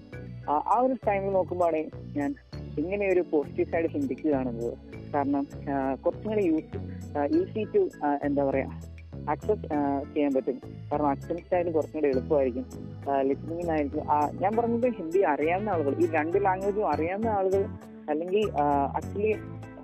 ആ- 0.49 0.81
ഒരു 0.81 0.93
ടൈമിൽ 1.07 1.29
നോക്കുമ്പോഴാണ് 1.29 1.83
ഞാൻ 2.17 2.35
ഇങ്ങനെ 2.77 3.07
ഒരു 3.07 3.23
പോസിറ്റീവ് 3.31 3.67
സൈഡ് 3.67 3.85
ഹിന്ദിക്ക് 3.85 4.29
കാണുന്നത് 4.29 4.73
കാരണം 5.13 5.47
കുറച്ചും 6.05 6.33
കൂടി 6.33 6.43
യൂസ് 6.45 6.77
ഈസി 7.35 7.67
ടു 7.75 7.89
എന്താ 8.23 8.43
പറയാ 8.43 8.79
ആക്സസ് 9.29 9.61
ചെയ്യാൻ 10.13 10.33
പറ്റും. 10.33 10.61
കാരണം 10.91 11.07
അക്സെന്റ് 11.07 11.55
ആയാലും 11.55 11.73
കുറച്ചും 11.73 11.93
കൂടി 11.93 12.07
എളുപ്പമായിരിക്കും. 12.07 12.65
ലിസണിങ്ങിനായിരിക്കും 13.21 14.03
ഞാൻ 14.41 14.55
പറഞ്ഞത് 14.57 14.89
ഹിന്ദി 14.89 15.19
അറിയാവുന്ന 15.19 15.69
ആളുകൾ 15.69 15.95
ഈ 15.99 16.07
രണ്ട് 16.11 16.45
ലാംഗ്വേജും 16.45 16.91
അറിയാവുന്ന 16.91 17.27
ആളുകൾ 17.27 17.65
അല്ലെങ്കിൽ 18.09 18.51
ആക്ച്വലി 18.95 19.33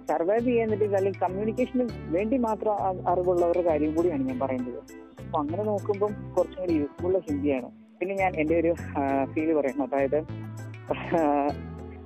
സർവൈവ് 0.09 0.41
ചെയ്യാന്നിട്ട് 0.41 0.83
അല്ലെങ്കിൽ 0.83 1.19
കമ്മ്യൂണിക്കേഷന് 1.19 1.87
വേണ്ടി 2.05 2.37
മാത്രം 2.37 2.73
അറിവുള്ളവരുടെ 3.09 3.61
കാര്യം 3.61 3.95
കൂടിയാണ് 3.95 4.27
ഞാൻ 4.27 4.39
പറയുന്നത്. 4.39 4.79
അപ്പൊ 5.19 5.39
അങ്ങനെ 5.39 5.63
നോക്കുമ്പോൾ 5.63 6.11
കുറച്ചും 6.37 6.61
കൂടി 6.61 6.73
യൂസ്ഫുൾ 6.73 7.19
ഹിന്ദിയാണ്. 7.19 7.86
പിന്നെ 7.99 8.15
ഞാൻ 8.15 8.35
എന്റെ 8.35 8.59
ഒരു 8.59 8.73
ഫീൽ 9.33 9.53
പറയുന്നു 9.53 9.83
അതായത് 9.83 10.19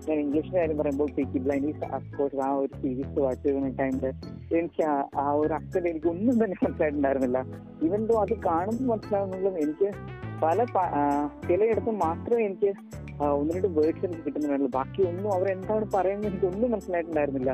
ഞാൻ 0.07 0.19
ഇംഗ്ലീഷിന്റെ 0.19 0.59
കാര്യം 0.59 0.77
പറയുമ്പോൾ 0.77 1.11
പീക്കി 1.11 1.39
ബ്ലൈൻഡീസ് 1.39 1.93
അഫ്കോഴ്സ് 1.93 2.35
ആ 2.35 2.53
ഒരു 2.53 2.81
സീരീസ് 2.81 3.19
വാച്ച് 3.19 3.43
ചെയ്യുന്ന 3.43 3.69
ടൈമിൽ 3.69 4.05
എനിക്ക് 4.57 4.83
ആ- 5.15 5.33
ഒരു 5.35 5.53
അക്സെന്റ് 5.53 5.89
എനിക്ക് 5.89 6.07
ഒന്നും 6.07 6.43
തന്നെ 6.43 6.55
മനസ്സിലായിട്ടുണ്ടായിരുന്നില്ല. 6.63 7.39
ഇവൻ 7.81 8.17
അത് 8.19 8.33
കാണുമ്പോൾ 8.45 8.83
മനസ്സിലാവുന്നതും 8.83 9.59
എനിക്ക് 9.59 9.89
പല 10.43 10.65
ചിലയിടത്തും 11.47 11.99
മാത്രമേ 11.99 12.45
എനിക്ക് 12.45 12.71
ഒന്ന് 13.19 13.53
രണ്ട് 13.53 13.67
വേർഡ്സ് 13.67 14.05
എനിക്ക് 14.05 14.21
കിട്ടുന്നുണ്ടായിരുന്നു 14.21 14.77
ബാക്കി 14.77 15.01
ഒന്നും 15.01 15.33
അവർ 15.33 15.51
എന്താണ് 15.51 15.85
പറയുന്നത് 15.95 16.27
എനിക്ക് 16.27 16.45
ഒന്നും 16.45 16.71
മനസ്സിലായിട്ടുണ്ടായിരുന്നില്ല. 16.71 17.51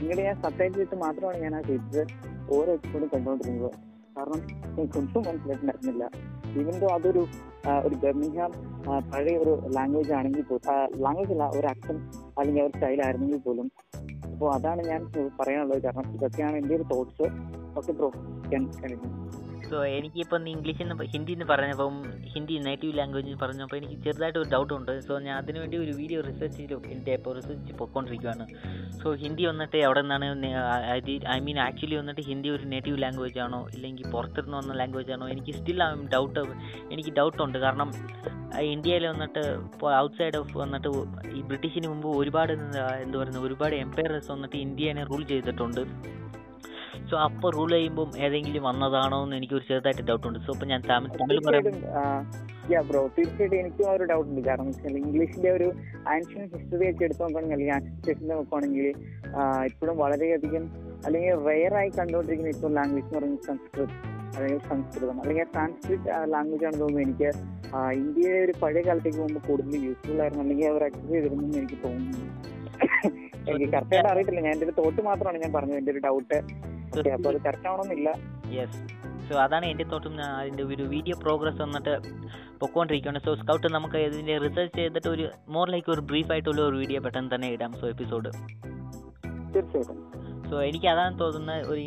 ഇങ്ങനെ 0.00 0.22
ഞാൻ 0.22 0.42
സത്യം 0.42 0.72
ചെയ്തിട്ട് 0.74 0.94
മാത്രമാണ് 0.96 1.38
ഞാൻ 1.38 1.54
ആ 1.56 1.62
സീരീസ് 1.62 2.04
ഓരോ 2.50 2.72
എപ്പിസോഡും 2.72 3.10
കണ്ടുകൊണ്ടിരുന്നത്. 3.14 3.91
കാരണം 4.16 4.40
എനിക്കൊന്നും 4.78 5.22
മനസ്സിലായിട്ടുണ്ടായിരുന്നില്ല 5.28 6.04
ഈവൻ 6.60 6.76
ദോ 6.80 6.88
അതൊരു 6.94 7.22
ഒരു 7.84 7.94
ബെർമിംഗ്ഹാം 7.94 8.52
പഴയ 9.10 9.34
ഒരു 9.38 9.52
ലാംഗ്വേജ് 9.76 10.12
ആണെങ്കിൽ 10.12 10.44
പോലും 10.44 10.74
ലാംഗ്വേജ് 11.04 11.32
അല്ല 11.32 11.44
ഒരു 11.58 11.66
അക്സൻ 11.66 11.96
അല്ലെങ്കിൽ 12.38 12.62
ഒരു 12.62 12.72
സ്റ്റൈൽ 12.74 13.00
ആയിരുന്നെങ്കിൽ 13.04 13.40
പോലും. 13.46 13.66
അപ്പോൾ 14.26 14.48
അതാണ് 14.54 14.82
ഞാൻ 14.88 15.00
പറയാനുള്ളത്. 15.40 15.82
കാരണം 15.86 16.08
ഇതൊക്കെയാണ് 16.16 16.56
എന്റെ 16.56 16.74
ഒരു 16.76 16.86
തോട്ട്സ് 16.92 17.26
ഓക്കെ 17.78 17.92
ബ്രോ 17.92 18.08
ഞാൻ 18.52 18.62
കഴിഞ്ഞു 18.80 19.10
സോ 19.72 19.78
എനിക്കിപ്പം 19.96 20.48
ഇംഗ്ലീഷിൽ 20.52 20.86
നിന്ന് 20.88 21.04
ഹിന്ദി 21.12 21.32
എന്ന് 21.36 21.46
പറഞ്ഞപ്പം 21.50 21.94
ഹിന്ദി 22.32 22.54
നേറ്റീവ് 22.66 22.94
ലാംഗ്വേജ് 22.98 23.36
പറഞ്ഞപ്പോൾ 23.42 23.76
എനിക്ക് 23.78 23.96
ചെറുതായിട്ട് 24.06 24.38
ഒരു 24.40 24.48
ഡൗട്ട് 24.54 24.72
ഉണ്ട്. 24.78 24.92
സോ 25.06 25.12
ഞാൻ 25.26 25.34
അതിനുവേണ്ടി 25.42 25.76
ഒരു 25.84 25.92
വീഡിയോ 26.00 26.18
റിസർച്ച് 26.26 26.58
ചെയ്തു. 26.58 26.78
ഇപ്പോൾ 27.16 27.32
റിസർച്ച് 27.38 27.74
പൊയ്ക്കൊണ്ടിരിക്കുകയാണ് 27.80 28.46
സോ 29.02 29.14
ഹിന്ദി 29.22 29.44
വന്നിട്ട് 29.50 29.78
എവിടെ 29.86 30.02
നിന്നാണ് 30.04 30.26
ഐ 31.36 31.38
മീൻ 31.46 31.58
ആക്ച്വലി 31.66 31.96
വന്നിട്ട് 32.00 32.22
ഹിന്ദി 32.30 32.50
ഒരു 32.56 32.66
നേറ്റീവ് 32.72 32.98
ലാംഗ്വേജ് 33.04 33.40
ആണോ 33.46 33.60
ഇല്ലെങ്കിൽ 33.76 34.06
പുറത്തുനിന്ന് 34.16 34.58
വന്ന 34.60 34.78
ലാംഗ്വേജ് 34.80 35.12
ആണോ 35.16 35.28
എനിക്ക് 35.34 35.54
സ്റ്റിൽ 35.58 35.80
ഡൗട്ട് 36.14 36.44
എനിക്ക് 36.94 37.14
ഡൗട്ട് 37.20 37.40
ഉണ്ട്. 37.46 37.58
കാരണം 37.66 37.90
ഇന്ത്യയിൽ 38.72 39.04
വന്നിട്ട് 39.12 39.44
ഇപ്പോൾ 39.68 39.90
ഔട്ട്സൈഡ് 40.04 40.38
ഓഫ് 40.40 40.56
വന്നിട്ട് 40.62 40.88
ഈ 41.38 41.42
ബ്രിട്ടീഷിന് 41.50 41.88
മുമ്പ് 41.92 42.08
ഒരുപാട് 42.22 42.52
എന്താ 42.52 43.16
പറയുന്നത് 43.20 43.44
ഒരുപാട് 43.48 43.76
എംപയറേഴ്സ് 43.84 44.30
വന്നിട്ട് 44.34 44.56
ഇന്ത്യനെ 44.66 45.04
റൂൾ 45.12 45.22
ചെയ്തിട്ടുണ്ട്. 45.32 45.82
സോ 47.12 47.18
അപ്പോൾ 47.24 47.50
റൂൾ 47.56 47.70
ചെയ്യുമ്പോൾ 47.70 48.06
ഏതെങ്കിലും 48.24 48.62
വന്നതാണോ 48.62 49.16
എന്ന് 49.24 49.36
എനിക്ക് 49.36 49.54
ഒരു 49.54 49.64
ചെറുതായിട്ട് 49.68 50.04
ഡൗട്ട് 50.10 50.26
ഉണ്ട്. 50.28 50.38
സോ 50.46 50.50
ഇപ്പം 50.52 50.68
ഞാൻ 50.68 50.80
തീർച്ചയായിട്ടും 53.16 53.56
എനിക്കും 53.62 53.86
ഒരു 53.94 54.04
ഡൗട്ട് 54.10 54.28
ഉണ്ട്. 54.30 54.42
കാരണം 54.48 54.68
ഇംഗ്ലീഷിന്റെ 55.00 55.50
ഒരു 55.50 55.68
ആൻഷ്യൻ 56.12 56.44
ഹിസ്റ്ററി 56.54 56.86
ഒക്കെ 56.90 57.04
എടുത്തു 57.04 57.22
നോക്കുകയാണെങ്കിൽ 57.22 57.60
നോക്കുകയാണെങ്കിൽ 58.30 58.86
ഇപ്പോഴും 59.70 59.96
വളരെയധികം 59.98 60.64
അല്ലെങ്കിൽ 61.06 61.34
റെയർ 61.48 61.74
ആയി 61.80 61.90
കണ്ടുകൊണ്ടിരിക്കുന്ന 61.98 62.54
ഇപ്പോൾ 62.56 62.72
ലാംഗ്വേജ് 62.78 63.06
എന്ന് 63.06 63.18
പറയുന്നത് 63.18 63.46
സംസ്കൃതം. 63.50 63.92
അല്ലെങ്കിൽ 64.36 64.60
സംസ്കൃതം. 64.70 65.16
അല്ലെങ്കിൽ 65.22 65.46
സാൻസ്ക്രിറ്റ് 65.54 66.08
ലാംഗ്വേജ് 66.34 66.64
ആണെന്ന് 66.68 66.82
തോന്നുന്നു 66.84 67.04
എനിക്ക്. 67.06 67.30
ഇന്ത്യയിലെ 68.00 68.40
ഒരു 68.44 68.54
പഴയ 68.62 68.82
കാലത്തേക്ക് 68.88 69.18
പോകുമ്പോൾ 69.18 69.44
കൂടുതൽ 69.48 69.84
യൂസ്ഫുൾ 69.88 70.20
ആയിരുന്നു. 70.22 70.44
അല്ലെങ്കിൽ 70.44 70.68
അവർ 70.72 70.84
അക്സസ് 70.88 71.12
ചെയ്തിരുന്നു 71.12 71.58
എനിക്ക് 71.58 71.78
തോന്നുന്നു. 71.84 72.26
എനിക്ക് 73.50 73.68
കറക്റ്റ് 73.72 73.94
ആയിട്ട് 73.96 74.10
അറിയത്തില്ല. 74.12 74.40
ഞാൻ 74.40 74.52
എന്റെ 74.52 74.66
ഒരു 74.66 74.74
തോട്ട് 74.80 75.00
മാത്രമാണ് 75.08 75.38
ഞാൻ 75.44 75.52
പറഞ്ഞത്. 75.52 75.78
എന്റെ 75.82 75.92
ഒരു 75.92 76.02
ഡൗട്ട് 76.06 76.38
അപ്പൊ 77.14 77.28
അത് 77.30 77.38
കറക്റ്റ് 77.46 77.68
ആവണമെന്നില്ല 77.68 78.08
യെസ് 78.56 78.80
സോ 79.28 79.34
അതാണ് 79.38 79.66
എന്റെ 79.66 79.84
തോട്ടും 79.92 80.14
അതിന്റെ 80.38 80.62
ഒരു 80.62 80.84
വീഡിയോ 80.94 81.16
പ്രോഗ്രസ് 81.20 81.60
വന്നിട്ട് 81.62 81.94
പൊക്കോണ്ടിരിക്കുകയാണ് 82.60 83.20
സോ 83.26 83.32
സ്കൗട്ട് 83.42 83.68
നമുക്ക് 83.76 83.98
ഇതിന്റെ 84.08 84.34
റിസർച്ച് 84.38 84.76
ചെയ്തിട്ട് 84.78 85.08
ഒരു 85.08 85.26
മോർ 85.48 85.68
ലൈക്ക് 85.70 85.90
ഒരു 85.90 86.02
ബ്രീഫ് 86.10 86.32
ആയിട്ടുള്ള 86.32 86.60
ഒരു 86.60 86.76
വീഡിയോ 86.76 87.00
പെട്ടെന്ന് 87.00 87.30
തന്നെ 87.34 87.48
ഇടാം. 87.48 87.72
സോ 87.72 87.86
എപ്പിസോഡ് 87.88 88.30
തീർച്ചയായിട്ടും. 89.54 89.96
സോ 90.52 90.62
എനിക്ക് 90.62 90.86
അതാണ് 90.86 91.18
തോന്നുന്നത് 91.20 91.68
ഒരു 91.68 91.80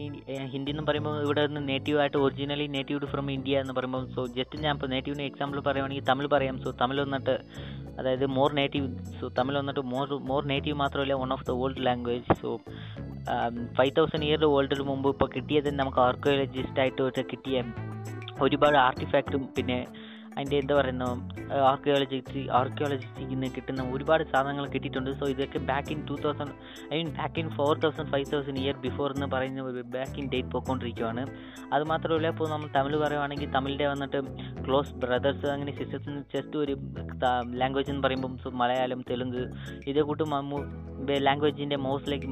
ഹിന്ദി 0.46 0.72
എന്ന് 0.72 0.84
പറയുമ്പോൾ 0.84 1.24
ഇവിടെ 1.24 1.48
നിന്ന് 1.48 1.62
നേറ്റീവ് 1.70 2.00
ആയിട്ട് 2.00 2.18
ഒറിജിനലി 2.18 2.68
നേറ്റീവ് 2.68 3.00
ഫ്രം 3.06 3.32
ഇന്ത്യ 3.32 3.60
എന്ന് 3.60 3.74
പറയുമ്പോൾ 3.74 4.06
സോ 4.08 4.26
ജസ്റ്റ് 4.28 4.60
ഞാൻ 4.60 4.76
ഇപ്പോൾ 4.76 4.88
നേറ്റീവിന് 4.88 5.22
എക്സാമ്പിൾ 5.22 5.60
പറയുവാണെങ്കിൽ 5.60 6.04
തമിഴ് 6.04 6.28
പറയാം. 6.28 6.56
സോ 6.64 6.72
തമിഴ് 6.82 7.02
വന്നിട്ട് 7.02 7.36
അതായത് 8.00 8.26
മോർ 8.26 8.54
നേറ്റീവ് 8.54 8.88
സോ 9.20 9.28
തമിഴ് 9.38 9.58
വന്നിട്ട് 9.58 9.80
മോർ 9.80 10.20
മോർ 10.22 10.46
നേറ്റീവ് 10.46 10.78
മാത്രമല്ല 10.78 11.14
one 11.14 11.34
of 11.34 11.46
the 11.46 11.52
old 11.52 11.86
language 11.86 12.40
so 12.42 12.62
five 13.74 13.92
thousand 13.98 14.26
year 14.26 14.46
ഓൾഡിന് 14.46 14.82
മുമ്പ് 14.82 15.10
ഇപ്പോൾ 15.10 15.30
കിട്ടിയത് 15.36 15.80
നമുക്ക് 15.80 16.00
ആർക്കിയോളജിസ്റ്റ് 16.00 16.80
ആയിട്ട് 16.80 17.24
കിട്ടിയ 17.32 17.64
ഒരുപാട് 18.42 18.78
ആർട്ടിഫാക്റ്റും 18.78 19.50
പിന്നെ 19.58 19.80
അതിന്റെ 20.36 20.56
എന്താ 20.62 20.74
പറയുന്ന 20.80 21.06
ആർക്കിയോളജിസ്റ്റ് 21.72 22.42
ആർക്കിയോളജിസ്റ്റിൽ 22.60 23.50
കിട്ടുന്ന 23.56 23.82
ഒരുപാട് 23.96 24.24
സാധനങ്ങൾ 24.32 24.66
കിട്ടിയിട്ടുണ്ട്. 24.74 25.12
സോ 25.20 25.26
ഇതൊക്കെ 25.34 25.60
back 25.72 25.92
in 25.96 26.00
two 26.10 26.16
thousand 26.24 26.54
I 26.92 26.96
mean 27.00 27.12
back 27.20 27.40
in 27.42 27.50
four 27.58 27.74
thousand 27.84 28.10
five 28.14 28.28
thousand 28.34 28.62
year 28.64 28.78
before 28.86 29.08
എന്ന് 29.16 29.28
പറയുന്ന 29.34 29.68
ഒരു 29.72 29.84
ബാക്ക് 29.96 30.18
ഇൻ 30.22 30.28
ഡേറ്റ് 30.34 30.52
പോയിക്കൊണ്ടിരിക്കുകയാണ് 30.54 31.24
അത് 31.76 31.86
മാത്രമല്ല 31.92 32.30
ഇപ്പോൾ 32.36 32.50
നമ്മൾ 32.54 32.70
തമിഴ് 32.78 33.00
പറയുവാണെങ്കിൽ 33.04 33.52
തമിഴിന്റെ 33.58 33.88
വന്നിട്ട് 33.94 34.22
ക്ലോസ് 34.66 34.94
ബ്രദേഴ്സ് 35.04 35.48
അങ്ങനെ 35.56 35.74
സിസ്റ്റേഴ്സ് 35.80 36.18
ജസ്റ്റ് 36.36 36.58
ഒരു 36.64 36.76
ലാംഗ്വേജ് 37.62 37.92
എന്ന് 37.94 38.04
പറയുമ്പം 38.08 38.36
മലയാളം 38.64 39.02
തെലുങ്ക് 39.12 39.42
ഇതേ 39.92 40.04
കൂട്ടും 40.10 40.34
ലാംഗ്വേജിന്റെ 41.28 41.78
മോസ്റ്റ്ലേക്ക് 41.86 42.28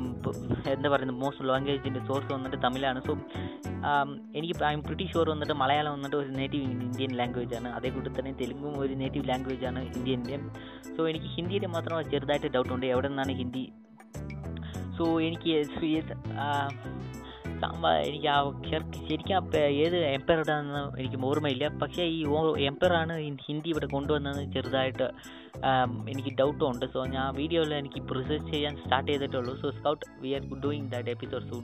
എന്താ 0.76 0.89
പറയുന്നത് 0.94 1.18
മോസ്റ്റ് 1.24 1.48
ലാംഗ്വേജിന്റെ 1.50 2.02
സോഴ്സ് 2.08 2.30
വന്നിട്ട് 2.36 2.58
തമിഴാണ്. 2.66 3.00
സോ 3.08 3.13
എനിക്ക് 4.38 4.54
ഐ 4.70 4.74
എം 4.78 4.82
പ്രിട്ടി 4.86 5.06
ഷുവർ 5.12 5.28
വന്നിട്ട് 5.34 5.56
മലയാളം 5.62 5.92
വന്നിട്ട് 5.96 6.18
ഒരു 6.22 6.30
നേറ്റീവ് 6.39 6.66
ഇന്ത്യൻ 6.86 7.12
ലാംഗ്വേജ് 7.20 7.56
ആണ്. 7.60 7.70
അതേ 7.78 7.89
കൂട്ടി 7.93 8.10
തന്നെ 8.17 8.34
തെലുങ്കും 8.41 8.73
ഒരു 8.84 8.93
നേറ്റീവ് 9.01 9.29
ലാംഗ്വേജ് 9.29 9.65
ആണ് 9.69 9.82
ഇന്ത്യന്റെ. 9.97 10.38
സോ 10.95 11.01
എനിക്ക് 11.12 11.29
ഹിന്ദിയിൽ 11.36 11.65
മാത്രം 11.75 12.10
ചെറുതായിട്ട് 12.13 12.51
ഡൗട്ട് 12.56 12.73
ഉണ്ട്. 12.77 12.86
എവിടെ 12.93 13.08
നിന്നാണ് 13.12 13.36
ഹിന്ദി? 13.41 13.65
സോ 14.97 15.06
എനിക്ക് 15.27 15.51
എനിക്ക് 15.56 16.29
ആ 16.45 16.49
ശരിക്ക് 19.10 19.34
ഏത് 19.84 19.95
എംപയറുടെന്ന് 20.15 20.82
എനിക്ക് 21.01 21.19
ഓർമ്മയില്ല. 21.27 21.65
പക്ഷേ 21.82 22.03
ഈ 22.15 22.19
എംപയറാണ് 22.69 23.13
ഹിന്ദി 23.47 23.69
ഇവിടെ 23.73 23.88
കൊണ്ടുവന്നത് 23.93 24.41
ചെറുതായിട്ട് 24.56 25.08
എനിക്ക് 26.12 26.32
ഡൗട്ടും 26.39 26.65
ഉണ്ട്. 26.71 26.86
സോ 26.93 26.99
ഞാൻ 27.15 27.27
വീഡിയോയിൽ 27.39 27.71
എനിക്ക് 27.82 28.01
റിസർച്ച് 28.19 28.51
ചെയ്യാൻ 28.53 28.73
സ്റ്റാർട്ട് 28.82 29.10
ചെയ്തിട്ടുള്ളൂ. 29.12 29.53
So 29.62 29.69
scout 29.77 30.06
we 30.23 30.32
are 30.38 30.43
doing 30.65 30.89
that 30.93 31.12
episode 31.15 31.47
soon 31.51 31.63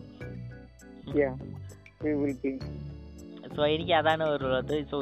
so 3.56 3.62
എനിക്ക് 3.76 3.94
അതാണ് 4.00 4.24
ഉള്ളത്. 4.34 4.76
സോ 4.92 4.98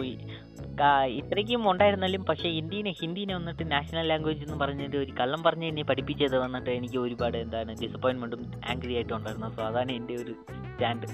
ഇത്രയ്ക്കും 1.05 1.71
ഉണ്ടായിരുന്നാലും 1.71 2.25
പക്ഷേ 2.25 2.49
ഹിന്ദീനെ 2.49 2.93
ഹിന്ദിനെ 3.01 3.35
വന്നിട്ട് 3.35 3.71
നാഷണൽ 3.71 4.07
ലാംഗ്വേജ് 4.07 4.43
എന്ന് 4.43 4.59
പറഞ്ഞിട്ട് 4.59 4.97
ഒരു 4.97 5.11
കള്ളം 5.11 5.43
പറഞ്ഞ് 5.43 5.65
എന്നെ 5.65 5.83
പഠിപ്പിച്ചത് 5.83 6.37
വന്നിട്ട് 6.37 6.69
എനിക്ക് 6.69 6.97
ഒരുപാട് 6.97 7.37
എന്താണ് 7.37 7.75
ഡിസപ്പോയിൻമെന്റും 7.81 8.51
ആംഗ്രി 8.69 8.95
ആയിട്ടും 8.95 9.17
ഉണ്ടായിരുന്നു. 9.17 9.49
സോ 9.49 9.63
അതാണ് 9.63 9.91
എന്റെ 9.91 10.13
ഒരു 10.13 10.35
സ്റ്റാൻഡ് 10.73 11.07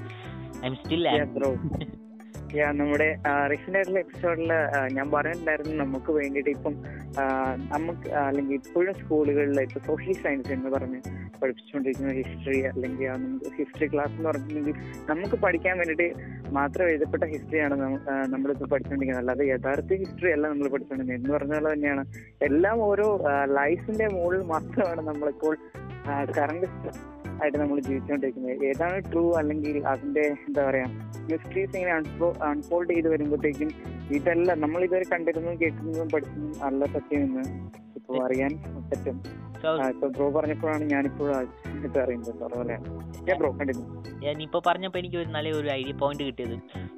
ഐ 0.64 0.66
എം 0.66 0.76
സ്റ്റിൽ 0.76 1.08
നമ്മുടെ 2.62 3.08
റീസെന്റ് 3.48 3.78
ആയിട്ടുള്ള 3.78 4.00
എപ്പിസോഡിൽ 4.00 4.50
ഞാൻ 4.94 5.12
പറഞ്ഞിട്ടുണ്ടായിരുന്നു 5.12 5.76
നമുക്ക് 5.84 6.12
വേണ്ടിയിട്ട് 6.12 6.50
ഇപ്പം 6.50 6.76
നമുക്ക് 7.72 8.10
അല്ലെങ്കിൽ 8.10 8.56
ഇപ്പോഴും 8.56 8.94
സ്കൂളുകളിൽ 8.94 9.62
ഇപ്പൊ 9.62 9.80
സോഷ്യൽ 9.80 10.14
സയൻസ് 10.14 10.52
എന്ന് 10.52 10.70
പറഞ്ഞ് 10.70 11.00
പഠിപ്പിച്ചുകൊണ്ടിരിക്കുന്ന 11.42 12.14
ഹിസ്റ്ററി 12.14 12.60
അല്ലെങ്കിൽ 12.62 13.08
ഹിസ്റ്ററി 13.58 13.88
ക്ലാസ് 13.94 14.12
എന്ന് 14.12 14.30
പറഞ്ഞിട്ടുണ്ടെങ്കിൽ 14.30 14.76
നമുക്ക് 15.10 15.36
പഠിക്കാൻ 15.36 15.78
വേണ്ടിയിട്ട് 15.78 16.08
മാത്രം 16.50 16.86
എഴുതപ്പെട്ട 16.88 17.24
ഹിസ്റ്ററിയാണ് 17.24 17.76
നമ്മളിപ്പോൾ 18.26 18.68
പഠിച്ചുകൊണ്ടിരിക്കുന്നത്. 18.68 19.24
അല്ലാതെ 19.24 19.46
യഥാർത്ഥ 19.46 19.94
ഹിസ്റ്ററി 19.94 20.32
അല്ല 20.32 20.46
നമ്മൾ 20.48 20.68
പഠിച്ചുകൊണ്ടിരിക്കുന്നത്. 20.68 21.20
എന്ന് 21.20 21.38
പറഞ്ഞ 21.38 21.54
പോലെ 21.54 21.74
തന്നെയാണ് 21.74 22.04
എല്ലാം 22.42 22.82
ഓരോ 22.82 23.08
ലൈഫിന്റെ 23.46 24.08
മുകളിൽ 24.08 24.42
മാത്രമാണ് 24.42 25.02
നമ്മളിപ്പോൾ 25.08 25.56
കറണ്ട് 26.38 26.68
ആയിട്ട് 27.42 27.58
നമ്മൾ 27.58 27.80
ജീവിച്ചുകൊണ്ടിരിക്കുന്നത്. 27.80 28.66
ഏതാണ് 28.66 28.98
ട്രൂ 29.12 29.24
അല്ലെങ്കിൽ 29.32 29.88
അതിന്റെ 29.88 30.26
എന്താ 30.48 30.64
പറയാ 30.70 30.88
മിസ്റ്ററീസ് 31.32 31.76
ഇങ്ങനെ 31.78 31.94
അൺഫോൾഡ് 32.46 32.90
ചെയ്ത് 32.94 33.10
വരുമ്പോഴത്തേക്കും 33.10 33.70
ഇതെല്ലാം 34.12 34.58
നമ്മൾ 34.62 34.84
ഇതുവരെ 34.84 35.06
കണ്ടിരുന്നതും 35.14 35.60
കേട്ടിരുന്നതും 35.60 36.10
പഠിക്കുന്നതും 36.10 36.66
അല്ല 36.66 36.86
സത്യമെന്ന് 36.86 37.44
ഇപ്പൊ 38.04 38.22
അറിയാൻ 38.28 38.52
പറ്റും. 38.92 39.18
ഇപ്പൊ 39.92 40.08
ബ്രോ 40.16 40.26
പറഞ്ഞപ്പോഴാണ് 40.38 40.84
ഞാനിപ്പോഴും 40.94 41.34
അറിയുന്നത് 42.02 42.42
അതുപോലെ 42.48 42.76
ബ്രോ 43.40 43.50
കണ്ടിരുന്നു 43.60 43.86
ഞാനിപ്പോൾ 44.24 44.62
പറഞ്ഞപ്പോൾ 44.68 45.00
എനിക്ക് 45.02 45.18
ഒരു 45.22 45.30
നല്ല 45.36 45.52
ഒരു 45.60 45.70
ഐഡിയ 45.78 45.94
പോയിന്റ് 46.02 46.24
കിട്ടിയത്. 46.28 46.56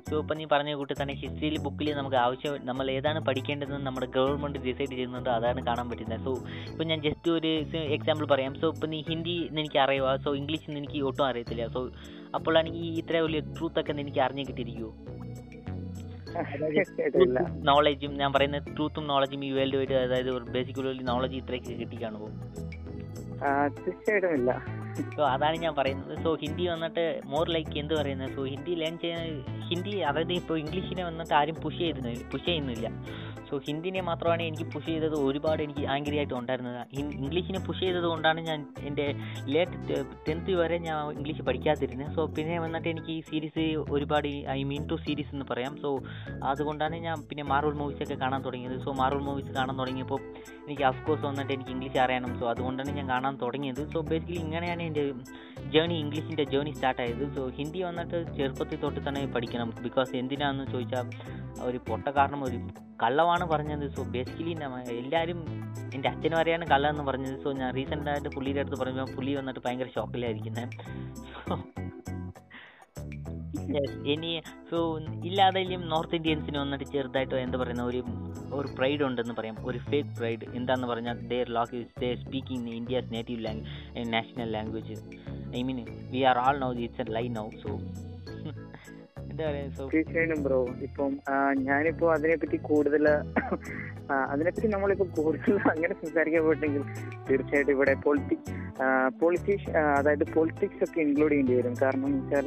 സോ 0.08 0.14
ഇപ്പം 0.22 0.36
നീ 0.40 0.46
പറഞ്ഞ 0.54 0.72
കൂട്ടി 0.80 0.94
തന്നെ 1.00 1.14
ഹിസ്റ്ററിയിൽ 1.22 1.56
ബുക്കിൽ 1.66 1.88
നമുക്ക് 2.00 2.18
ആവശ്യം 2.24 2.54
നമ്മൾ 2.70 2.86
ഏതാണ് 2.96 3.20
പഠിക്കേണ്ടതെന്ന് 3.28 3.88
നമ്മുടെ 3.88 4.08
ഗവൺമെന്റ് 4.18 4.60
ഡിസൈഡ് 4.66 4.92
ചെയ്യുന്നത് 4.94 5.30
അതാണ് 5.38 5.62
കാണാൻ 5.70 5.88
പറ്റുന്നത്. 5.92 6.22
സോ 6.26 6.34
ഇപ്പം 6.72 6.86
ഞാൻ 6.92 7.02
ജസ്റ്റ് 7.08 7.32
ഒരു 7.38 7.52
എക്സാമ്പിൾ 7.98 8.28
പറയാം. 8.34 8.56
സോ 8.62 8.68
ഇപ്പം 8.76 8.92
നീ 8.96 9.02
ഹിന്ദി 9.12 9.36
എനിക്ക് 9.54 9.80
അറിയുക 9.86 10.16
സോ 10.26 10.34
ഇംഗ്ലീഷ് 10.42 10.78
എനിക്ക് 10.82 11.02
ഒട്ടും 11.12 11.26
അറിയത്തില്ല. 11.30 11.66
സോ 11.76 11.82
അപ്പോഴാണ് 12.40 12.70
ഈ 12.84 12.86
ഇത്ര 13.02 13.22
വലിയ 13.28 13.42
ട്രൂത്ത് 13.58 13.80
ഒക്കെ 13.84 13.94
എനിക്ക് 14.06 14.24
അറിഞ്ഞു 14.28 14.46
കിട്ടിയിരിക്കുമോ 14.50 14.92
നോളജും 17.70 18.14
ഞാൻ 18.22 18.34
പറയുന്ന 18.34 18.58
ട്രൂത്തും 18.58 19.08
നോളജും 19.08 19.46
ഈ 19.46 19.52
വേൾഡ് 19.52 19.78
വൈഡ് 19.78 19.94
അതായത് 19.94 20.32
ബേസിക്കലി 20.56 21.04
നോളജ് 21.04 21.36
ഇത്രയൊക്കെ 21.36 21.74
കിട്ടി 21.74 21.98
കാണുമ്പോൾ 22.04 22.32
തീർച്ചയായിട്ടും 23.78 24.34
ഇല്ല. 24.34 24.52
സോ 25.16 25.22
അതാണ് 25.26 25.58
ഞാൻ 25.58 25.74
പറയുന്നത്. 25.76 26.14
സോ 26.24 26.30
ഹിന്ദി 26.36 26.66
വന്നിട്ട് 26.68 27.04
മോർ 27.26 27.46
ലൈക്ക് 27.50 27.80
എന്ത് 27.80 27.94
പറയുന്നത്? 27.96 28.32
സോ 28.36 28.44
ഹിന്ദി 28.46 28.74
ലേൺ 28.76 28.98
ചെയ്യുന്ന 28.98 29.56
ഹിന്ദി 29.70 29.94
അതായത് 30.02 30.34
ഇപ്പോൾ 30.34 30.58
ഇംഗ്ലീഷിനെ 30.60 31.04
വന്നിട്ട് 31.04 31.34
ആരും 31.34 31.56
പുഷ് 31.56 31.78
ചെയ്യുന്നില്ല 31.78 32.24
പുഷ് 32.32 32.46
ചെയ്യുന്നില്ല. 32.46 32.88
സോ 33.56 33.60
ഹിന്ദിനെ 33.68 34.02
മാത്രമാണ് 34.08 34.44
എനിക്ക് 34.50 34.66
പുഷ് 34.72 34.86
ചെയ്തത്. 34.86 35.14
ഒരുപാട് 35.28 35.62
എനിക്ക് 35.66 35.84
ആംഗ്രി 35.94 36.16
ആയിട്ട് 36.20 36.34
ഉണ്ടായിരുന്നത്. 36.40 36.80
ഇംഗ്ലീഷിനെ 37.20 37.60
പുഷ് 37.68 37.80
ചെയ്തത് 37.80 38.08
കൊണ്ടാണ് 38.12 38.40
ഞാൻ 38.48 38.60
എന്റെ 38.88 39.06
ലേറ്റ് 39.54 39.98
ടെൻത്ത് 40.28 40.54
വരെ 40.62 40.78
ഞാൻ 40.78 40.98
ഇംഗ്ലീഷ് 41.18 41.44
പഠിക്കാതിരുന്നത്. 41.50 42.10
സോ 42.16 42.22
പിന്നെ 42.38 42.56
വന്നിട്ട് 42.64 42.90
എനിക്ക് 42.94 43.12
ഈ 43.18 43.22
സീരീസ് 43.30 43.64
ഒരുപാട് 43.96 44.28
ഐ 44.56 44.58
മീൻ 44.72 44.84
ടു 44.92 44.96
സീരീസ് 45.06 45.32
എന്ന് 45.36 45.46
പറയാം. 45.52 45.76
സോ 45.84 45.92
അതുകൊണ്ടാണ് 46.52 46.96
ഞാൻ 47.06 47.16
പിന്നെ 47.30 47.46
മാർവൽ 47.52 47.78
മൂവീസൊക്കെ 47.82 48.18
കാണാൻ 48.24 48.44
തുടങ്ങിയത്. 48.48 48.76
സോ 48.86 48.92
മാർവൽ 49.02 49.24
മൂവീസ് 49.30 49.54
കാണാൻ 49.60 49.78
തുടങ്ങിയപ്പോൾ 49.82 50.20
എനിക്ക് 50.66 50.86
അഫ്കോഴ്സ് 50.92 51.26
വന്നിട്ട് 51.30 51.54
എനിക്ക് 51.58 51.72
ഇംഗ്ലീഷ് 51.76 52.00
അറിയണം. 52.06 52.34
സോ 52.42 52.50
അതുകൊണ്ടാണ് 52.54 52.98
ഞാൻ 53.00 53.08
കാണാൻ 53.14 53.36
തുടങ്ങിയത്. 53.46 53.82
സോ 53.94 54.02
ബേസിക്കലി 54.12 54.40
ഇങ്ങനെയാണ് 54.46 54.84
എന്റെ 54.90 55.06
ജേണി 55.76 55.98
ഇംഗ്ലീഷിന്റെ 56.04 56.48
ജേണി 56.56 56.74
സ്റ്റാർട്ടായത് 56.80 57.26
സോ 57.38 57.44
ഹിന്ദി 57.60 57.82
വന്നിട്ട് 57.88 58.18
ചെറുപ്പത്തിൽ 58.40 58.82
തൊട്ട് 58.84 59.00
തന്നെ 59.08 59.24
പഠിക്കണം. 59.38 59.72
ബിക്കോസ് 59.88 60.14
എന്തിനാണെന്ന് 60.24 60.68
ചോദിച്ചാൽ 60.76 61.08
ഒരു 61.70 61.80
പൊട്ട 61.90 62.08
കാരണം 62.20 62.42
ഒരു 62.44 62.60
കള്ളമാണ് 63.04 63.46
പറഞ്ഞത്. 63.46 63.86
സോ 63.96 64.04
ബേസിക്കലി 64.16 64.54
എല്ലാവരും 65.02 65.40
എന്റെ 65.96 66.10
അച്ഛൻ 66.10 66.36
അറിയാണ് 66.36 66.66
കള്ളം 66.68 66.90
എന്ന് 66.90 67.04
പറഞ്ഞത്. 67.04 67.38
സോ 67.44 67.52
ഞാൻ 67.52 67.70
റീസെന്റ് 67.76 68.10
ആയിട്ട് 68.10 68.30
പുള്ളിയുടെ 68.30 68.60
അടുത്ത് 68.60 68.80
പറയുമ്പോൾ 68.82 69.10
പുള്ളി 69.16 69.34
വന്നിട്ട് 69.34 69.60
ഭയങ്കര 69.66 69.90
ഷോക്കിലായിരിക്കുന്നത് 69.96 70.70
ഇനി 74.14 74.42
സോ 74.70 74.78
ഇല്ലാതെയും 75.30 75.82
നോർത്ത് 75.90 76.16
ഇന്ത്യൻസിന് 76.16 76.58
വന്നിട്ട് 76.58 76.86
ചെറുതായിട്ട് 76.86 77.36
എന്താ 77.36 77.58
പറയുന്ന 77.58 77.84
ഒരു 77.84 78.02
ഒരു 78.54 78.68
പ്രൈഡ് 78.78 79.04
ഉണ്ടെന്ന് 79.04 79.34
പറയാം. 79.34 79.56
ഒരു 79.66 79.78
ഫേക്ക് 79.78 80.12
പ്രൈഡ് 80.18 80.46
എന്താന്ന് 80.56 80.88
പറഞ്ഞാൽ 80.88 81.18
there 81.32 81.50
lock 81.58 81.76
is 81.76 82.00
they 82.00 82.10
speaking 82.16 82.70
India's 82.70 83.14
native 83.14 83.46
language 83.46 84.14
national 84.14 84.52
language 84.52 84.96
I 85.58 85.64
mean 85.64 85.80
we 86.12 86.22
are 86.32 86.38
all 86.38 86.58
now 86.58 86.72
it's 86.86 87.02
a 87.02 87.14
lie 87.18 87.26
now 87.40 87.50
so 87.64 87.72
തീർച്ചയായിട്ടും 89.38 90.42
ബ്രോ. 90.46 90.60
ഇപ്പം 90.88 91.12
ഞാനിപ്പോ 91.68 92.06
അതിനെപ്പറ്റി 92.16 92.58
കൂടുതൽ 92.70 93.06
അതിനെപ്പറ്റി 94.34 94.70
നമ്മളിപ്പോ 94.74 95.06
കൂടുതൽ 95.18 95.56
അങ്ങനെ 95.74 95.94
സംസാരിക്കാൻ 96.02 96.44
പോയിട്ടെങ്കിൽ 96.48 96.84
തീർച്ചയായിട്ടും 97.30 97.74
ഇവിടെ 97.76 97.94
പൊളിറ്റിക്സ് 98.06 98.54
പൊളിറ്റീഷ് 99.22 99.70
അതായത് 99.98 100.26
പൊളിറ്റിക്സ് 100.36 100.84
ഒക്കെ 100.88 101.00
ഇൻക്ലൂഡ് 101.06 101.32
ചെയ്യേണ്ടി 101.34 101.56
വരും. 101.60 101.76
കാരണം 101.84 102.06
എന്ന് 102.10 102.22
വെച്ചാൽ 102.22 102.46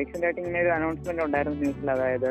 റീസെന്റ് 0.00 0.26
ആയിട്ട് 0.26 0.40
ഇങ്ങനെ 0.42 0.60
ഒരു 0.64 0.72
അനൗൺസ്മെന്റ് 0.78 1.24
ഉണ്ടായിരുന്നു 1.26 1.58
ന്യൂസിൽ 1.64 1.90
അതായത് 1.96 2.30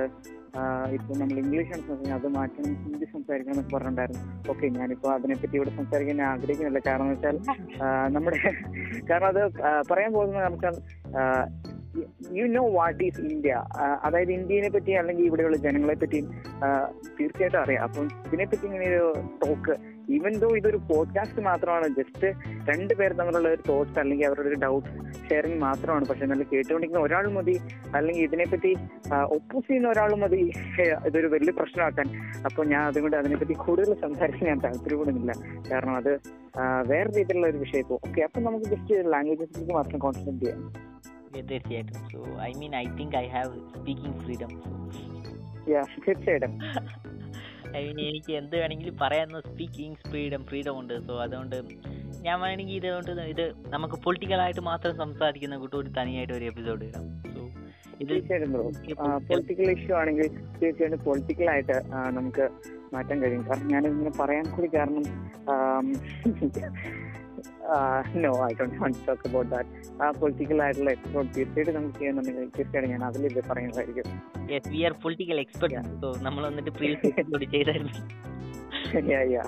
ഇപ്പൊ 0.96 1.12
നമ്മൾ 1.20 1.38
ഇംഗ്ലീഷാണ് 1.44 1.84
സംസാരിക്കുന്നത് 1.86 2.18
അത് 2.20 2.28
മാറ്റണം 2.38 2.74
ഹിന്ദി 2.82 3.06
സംസാരിക്കണം 3.14 3.54
എന്നൊക്കെ 3.54 3.74
പറഞ്ഞിട്ടുണ്ടായിരുന്നു. 3.76 4.24
ഓക്കെ 4.52 4.66
ഞാനിപ്പോ 4.80 5.08
അതിനെപ്പറ്റി 5.18 5.56
ഇവിടെ 5.60 5.72
സംസാരിക്കാൻ 5.80 6.18
ഞാൻ 6.22 6.30
ആഗ്രഹിക്കുന്നില്ല. 6.34 6.82
കാരണം 6.88 7.06
എന്ന് 7.06 7.16
വെച്ചാൽ 7.16 7.38
നമ്മുടെ 8.16 8.40
കാരണം 9.10 9.30
അത് 9.34 9.42
പറയാൻ 9.92 10.12
പോകുന്നത് 10.18 10.46
നമുക്ക് 10.48 10.70
you 12.38 12.46
know 12.58 12.64
what 12.72 13.04
is 13.04 13.22
India 13.22 13.64
അതായത് 14.04 14.32
ഇന്ത്യനെ 14.32 14.70
പറ്റി 14.70 14.92
അല്ലെങ്കിൽ 14.92 15.26
ഇവിടെയുള്ള 15.26 15.58
ജനങ്ങളെ 15.58 15.96
പറ്റിയും 15.96 16.28
തീർച്ചയായിട്ടും 17.20 17.60
അറിയാം. 17.64 17.84
അപ്പം 17.88 18.08
ഇതിനെപ്പറ്റി 18.28 18.66
ഇങ്ങനെ 18.66 18.88
ഒരു 18.96 19.10
ടോക്ക് 19.44 19.76
ഈവൻ 20.16 20.34
ദോ 20.40 20.48
ഇതൊരു 20.58 20.80
പോഡ്കാസ്റ്റ് 20.90 21.42
മാത്രമാണ് 21.42 21.88
ജസ്റ്റ് 21.98 22.28
രണ്ട് 22.70 22.94
പേർ 22.94 23.12
തമ്മിലുള്ള 23.14 23.50
ഒരു 23.50 23.64
തോട്ട്സ് 23.70 24.00
അല്ലെങ്കിൽ 24.00 24.26
അവരുടെ 24.28 24.48
ഒരു 24.48 24.58
ഡൗട്ട്സ് 24.64 24.96
ഷെയറിങ് 25.30 25.60
മാത്രമാണ്. 25.62 26.06
പക്ഷെ 26.10 26.26
നല്ല 26.26 26.44
കേട്ടുകൊണ്ടിരിക്കുന്ന 26.44 27.06
ഒരാൾ 27.06 27.28
മതി 27.38 27.56
അല്ലെങ്കിൽ 27.96 28.24
ഇതിനെപ്പറ്റി 28.24 28.72
ഒപ്പോസ് 29.38 29.68
ചെയ്യുന്ന 29.68 29.90
ഒരാൾ 29.90 30.14
മതി 30.24 30.42
ഇതൊരു 31.08 31.28
വലിയ 31.28 31.54
പ്രശ്നമാക്കാൻ. 31.60 32.10
അപ്പോൾ 32.46 32.66
ഞാൻ 32.74 32.84
അതുകൊണ്ട് 32.84 33.18
അതിനെപ്പറ്റി 33.18 33.54
കൂടുതൽ 33.54 33.94
സംസാരിക്കാൻ 34.06 34.46
ഞാൻ 34.50 34.60
താല്പര്യപ്പെടുന്നില്ല. 34.66 35.34
കാരണം 35.72 35.96
അത് 35.96 36.14
വേറെ 36.92 37.10
രീതിയിലുള്ള 37.18 37.48
ഒരു 37.48 37.58
വിഷയം 37.58 37.80
ഇപ്പോൾ 37.80 38.00
ഓക്കെ 38.08 38.22
അപ്പം 38.22 38.44
നമുക്ക് 38.44 38.66
ജസ്റ്റ് 38.66 38.98
ലാംഗ്വേജസിലേക്ക് 39.14 39.74
മാത്രം 39.74 40.00
കോൺസെൻട്രേറ്റ് 40.00 40.46
ചെയ്യാം. 40.46 40.62
തീർച്ചയായിട്ടും 41.42 41.98
so 42.12 42.20
I 42.42 42.52
mean 42.60 42.76
I 42.76 42.86
think 43.00 43.18
I 43.18 43.28
have 43.28 43.54
speaking 43.74 44.20
freedom 44.24 44.54
Yeah, 45.68 45.86
തീർച്ചയായിട്ടും. 46.06 46.54
ഐ 47.76 47.84
മീൻ 47.88 48.00
എനിക്ക് 48.08 48.32
എന്ത് 48.32 48.56
വേണമെങ്കിലും 48.58 48.98
പറയാമെന്ന് 48.98 49.42
സ്പീക്കിംഗ് 49.42 49.98
ഫ്രീഡം 50.10 50.46
ഫ്രീഡം 50.46 50.80
ഉണ്ട്. 50.80 50.94
സോ 51.08 51.14
അതുകൊണ്ട് 51.18 51.56
ഞാൻ 52.22 52.42
വേണമെങ്കിൽ 52.42 52.76
ഇതുകൊണ്ട് 52.76 53.12
ഇത് 53.34 53.44
നമുക്ക് 53.68 53.96
പൊളിറ്റിക്കലായിട്ട് 53.96 54.62
മാത്രം 54.62 54.98
സംസാരിക്കുന്ന 54.98 55.58
കൂട്ടം 55.58 55.78
ഒരു 55.78 55.90
തനിയായിട്ട് 56.00 56.34
ഒരു 56.34 56.44
എപ്പിസോഡ് 56.44 56.86
ഇടാം. 56.86 57.06
സോ 57.36 57.42
തീർച്ചയായിട്ടും 58.10 58.52
ബ്രോ. 58.52 58.66
പൊളിറ്റിക്കൽ 59.30 59.72
ഇഷ്യൂ 59.72 59.96
ആണെങ്കിൽ 59.96 60.28
തീർച്ചയായിട്ടും 60.62 61.00
പൊളിറ്റിക്കൽ 61.00 61.50
ആയിട്ട് 61.50 61.78
നമുക്ക് 62.10 62.46
മാറ്റാൻ 62.94 63.22
കഴിയും. 63.24 63.48
കാരണം 63.50 63.68
ഞാനിങ്ങനെ 63.68 64.12
പറയാൻ 64.20 64.46
കൂടി 64.56 64.68
കാരണം 64.68 65.06
no 68.24 68.32
I 68.48 68.52
don't 68.60 68.76
want 68.82 69.00
talk 69.08 69.28
about 69.30 69.50
that 69.52 69.70
ആ 70.04 70.12
പൊളിറ്റിക്കൽ 70.20 70.60
ആയിട്ടുള്ള 70.64 70.92
എപ്പിസോഡ് 70.92 71.30
തീർച്ചയായിട്ടും 71.38 71.76
നമുക്ക് 71.80 71.98
ചെയ്യുന്നുണ്ടെങ്കിൽ 72.00 72.50
തീർച്ചയായിട്ടും 72.58 72.92
ഞാൻ 72.94 73.04
അതിൽ 73.10 73.26
ഇത് 73.32 73.42
പറയുന്നതായിരിക്കും. 73.50 74.08
Yes 74.54 74.70
we 74.70 74.82
are 74.90 74.96
political 75.04 75.40
expert 75.40 75.84
so 76.04 76.10
നമ്മൾ 76.28 76.44
വന്നിട്ട് 76.50 76.70
പ്രീവിയസ് 76.70 77.12
ചെയ്തായിരുന്നു. 77.56 77.94
യാ 79.14 79.22
യാ 79.36 79.44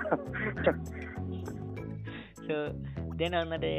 സോ 2.47 2.55
ദെൻ 3.19 3.33
വന്നിട്ട് 3.41 3.71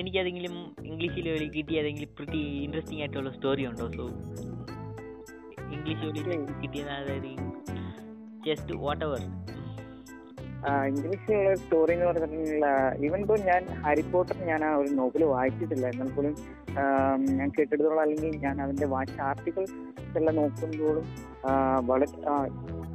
എനിക്ക് 0.00 0.18
ഏതെങ്കിലും 0.18 0.54
ഇംഗ്ലീഷിൽ 0.90 1.26
ഒരു 1.36 1.46
കിട്ടിയ 1.56 1.80
ഏതെങ്കിലും 1.80 2.10
പ്രിറ്റി 2.18 2.42
ഇൻട്രസ്റ്റിംഗ് 2.66 3.00
ആയിട്ടുള്ള 3.02 3.30
സ്റ്റോറി 3.36 3.64
ഉണ്ടോ? 3.70 3.86
സോ 3.98 4.04
ഇംഗ്ലീഷ് 5.74 6.06
കിട്ടിയ 6.62 6.82
അതായത് 6.98 7.30
ജസ്റ്റ് 8.46 8.74
വാട്ട് 8.84 9.04
എവർ 9.04 9.22
ഇംഗ്ലീഷിലുള്ള 10.88 11.54
സ്റ്റോറി 11.54 11.92
എന്ന് 11.92 12.06
പറഞ്ഞിട്ടുണ്ടെങ്കിൽ 12.06 12.64
ഈവൻ 13.06 13.20
ഇപ്പോൾ 13.20 13.38
ഞാൻ 13.40 13.62
ഹാരി 13.82 14.02
പോട്ടർ 14.12 14.36
ഞാൻ 14.44 14.64
ആ 14.64 14.70
ഒരു 14.76 14.90
നോവൽ 14.90 15.24
വായിച്ചിട്ടില്ല 15.24 15.86
എന്നാൽ 15.86 16.10
പോലും 16.14 16.34
ഞാൻ 17.38 17.48
കേട്ടിടത്തോളം 17.48 18.00
അല്ലെങ്കിൽ 18.00 18.36
ഞാൻ 18.36 18.62
അതിന്റെ 18.62 18.86
വായിച്ച 18.86 19.20
ആർട്ടിക്കിൾസ് 19.20 19.76
എല്ലാം 20.18 20.36
നോക്കുമ്പോഴും 20.36 21.04
വളരെ 21.82 22.08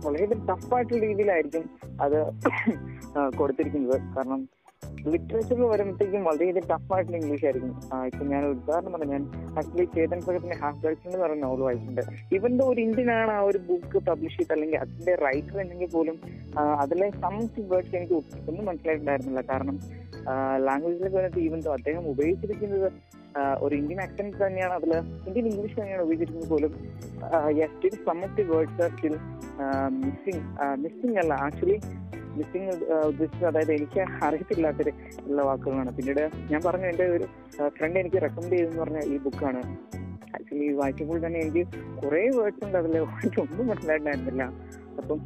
വളരെയധികം 0.05 0.45
ടഫായിട്ടുള്ള 0.47 1.01
രീതിയിലായിരിക്കും 1.05 1.63
അത് 2.01 2.17
കൊടുത്തിരിക്കുന്നത്. 3.38 4.01
കാരണം 4.17 4.41
ലിറ്ററേച്ചറിൽ 5.11 5.63
വരുമ്പോഴത്തേക്കും 5.71 6.21
വളരെയധികം 6.27 6.65
ടഫായിട്ടുള്ള 6.71 7.17
ഇംഗ്ലീഷ് 7.19 7.45
ആയിരിക്കും. 7.47 7.71
ഇപ്പൊ 8.09 8.23
ഞാൻ 8.33 8.43
ഉദാഹരണം 8.51 8.91
പറഞ്ഞു 8.95 9.13
ഞാൻ 9.15 9.23
ആക്ച്വലി 9.59 9.85
ചേതൻ 9.95 10.19
ഭഗത്തിന്റെ 10.27 10.57
ഹാഫ് 10.63 10.79
ഗേൾസ് 10.83 11.03
എന്ന് 11.07 11.19
പറയുന്ന 11.23 11.43
നോവൽ 11.45 11.63
വായിച്ചിട്ടുണ്ട്. 11.67 12.03
ഇവൻ 12.37 12.51
ദോ 12.59 12.65
ഒരു 12.73 12.81
ഇന്ത്യൻ 12.87 13.09
ആണ് 13.17 13.31
ആ 13.37 13.39
ഒരു 13.49 13.59
ബുക്ക് 13.69 13.99
പബ്ലിഷ് 14.09 14.38
ചെയ്ത് 14.39 14.53
അല്ലെങ്കിൽ 14.55 14.79
അതിന്റെ 14.84 15.15
റൈറ്റർ 15.25 15.57
എന്നെങ്കിൽ 15.63 15.89
പോലും 15.95 16.17
അതിലെ 16.84 17.07
സം 17.23 17.38
വേർഡ്സ് 17.71 17.95
എനിക്ക് 17.99 18.15
ഒന്നും 18.49 18.63
മനസ്സിലായിട്ടുണ്ടായിരുന്നില്ല. 18.69 19.43
കാരണം 19.51 19.77
ലാംഗ്വേജിലൊക്കെ 20.67 21.17
വന്നിട്ട് 21.19 21.41
ഈവൻ 21.47 21.61
അദ്ദേഹം 21.79 22.03
ഉപയോഗിച്ചിരിക്കുന്നത് 22.13 22.88
ഒരു 23.65 23.73
ഇന്ത്യൻ 23.82 23.99
ആക്സെന്റ് 24.05 24.38
തന്നെയാണ് 24.45 24.73
അതിൽ 24.79 24.91
ഇന്ത്യൻ 25.27 25.45
ഇംഗ്ലീഷ് 25.51 25.77
തന്നെയാണ് 25.79 26.03
ഉപയോഗിച്ചിരിക്കുന്നത് 26.05 26.51
പോലും 26.53 26.73
still 27.73 27.95
some 28.07 28.19
of 28.27 28.36
the 28.39 28.43
words 28.53 28.82
are 28.86 28.91
still 28.95 29.15
missing 30.03 30.43
missing 30.84 31.17
അല്ല. 31.23 31.34
ആക്ച്വലി 31.47 31.77
മിസ്സിങ് 32.38 32.71
ഉദ്ദേശിച്ചത് 33.05 33.47
അതായത് 33.47 33.73
എനിക്ക് 33.73 34.01
അറിയത്തില്ലാത്തൊരു 34.23 34.91
ഉള്ള 35.27 35.41
വാക്കുകളാണ്. 35.41 35.91
പിന്നീട് 35.95 36.23
ഞാൻ 36.51 36.61
പറഞ്ഞു 36.65 36.86
എന്റെ 36.86 37.07
ഒരു 37.07 37.27
ഫ്രണ്ട് 37.69 37.99
എനിക്ക് 37.99 38.21
റെക്കമെൻഡ് 38.21 38.55
ചെയ്തെന്ന് 38.55 38.82
പറഞ്ഞ 38.82 39.01
ഈ 39.13 39.17
ബുക്കാണ് 39.17 39.61
ആക്ച്വലി 40.36 40.67
വായിക്കുമ്പോൾ 40.73 41.17
തന്നെ 41.25 41.39
എനിക്ക് 41.39 41.63
കുറേ 42.01 42.21
വേർഡ്സ് 42.38 42.63
ഉണ്ട് 42.65 42.77
അതിൽ 42.77 42.93
ഒന്നും 43.41 43.65
മനസ്സിലായിട്ടുണ്ടായിരുന്നില്ല 43.67 44.43
അപ്പം 44.99 45.19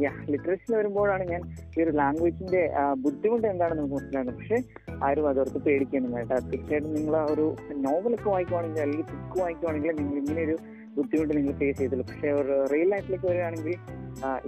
യാ 0.00 0.10
ലിറ്ററേച്ചറിൽ 0.28 0.74
വരുമ്പോഴാണ് 0.76 1.24
ഞാൻ 1.24 1.42
ഈ 1.76 1.82
ഒരു 1.82 1.90
ലാംഗ്വേജിന്റെ 1.90 2.60
ബുദ്ധിമുട്ട് 2.96 3.46
എന്താണെന്ന് 3.46 3.82
നമുക്ക് 3.82 3.94
മനസ്സിലാകുന്നത് 3.94 4.36
പക്ഷെ 4.36 4.58
ആരും 5.04 5.28
അതോർത്ത് 5.28 5.58
പേടിക്കുന്നു 5.58 6.16
കേട്ടോ 6.16 6.36
തീർച്ചയായിട്ടും 6.50 6.94
നിങ്ങൾ 6.94 7.16
ആ 7.16 7.24
ഒരു 7.24 7.46
നോവലൊക്കെ 7.76 8.28
വായിക്കുവാണെങ്കിൽ 8.30 8.82
അല്ലെങ്കിൽ 8.82 9.06
ബുക്ക് 9.12 9.38
വായിക്കുവാണെങ്കിൽ 9.42 9.92
നിങ്ങൾ 9.96 10.16
ഇങ്ങനെ 10.18 10.42
ഒരു 10.42 10.56
ബുദ്ധിമുട്ട് 10.94 11.32
നിങ്ങൾ 11.36 11.52
ഫേസ് 11.52 11.78
ചെയ്തില്ല 11.78 12.02
പക്ഷെ 12.02 12.30
ഒരു 12.32 12.56
റിയൽ 12.72 12.90
ലൈഫിലേക്ക് 12.90 13.26
വരികയാണെങ്കിൽ 13.26 13.74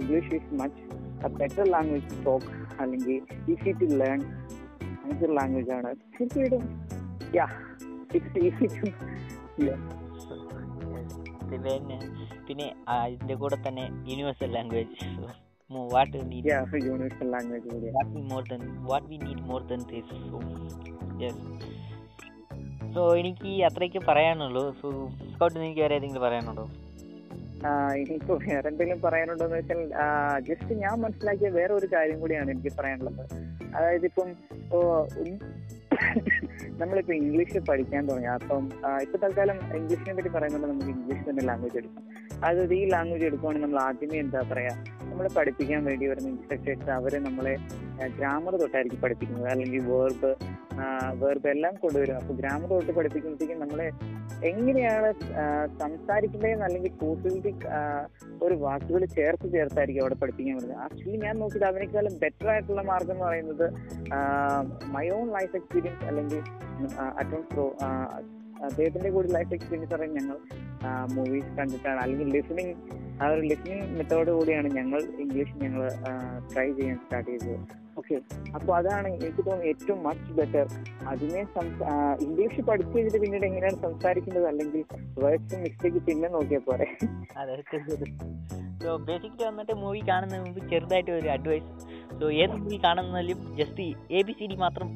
English 0.01 0.31
is 0.35 0.53
much 0.53 0.81
better 1.27 1.65
language 1.65 2.07
to 2.11 2.17
talk 2.23 2.51
അല്ലെങ്കിൽ 2.81 3.21
ഈസി 3.53 3.71
ടു 3.81 3.87
ലേൺ 4.01 4.19
അങ്ങനത്തെ 5.01 5.27
ലാംഗ്വേജ് 5.39 5.71
ആണ്. 5.71 5.91
തീർച്ചയായിട്ടും 6.15 6.63
യാ 7.35 7.47
ഇറ്റ്സ് 8.15 8.39
ഈസി 8.47 8.67
ടു 8.75 8.91
പിന്നെ 11.51 11.97
പിന്നെ 12.47 12.75
അതിന്റെ 12.87 13.35
കൂടെ 13.35 13.57
തന്നെ 13.67 13.83
universal 14.09 14.51
language 14.57 14.95
what 15.93 16.17
need 16.31 16.45
universal 16.89 17.29
language 17.35 17.67
we 18.13 18.21
more 18.31 18.43
than 18.51 18.61
what 18.89 19.03
we 19.11 19.17
need 19.17 19.39
more 19.51 19.63
than 19.71 19.81
this. 19.91 20.07
So 20.31 20.39
yes. 21.23 21.37
So 22.93 23.01
എനിക്ക് 23.15 23.49
അത്രയ്ക്ക് 23.67 23.99
പറയാനുള്ളൂ. 24.07 24.61
സോ 24.81 24.87
സ്കൗട്ടിന് 25.33 25.63
എനിക്ക് 25.65 25.81
വേറെ 25.81 25.95
ഏതെങ്കിലും 25.95 26.23
പറയാനുണ്ടോ? 26.27 26.65
ഇനിയിപ്പോ 27.95 28.39
വേറെ 28.47 28.67
എന്തെങ്കിലും 28.69 29.01
പറയാനുണ്ടോ 29.01 29.45
എന്ന് 29.45 29.57
വെച്ചാൽ 29.57 29.81
ജസ്റ്റ് 30.39 30.73
ഞാൻ 30.73 31.01
മനസ്സിലാക്കിയ 31.01 31.49
വേറെ 31.49 31.73
ഒരു 31.73 31.87
കാര്യം 31.93 32.19
കൂടിയാണ് 32.19 32.51
എനിക്ക് 32.51 32.75
പറയാനുള്ളത്. 32.79 33.23
അതായത് 33.75 34.05
ഇപ്പം 34.05 34.29
നമ്മളിപ്പോ 36.79 37.13
ഇംഗ്ലീഷ് 37.13 37.57
പഠിക്കാൻ 37.57 38.09
തുടങ്ങി. 38.09 38.27
അപ്പം 38.27 38.69
ഇപ്പൊ 39.01 39.17
തൽക്കാലം 39.17 39.75
ഇംഗ്ലീഷിനെ 39.75 40.15
പറ്റി 40.15 40.29
പറയുന്നുണ്ട് 40.29 40.67
നമുക്ക് 40.67 40.87
ഇംഗ്ലീഷ് 40.87 41.29
തന്നെ 41.29 41.43
ലാംഗ്വേജ് 41.43 41.77
എടുക്കാം. 41.77 42.03
അതായത് 42.43 42.73
ഈ 42.73 42.83
ലാംഗ്വേജ് 42.93 43.25
എടുക്കുവാണെങ്കിൽ 43.29 43.67
നമ്മൾ 43.67 43.81
ആദ്യമേ 43.87 44.19
എന്താ 44.25 44.41
പറയാ 44.51 44.73
നമ്മളെ 45.09 45.29
പഠിപ്പിക്കാൻ 45.35 45.81
വേണ്ടി 45.89 46.05
വരുന്ന 46.07 46.29
ഇൻസ്ട്രക്ടേഴ്സ് 46.29 46.89
അവരെ 46.97 47.19
നമ്മളെ 47.19 47.53
ഗ്രാമർ 48.17 48.53
തൊട്ടായിരിക്കും 48.61 49.01
പഠിപ്പിക്കുന്നത്. 49.01 49.47
അല്ലെങ്കിൽ 49.53 49.81
വേർബ് 49.91 50.31
വേർബ് 51.21 51.47
എല്ലാം 51.53 51.73
കൊണ്ടുവരും. 51.83 52.15
അപ്പൊ 52.15 52.33
ഗ്രാമർ 52.39 52.69
തൊട്ട് 52.69 52.93
പഠിപ്പിക്കുമ്പോഴത്തേക്കും 52.97 53.59
നമ്മളെ 53.59 53.87
എങ്ങനെയാണ് 54.49 55.09
സംസാരിക്കേണ്ടതെന്ന് 55.81 56.65
അല്ലെങ്കിൽ 56.67 56.91
പോസിബിലിറ്റി 57.01 57.53
ഒരു 58.45 58.55
വാക്കുകൾ 58.65 59.03
ചേർത്ത് 59.17 59.47
ചേർത്തായിരിക്കും 59.55 60.03
അവിടെ 60.03 60.17
പഠിപ്പിക്കാൻ 60.21 60.55
വരുന്നത്. 60.57 60.79
ആക്ച്വലി 60.85 61.17
ഞാൻ 61.25 61.35
നോക്കിയത് 61.39 61.67
അതിനേക്കാളും 61.71 62.15
ബെറ്റർ 62.23 62.49
ആയിട്ടുള്ള 62.53 62.83
മാർഗം 62.91 63.15
എന്ന് 63.15 63.25
പറയുന്നത് 63.25 63.65
മൈ 64.95 65.05
ഓൺ 65.19 65.27
ലൈഫ് 65.37 65.55
എക്സ്പീരിയൻസ് 65.61 66.05
അല്ലെങ്കിൽ 66.11 66.41
അറ്റോൺ 67.21 67.43
അദ്ദേഹത്തിന്റെ 68.67 69.09
കൂടി 69.15 69.27
ലൈഫ് 69.35 69.53
എക്സ്പീരിയൻസ് 69.55 69.91
പറയാൻ 69.93 70.11
ഞങ്ങൾ 70.19 70.37
മൂവീസ് 71.15 71.51
കണ്ടിട്ടാണ്. 71.59 71.99
അല്ലെങ്കിൽ 72.03 72.27
ലിസണിങ് 72.35 72.73
ആ 73.21 73.27
ഒരു 73.33 73.41
ലിസണിങ് 73.51 73.85
മെത്തേഡ് 73.97 74.31
കൂടിയാണ് 74.37 74.67
ഞങ്ങൾ 74.79 74.99
ഇംഗ്ലീഷ് 75.23 75.55
ഞങ്ങൾ 75.63 75.83
ട്രൈ 76.51 76.67
ചെയ്യാൻ 76.77 76.97
സ്റ്റാർട്ട് 77.03 77.29
ചെയ്തത്. 77.31 77.55
ഓക്കെ 77.99 78.15
അപ്പോൾ 78.57 78.73
അതാണ് 78.79 79.07
എനിക്ക് 79.15 79.41
തോന്നുന്നത് 79.47 79.69
ഏറ്റവും 79.71 79.99
മച്ച് 80.07 80.33
ബെറ്റർ 80.37 80.67
അതിനെ 81.11 81.41
ഇംഗ്ലീഷ് 82.25 82.61
പഠിച്ചു 82.69 82.93
കഴിഞ്ഞിട്ട് 82.95 83.21
പിന്നീട് 83.23 83.45
എങ്ങനെയാണ് 83.49 83.79
സംസാരിക്കുന്നത് 83.87 84.47
അല്ലെങ്കിൽ 84.51 84.83
വേർഡ്സ് 85.23 85.59
മിസ്റ്റേക്ക് 85.65 86.01
പിന്നെ 86.09 86.29
നോക്കിയാൽ 86.37 86.63
പോരെ. 86.69 86.87
അതെ 87.41 87.57
സോ 88.83 88.91
ബേസിക്കലി 89.07 89.45
വന്നിട്ട് 89.47 89.73
മൂവി 89.83 90.01
കാണുന്ന 90.09 90.35
മുമ്പ് 90.43 90.59
ചെറുതായിട്ട് 90.71 91.11
ഒരു 91.19 91.29
അഡ്വൈസ് 91.33 91.69
സോ 92.19 92.27
ഏത് 92.43 92.53
movie 92.61 92.77
കാണുന്നതിലും 92.85 93.39
just 93.57 93.87
A 94.17 94.21
B 94.27 94.33
C 94.39 94.45
D 94.51 94.57
മാത്രം 94.65 94.87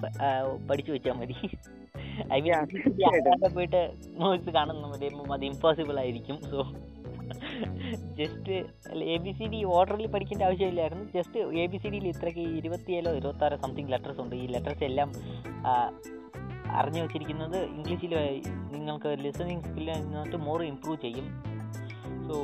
പഠിച്ചു 0.70 0.92
വെച്ചാൽ 0.94 1.16
മതി. 1.22 1.36
ഐ 2.38 2.40
മീൻ 2.46 2.54
പോയിട്ട് 3.58 3.82
മൂവീസ് 4.22 4.52
കാണുന്ന 4.58 4.88
പറയുമ്പോൾ 4.94 5.34
അത് 5.38 5.46
ഇമ്പോസിബിൾ 5.52 5.98
ആയിരിക്കും. 6.04 6.38
So 6.52 6.60
just 8.20 8.54
A 9.14 9.16
B 9.26 9.32
C 9.38 9.46
D 9.54 9.60
ഓർഡറിൽ 9.76 10.08
പഠിക്കേണ്ട 10.14 10.44
ആവശ്യമില്ലായിരുന്നു. 10.48 11.06
ജസ്റ്റ് 11.16 11.40
എ 11.64 11.66
ബി 11.72 11.78
സി 11.84 11.90
ഡിയിൽ 11.94 12.08
ഇത്രയ്ക്ക് 12.14 12.44
ഇരുപത്തിയേഴോ 12.60 13.12
ഇരുപത്താറോ 13.20 13.58
സംതിങ് 13.64 13.92
ലെറ്റേഴ്സ് 13.94 14.22
ഉണ്ട്. 14.24 14.36
ഈ 14.36 14.46
ലെറ്റേഴ്സ് 14.56 14.84
എല്ലാം 14.90 15.10
അറിഞ്ഞു 16.80 17.02
വെച്ചിരിക്കുന്നത് 17.02 17.58
ഇംഗ്ലീഷിൽ 17.78 18.14
നിങ്ങൾക്ക് 18.76 19.10
ലിസണിങ് 19.24 19.64
സ്കില്ലിനകത്ത് 19.64 20.38
മോർ 20.48 20.62
ഇമ്പ്രൂവ് 20.72 21.00
ചെയ്യും. 21.06 21.28
സോ 22.28 22.36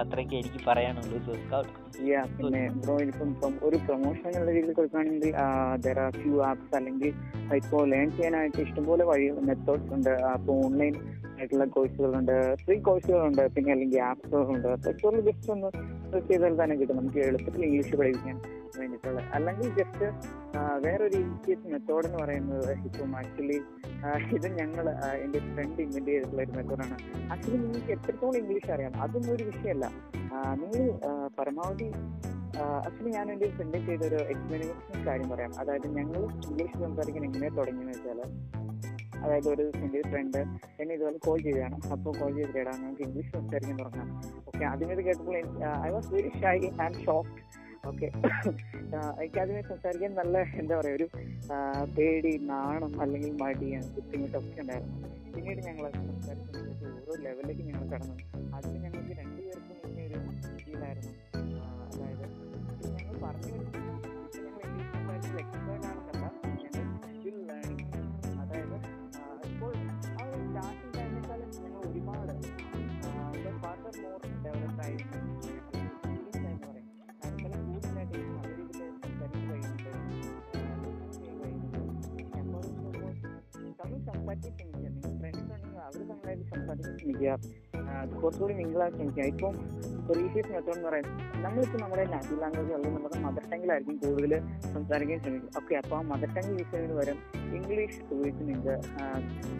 അത്രയ്ക്ക് 0.00 0.34
എനിക്ക് 0.34 0.60
പറയാനുള്ളൂ 0.68 1.18
പിന്നെ 2.36 2.62
ബ്രോ 2.82 2.94
ഇപ്പം 3.00 3.28
ഇപ്പം 3.28 3.52
ഒരു 3.62 3.76
പ്രൊമോഷൻ 3.76 4.26
എന്നുള്ള 4.28 4.50
രീതിയിൽ 4.50 4.72
കൊടുക്കുകയാണെങ്കിൽ 4.72 5.32
ദർ 5.84 5.98
ആർ 6.00 6.12
ഫ്യൂ 6.22 6.42
ആപ്സ് 6.42 6.74
അല്ലെങ്കിൽ 6.76 7.12
ഇപ്പോൾ 7.56 7.82
ലേൺ 7.88 8.10
ചെയ്യാനായിട്ട് 8.10 8.60
ഇഷ്ടംപോലെ 8.60 9.04
വഴി 9.04 9.30
മെത്തേഡ്സ് 9.48 9.92
ഉണ്ട്. 9.94 10.10
അപ്പോൾ 10.34 10.64
ഓൺലൈൻ 10.64 10.94
ആയിട്ടുള്ള 11.38 11.64
കോഴ്സുകളുണ്ട് 11.64 12.56
ഫ്രീ 12.64 12.76
കോഴ്സുകളുണ്ട് 12.80 13.42
പിന്നെ 13.54 13.72
അല്ലെങ്കിൽ 13.72 14.00
ആപ്സുകളുണ്ട് 14.00 14.68
അപ്പോൾ 14.68 15.20
ജസ്റ്റ് 15.28 15.52
ഒന്ന് 15.52 15.70
ചെയ്താൽ 16.28 16.56
തന്നെ 16.62 16.76
കിട്ടും. 16.76 16.96
നമുക്ക് 16.96 17.18
എളുപ്പത്തിൽ 17.18 17.64
ഇംഗ്ലീഷ് 17.64 17.96
പഠിപ്പിക്കാൻ 17.96 18.36
വേണ്ടിയിട്ടുള്ള 18.78 19.20
അല്ലെങ്കിൽ 19.36 19.68
ജസ്റ്റ് 19.78 20.06
വേറൊരു 20.84 21.16
ഈസിയസ്റ്റ് 21.22 21.70
മെത്തേഡ് 21.74 22.06
എന്ന് 22.08 22.18
പറയുന്നത് 22.22 22.70
ഇപ്പം 22.88 23.16
ആക്ച്വലി 23.20 23.58
ഇത് 24.36 24.46
ഞങ്ങൾ 24.60 24.84
എന്റെ 25.24 25.40
ഫ്രണ്ട് 25.50 25.80
ഇൻവെന്റ് 25.84 26.10
ചെയ്തിട്ടുള്ള 26.10 26.42
ഒരു 26.46 26.54
മെത്തേഡാണ് 26.58 26.96
ആക്ച്വലി 27.32 27.58
നിങ്ങൾക്ക് 27.64 27.92
എത്രത്തോളം 27.96 28.38
ഇംഗ്ലീഷ് 28.42 28.70
അറിയാം? 28.76 28.94
അതൊന്നും 29.04 29.32
ഒരു 29.36 29.44
വിഷയമല്ല. 29.50 29.86
നിങ്ങൾ 30.62 30.84
പരമാവധി 31.38 31.88
ആക്ച്വലി 32.86 33.12
ഞാൻ 33.18 33.26
എന്റെ 33.32 33.48
ഫ്രണ്ട് 33.56 33.78
ചെയ്ത 33.88 34.02
ഒരു 34.56 34.68
കാര്യം 35.06 35.28
പറയാം. 35.34 35.52
അതായത് 35.60 35.88
ഞങ്ങൾ 35.98 36.20
ഇംഗ്ലീഷ് 36.48 36.76
സംസാരിക്കാൻ 36.84 37.24
എങ്ങനെ 37.28 37.50
തുടങ്ങിയെന്ന് 37.58 37.94
വെച്ചാൽ 37.96 38.20
അതായത് 39.24 39.48
ഒരു 39.48 39.64
എന്റെ 39.84 40.00
ഫ്രണ്ട് 40.10 40.38
എന്നെ 40.80 40.92
ഇതുപോലെ 40.94 41.18
കോൾ 41.26 41.38
ചെയ്തതാണ്. 41.46 41.76
അപ്പോൾ 41.94 42.12
കോൾ 42.20 42.30
ചെയ്ത് 42.38 42.52
കേടാ 42.56 42.72
നമുക്ക് 42.78 43.02
ഇംഗ്ലീഷ് 43.06 43.30
സംസാരിക്കാൻ 43.36 43.76
തുടങ്ങാം. 43.82 44.08
ഓക്കെ 44.48 44.64
അതിനത് 44.72 45.02
കേട്ടപ്പോൾ 45.08 45.36
I 45.86 45.90
was 45.96 46.10
very 46.14 46.32
shy 46.42 46.56
and 46.84 47.00
shock 47.04 47.34
okay. 47.84 48.08
എനിക്കതിനെ 49.20 49.62
സംസാരിക്കാൻ 49.68 50.12
നല്ല 50.14 50.36
എന്താ 50.60 50.74
പറയുക 50.78 50.98
ഒരു 50.98 51.06
പേടി 51.96 52.32
നാണം 52.50 52.92
അല്ലെങ്കിൽ 53.02 53.32
മടി 53.42 53.68
ബുദ്ധിമുട്ടൊക്കെ 53.94 54.60
ഉണ്ടായിരുന്നു. 54.64 54.98
പിന്നീട് 55.34 55.60
ഞങ്ങൾ 55.68 55.84
സംസാരിച്ച് 55.98 56.58
ഓരോ 56.90 57.14
ലെവലിലേക്ക് 57.26 57.64
ഞങ്ങൾ 57.70 57.86
കടന്നു. 57.94 58.16
അതിന് 58.56 58.78
ഞങ്ങൾക്ക് 58.84 59.14
രണ്ടുപേർക്കും 59.20 59.76
ഇങ്ങനെ 59.82 60.04
ഒരു 60.08 60.18
ഫീലായിരുന്നു 60.62 61.12
അതായത് 61.86 62.26
ഞങ്ങൾ 62.94 63.16
പറഞ്ഞു 63.24 63.52
വരുന്നത് 63.52 63.80
അതായത് 68.42 68.76
ഇപ്പോൾ 69.48 69.74
ആ 70.14 70.26
ഒരു 70.26 70.42
സ്റ്റാർട്ടിംഗ് 70.44 70.94
ടൈമിനേക്കാളും 70.96 71.50
ഞങ്ങൾ 71.64 71.80
ഒരുപാട് 71.90 72.34
ഫാദർ 73.62 73.96
മോർ 74.04 74.20
സംസാരിക്കാൻ 84.14 84.52
ശ്രമിക്കുക 84.54 84.88
നിങ്ങൾ 84.88 85.10
ഫ്രണ്ട്സ് 85.18 85.42
ഉണ്ടെങ്കിൽ 85.44 85.78
അവർ 85.80 86.00
സംസാരിച്ച് 86.52 86.90
ആ, 86.90 87.71
അത് 88.00 88.14
കുറച്ചുകൂടി 88.22 88.54
മിങ്കിളാക്കി 88.60 88.96
ശ്രമിക്കുക 88.96 89.24
ഇപ്പം 89.32 89.54
ഈസിയസ് 90.24 90.50
മെത്തേഡ് 90.54 90.76
എന്ന് 90.76 90.88
പറയുന്നത് 90.88 91.12
നമ്മളിപ്പോൾ 91.44 91.80
നമ്മുടെ 91.82 92.04
നാറ്റീവ് 92.12 92.38
ലാംഗ്വേജ് 92.42 92.72
അല്ലെങ്കിൽ 92.76 92.96
നമ്മുടെ 92.96 93.18
മദർ 93.26 93.44
ടങ്ങിലായിരിക്കും 93.52 93.96
കൂടുതൽ 94.04 94.32
സംസാരിക്കാൻ 94.74 95.18
ശ്രമിക്കും 95.24 95.50
ഓക്കെ 95.60 95.74
അപ്പോൾ 95.82 95.96
ആ 95.98 96.02
മദർ 96.10 96.30
ടങ് 96.36 96.50
യൂസ് 96.52 96.70
ചെയ്യുന്നതിന് 96.72 96.98
പകരം 97.00 97.18
ഇംഗ്ലീഷ് 97.58 97.98
ഉപയോഗിച്ച് 98.04 98.42
നിങ്ങൾക്ക് 98.48 98.74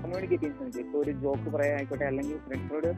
കമ്മ്യൂണിക്കേറ്റ് 0.02 0.42
ചെയ്യാൻ 0.44 0.56
ശ്രമിക്കും 0.58 0.82
ഇപ്പോൾ 0.86 0.98
ഒരു 1.04 1.14
ജോക്ക് 1.24 1.48
പറയാനായിക്കോട്ടെ 1.56 2.06
അല്ലെങ്കിൽ 2.10 2.38
ഫ്രണ്ട്സിനോട് 2.46 2.88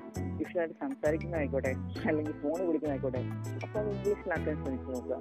ഇഷ്ടമായിട്ട് 0.45 0.77
സംസാരിക്കുന്നതായിക്കോട്ടെ 0.85 1.73
അല്ലെങ്കിൽ 2.09 2.35
ഫോൺ 2.43 2.59
വിളിക്കുന്നതായിക്കോട്ടെ 2.69 3.23
അപ്പോൾ 3.65 3.79
അത് 3.83 3.91
ഇംഗ്ലീഷിലാക്കാൻ 3.95 4.55
ശ്രമിച്ചു 4.63 4.91
നോക്കുക. 4.95 5.17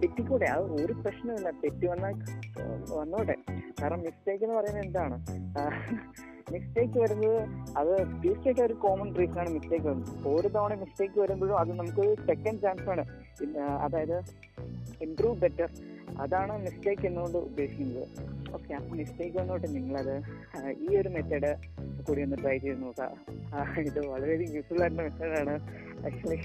തെറ്റിക്കൂടെ 0.00 0.48
അത് 0.56 0.72
ഒരു 0.82 0.94
പ്രശ്നമില്ല 1.02 1.50
തെറ്റ് 1.62 1.86
വന്നാൽ 1.92 2.14
വന്നോട്ടെ. 2.98 3.36
കാരണം 3.80 4.00
മിസ്റ്റേക്ക് 4.06 4.44
എന്ന് 4.46 4.56
പറയുന്നത് 4.58 4.86
എന്താണ്? 4.86 5.16
മിസ്റ്റേക്ക് 6.54 6.98
വരുന്നത് 7.02 7.38
അത് 7.80 7.92
തീർച്ചയായിട്ടും 8.22 8.64
ഒരു 8.66 8.74
കോമൺ 8.84 9.08
റീസൺ 9.18 9.38
ആണ് 9.42 9.50
മിസ്റ്റേക്ക് 9.56 9.86
വരുന്നത്. 9.88 10.10
ഒരു 10.34 10.48
തവണ 10.56 10.74
മിസ്റ്റേക്ക് 10.82 11.18
വരുമ്പോഴും 11.22 11.56
അത് 11.62 11.70
നമുക്ക് 11.80 12.04
സെക്കൻഡ് 12.28 12.62
ചാൻസ് 12.64 12.88
ആണ്. 12.94 13.04
അതായത് 13.86 14.16
ഇംപ്രൂവ് 15.06 15.36
ബെറ്റർ 15.44 15.68
അതാണ് 16.24 16.52
മിസ്റ്റേക്ക് 16.66 17.06
എന്നുകൊണ്ട് 17.08 17.38
ഉദ്ദേശിക്കുന്നത്. 17.48 18.04
ഓക്കെ 18.56 18.72
അപ്പോൾ 18.78 18.94
മിസ്റ്റേക്ക് 19.00 19.36
വന്നോട്ട് 19.40 19.68
നിങ്ങളത്. 19.76 20.14
ഈ 20.84 20.96
ഒരു 21.00 21.10
മെത്തേഡ് 21.16 21.50
കൂടി 22.08 22.20
ഒന്ന് 22.26 22.36
ട്രൈ 22.42 22.56
ചെയ്ത് 22.64 22.80
നോക്കുക 22.82 23.08
ആ, 23.54 23.58
ഇത് 23.88 23.98
വളരെയധികം 24.12 24.54
യൂസ്ഫുൾ 24.56 24.80
ആയിട്ടുള്ള 24.82 25.02
മെത്തേഡാണ് 25.08 25.54
ആക്ച്വലി 26.08 26.38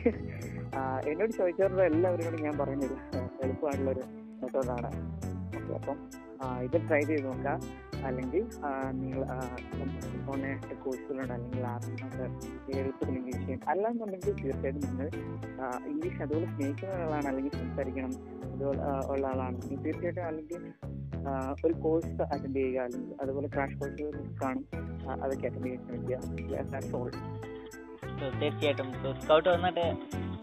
എന്നോട് 1.11 1.31
ചോദിച്ചവരുടെ 1.39 1.85
എല്ലാവരോടും 1.91 2.41
ഞാൻ 2.47 2.55
പറഞ്ഞൊരു 2.61 2.97
ആ, 3.15 3.21
എളുപ്പമായിട്ടുള്ളൊരു 3.45 4.03
മെത്തേഡാണ് 4.41 4.91
ഓക്കെ 5.59 5.73
അപ്പം 5.79 5.97
ഇത് 6.67 6.77
ട്രൈ 6.87 7.01
ചെയ്ത് 7.09 7.25
നോക്കാം. 7.29 7.59
അല്ലെങ്കിൽ 8.05 8.43
നിങ്ങൾ 8.91 9.21
ഓൺലൈനായിട്ട് 10.27 10.75
കോഴ്സുകളുണ്ട് 10.75 11.33
അല്ലെങ്കിൽ 11.33 11.65
ആപ്പിനൊക്കെ 11.65 12.23
നിങ്ങൾക്ക് 12.67 13.05
ഇംഗ്ലീഷ് 13.09 13.37
അല്ല 13.37 13.69
അല്ലാന്നുണ്ടെങ്കിൽ 13.71 14.33
തീർച്ചയായിട്ടും 14.33 14.81
നിങ്ങൾ 14.81 15.07
ഇംഗ്ലീഷ് 15.87 16.21
അതുപോലെ 16.21 16.45
സ്നേഹിക്കുന്ന 16.45 16.95
ഒരാളാണ് 16.95 17.27
അല്ലെങ്കിൽ 17.27 17.51
സംസാരിക്കണം 17.59 18.13
അതുപോലെ 18.53 18.79
ഉള്ള 19.07 19.27
ആളാണെങ്കിൽ 19.27 19.75
തീർച്ചയായിട്ടും 19.77 20.25
അല്ലെങ്കിൽ 20.25 20.63
ഒരു 21.65 21.73
കോഴ്സ് 21.73 22.07
അറ്റൻഡ് 22.33 22.55
ചെയ്യുക 22.55 22.81
അല്ലെങ്കിൽ 22.81 23.15
അതുപോലെ 23.21 23.47
ക്രാഷ് 23.47 23.77
കോഴ്സുകൾ 23.77 24.11
കാണും 24.43 24.65
അതൊക്കെ 25.23 25.47
അറ്റൻഡ് 25.47 25.67
ചെയ്യാൻ 25.67 26.21
ശ്രമിക്കുക. 26.21 27.21
തീർച്ചയായിട്ടും. 28.41 28.93
സ്കൗട്ട് 29.21 29.49
വന്നിട്ട് 29.49 29.85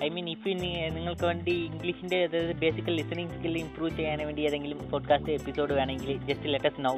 ഐ 0.05 0.09
മീൻ 0.09 0.29
ഇഫ് 0.29 0.49
നിങ്ങൾക്ക് 0.97 1.27
വേണ്ടി 1.27 1.51
ഇംഗ്ലീഷിന്റെ 1.51 2.25
അതായത് 2.25 2.57
ബേസിക്കൽ 2.57 2.95
ലിസണിങ് 2.95 3.29
സ്കിൽ 3.29 3.59
ഇംപ്രൂവ് 3.59 3.91
ചെയ്യാൻ 3.97 4.19
വേണ്ടി 4.19 4.43
ഏതെങ്കിലും 4.43 4.91
പോഡ്കാസ്റ്റ് 4.91 5.31
എപ്പിസോഡ് 5.31 5.73
വേണമെങ്കിൽ 5.73 6.19
ജസ്റ്റ് 6.27 6.53
ലെറ്റസ് 6.53 6.85
നൗ 6.85 6.97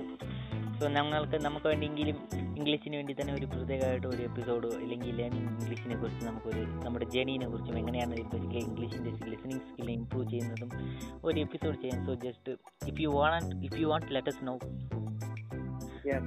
ഞങ്ങൾക്ക് 0.88 1.44
നമുക്ക് 1.44 1.66
വേണ്ടിയെങ്കിലും 1.66 2.16
ഇംഗ്ലീഷിന് 2.34 2.96
വേണ്ടി 2.96 3.16
തന്നെ 3.20 3.34
ഒരു 3.34 3.46
പ്രത്യേകമായിട്ട് 3.46 4.06
ഒരു 4.06 4.22
എപ്പിസോഡ് 4.22 4.66
അല്ലെങ്കിൽ 4.66 5.14
ലേണിംഗ് 5.14 5.48
ഇംഗ്ലീഷിനെ 5.50 5.96
കുറിച്ച് 5.96 6.26
നമുക്കൊരു 6.26 6.60
നമ്മുടെ 6.60 7.04
ജേണിനെ 7.04 7.48
കുറിച്ചും 7.48 7.78
എങ്ങനെയാണ് 7.78 8.16
ബേസിക്കലി 8.16 8.58
ഇംഗ്ലീഷിന്റെ 8.58 9.10
ലിസണിങ് 9.10 9.60
സ്കിൽ 9.60 9.90
ഇമ്പ്രൂവ് 9.90 10.30
ചെയ്യുന്നതും 10.30 10.70
ഒരു 11.24 11.40
എപ്പിസോഡ് 11.40 11.76
ചെയ്യാൻ. 11.76 12.06
So 12.06 12.14
just 12.14 12.52
if 12.88 13.00
you 13.00 13.08
want 13.08 13.66
if 13.66 13.80
you 13.80 13.86
want 13.86 14.14
let us 14.14 14.46
know 14.46 14.58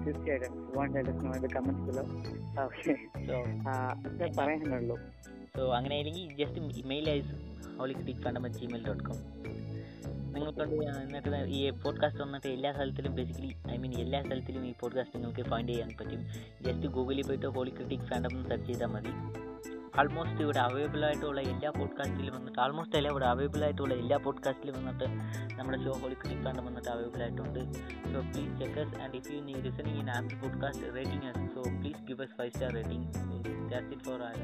തീർച്ചയായിട്ടും. 0.06 0.74
സോ 4.88 4.98
സോ 5.58 5.74
അങ്ങനെ 5.74 6.04
ജസ്റ്റ് 6.36 6.60
ഇമെയിൽ 6.60 7.10
ഐസ് 7.10 7.34
ഹോളിക് 7.78 7.98
ഫണ്ടം 7.98 8.22
കണ്ടമ 8.22 8.48
ജിമെയിൽ 8.48 8.88
ഡോട്ട് 8.88 9.04
കോം 9.04 9.18
നിങ്ങൾക്കൊണ്ട് 10.36 10.76
എന്നിട്ട് 11.02 11.40
ഈ 11.58 11.60
പോഡ്കാസ്റ്റ് 11.84 12.22
വന്നിട്ട് 12.24 12.50
എല്ലാ 12.56 12.70
സ്ഥലത്തിലും 12.74 13.14
ബേസിക്കലി 13.20 13.52
ഐ 13.74 13.78
മീൻ 13.84 13.94
എല്ലാ 14.04 14.20
സ്ഥലത്തിലും 14.26 14.64
ഈ 14.70 14.74
പോഡ്കാസ്റ്റ് 14.82 15.18
നിങ്ങൾക്ക് 15.20 15.46
ഫൈൻഡ് 15.52 15.74
ചെയ്യാൻ 15.74 15.92
പറ്റും 16.00 16.22
ജസ്റ്റ് 16.66 16.90
ഗൂഗിളിൽ 16.98 17.26
പോയിട്ട് 17.28 17.50
ഹോളി 17.58 17.74
ക്രിട്ടിക് 17.78 18.06
ഫാൻഡം 18.12 18.36
സെർച്ച് 18.50 18.68
ചെയ്താൽ 18.68 18.92
മതി 18.96 19.14
ആൾമോസ്റ്റ് 20.02 20.42
ഇവിടെ 20.44 20.60
അവൈലബിൾ 20.60 21.02
ആയിട്ടുള്ള 21.06 21.40
എല്ലാ 21.50 21.70
പോഡ്കാസ്റ്റിലും 21.80 22.34
വന്നിട്ട് 22.38 22.60
ആൾമോസ്റ്റ് 22.60 22.98
അല്ല 22.98 23.10
ഇവിടെ 23.10 23.28
അവൈലബിൾ 23.32 23.64
ആയിട്ടുള്ള 23.64 23.96
എല്ലാ 23.96 24.18
പോഡ്കാസ്റ്റിലും 24.18 24.76
വന്നിട്ട് 24.80 25.08
നമ്മുടെ 25.58 25.80
ഷോ 25.84 25.94
ഹോളി 26.02 26.16
ക്രിട്ടിക് 26.16 26.44
ഫാൻഡം 26.44 26.66
വന്നിട്ട് 26.66 26.90
അവൈലബിൾ 26.90 27.22
ആയിട്ടുണ്ട് 27.22 27.62
so 28.14 28.22
please 28.32 28.54
check us 28.62 28.96
and 29.02 29.16
if 29.22 29.32
you 29.34 29.42
നീ 29.42 29.56
listening 29.68 30.00
in 30.00 30.10
Apple 30.12 30.36
podcast 30.44 30.90
rating 30.96 31.26
as 31.32 31.48
so 31.56 31.64
please 31.80 32.04
give 32.08 32.24
us 32.24 32.36
five 32.38 32.54
star 32.54 32.72
rating 32.74 33.08
so 33.20 33.36
that's 33.70 33.92
it 33.92 34.04
for 34.04 34.22
our 34.24 34.40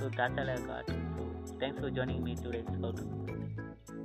so 0.00 0.06
all 0.38 0.50
I 0.50 0.56
got. 0.62 0.88
So 0.88 1.56
thanks 1.56 1.80
for 1.80 1.90
joining 1.90 2.22
me 2.22 2.34
today, 2.36 2.62
Scout. 2.68 3.00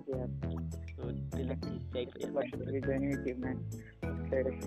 Yeah. 0.07 0.90
good 1.31 1.47
luck 1.47 1.61
to 1.61 1.69
you. 1.69 1.79
Safe. 1.93 2.09
It 2.19 2.33
was 2.33 2.45
a 2.53 2.57
genuine 2.81 3.19
achievement. 3.19 3.59
Okay. 4.03 4.59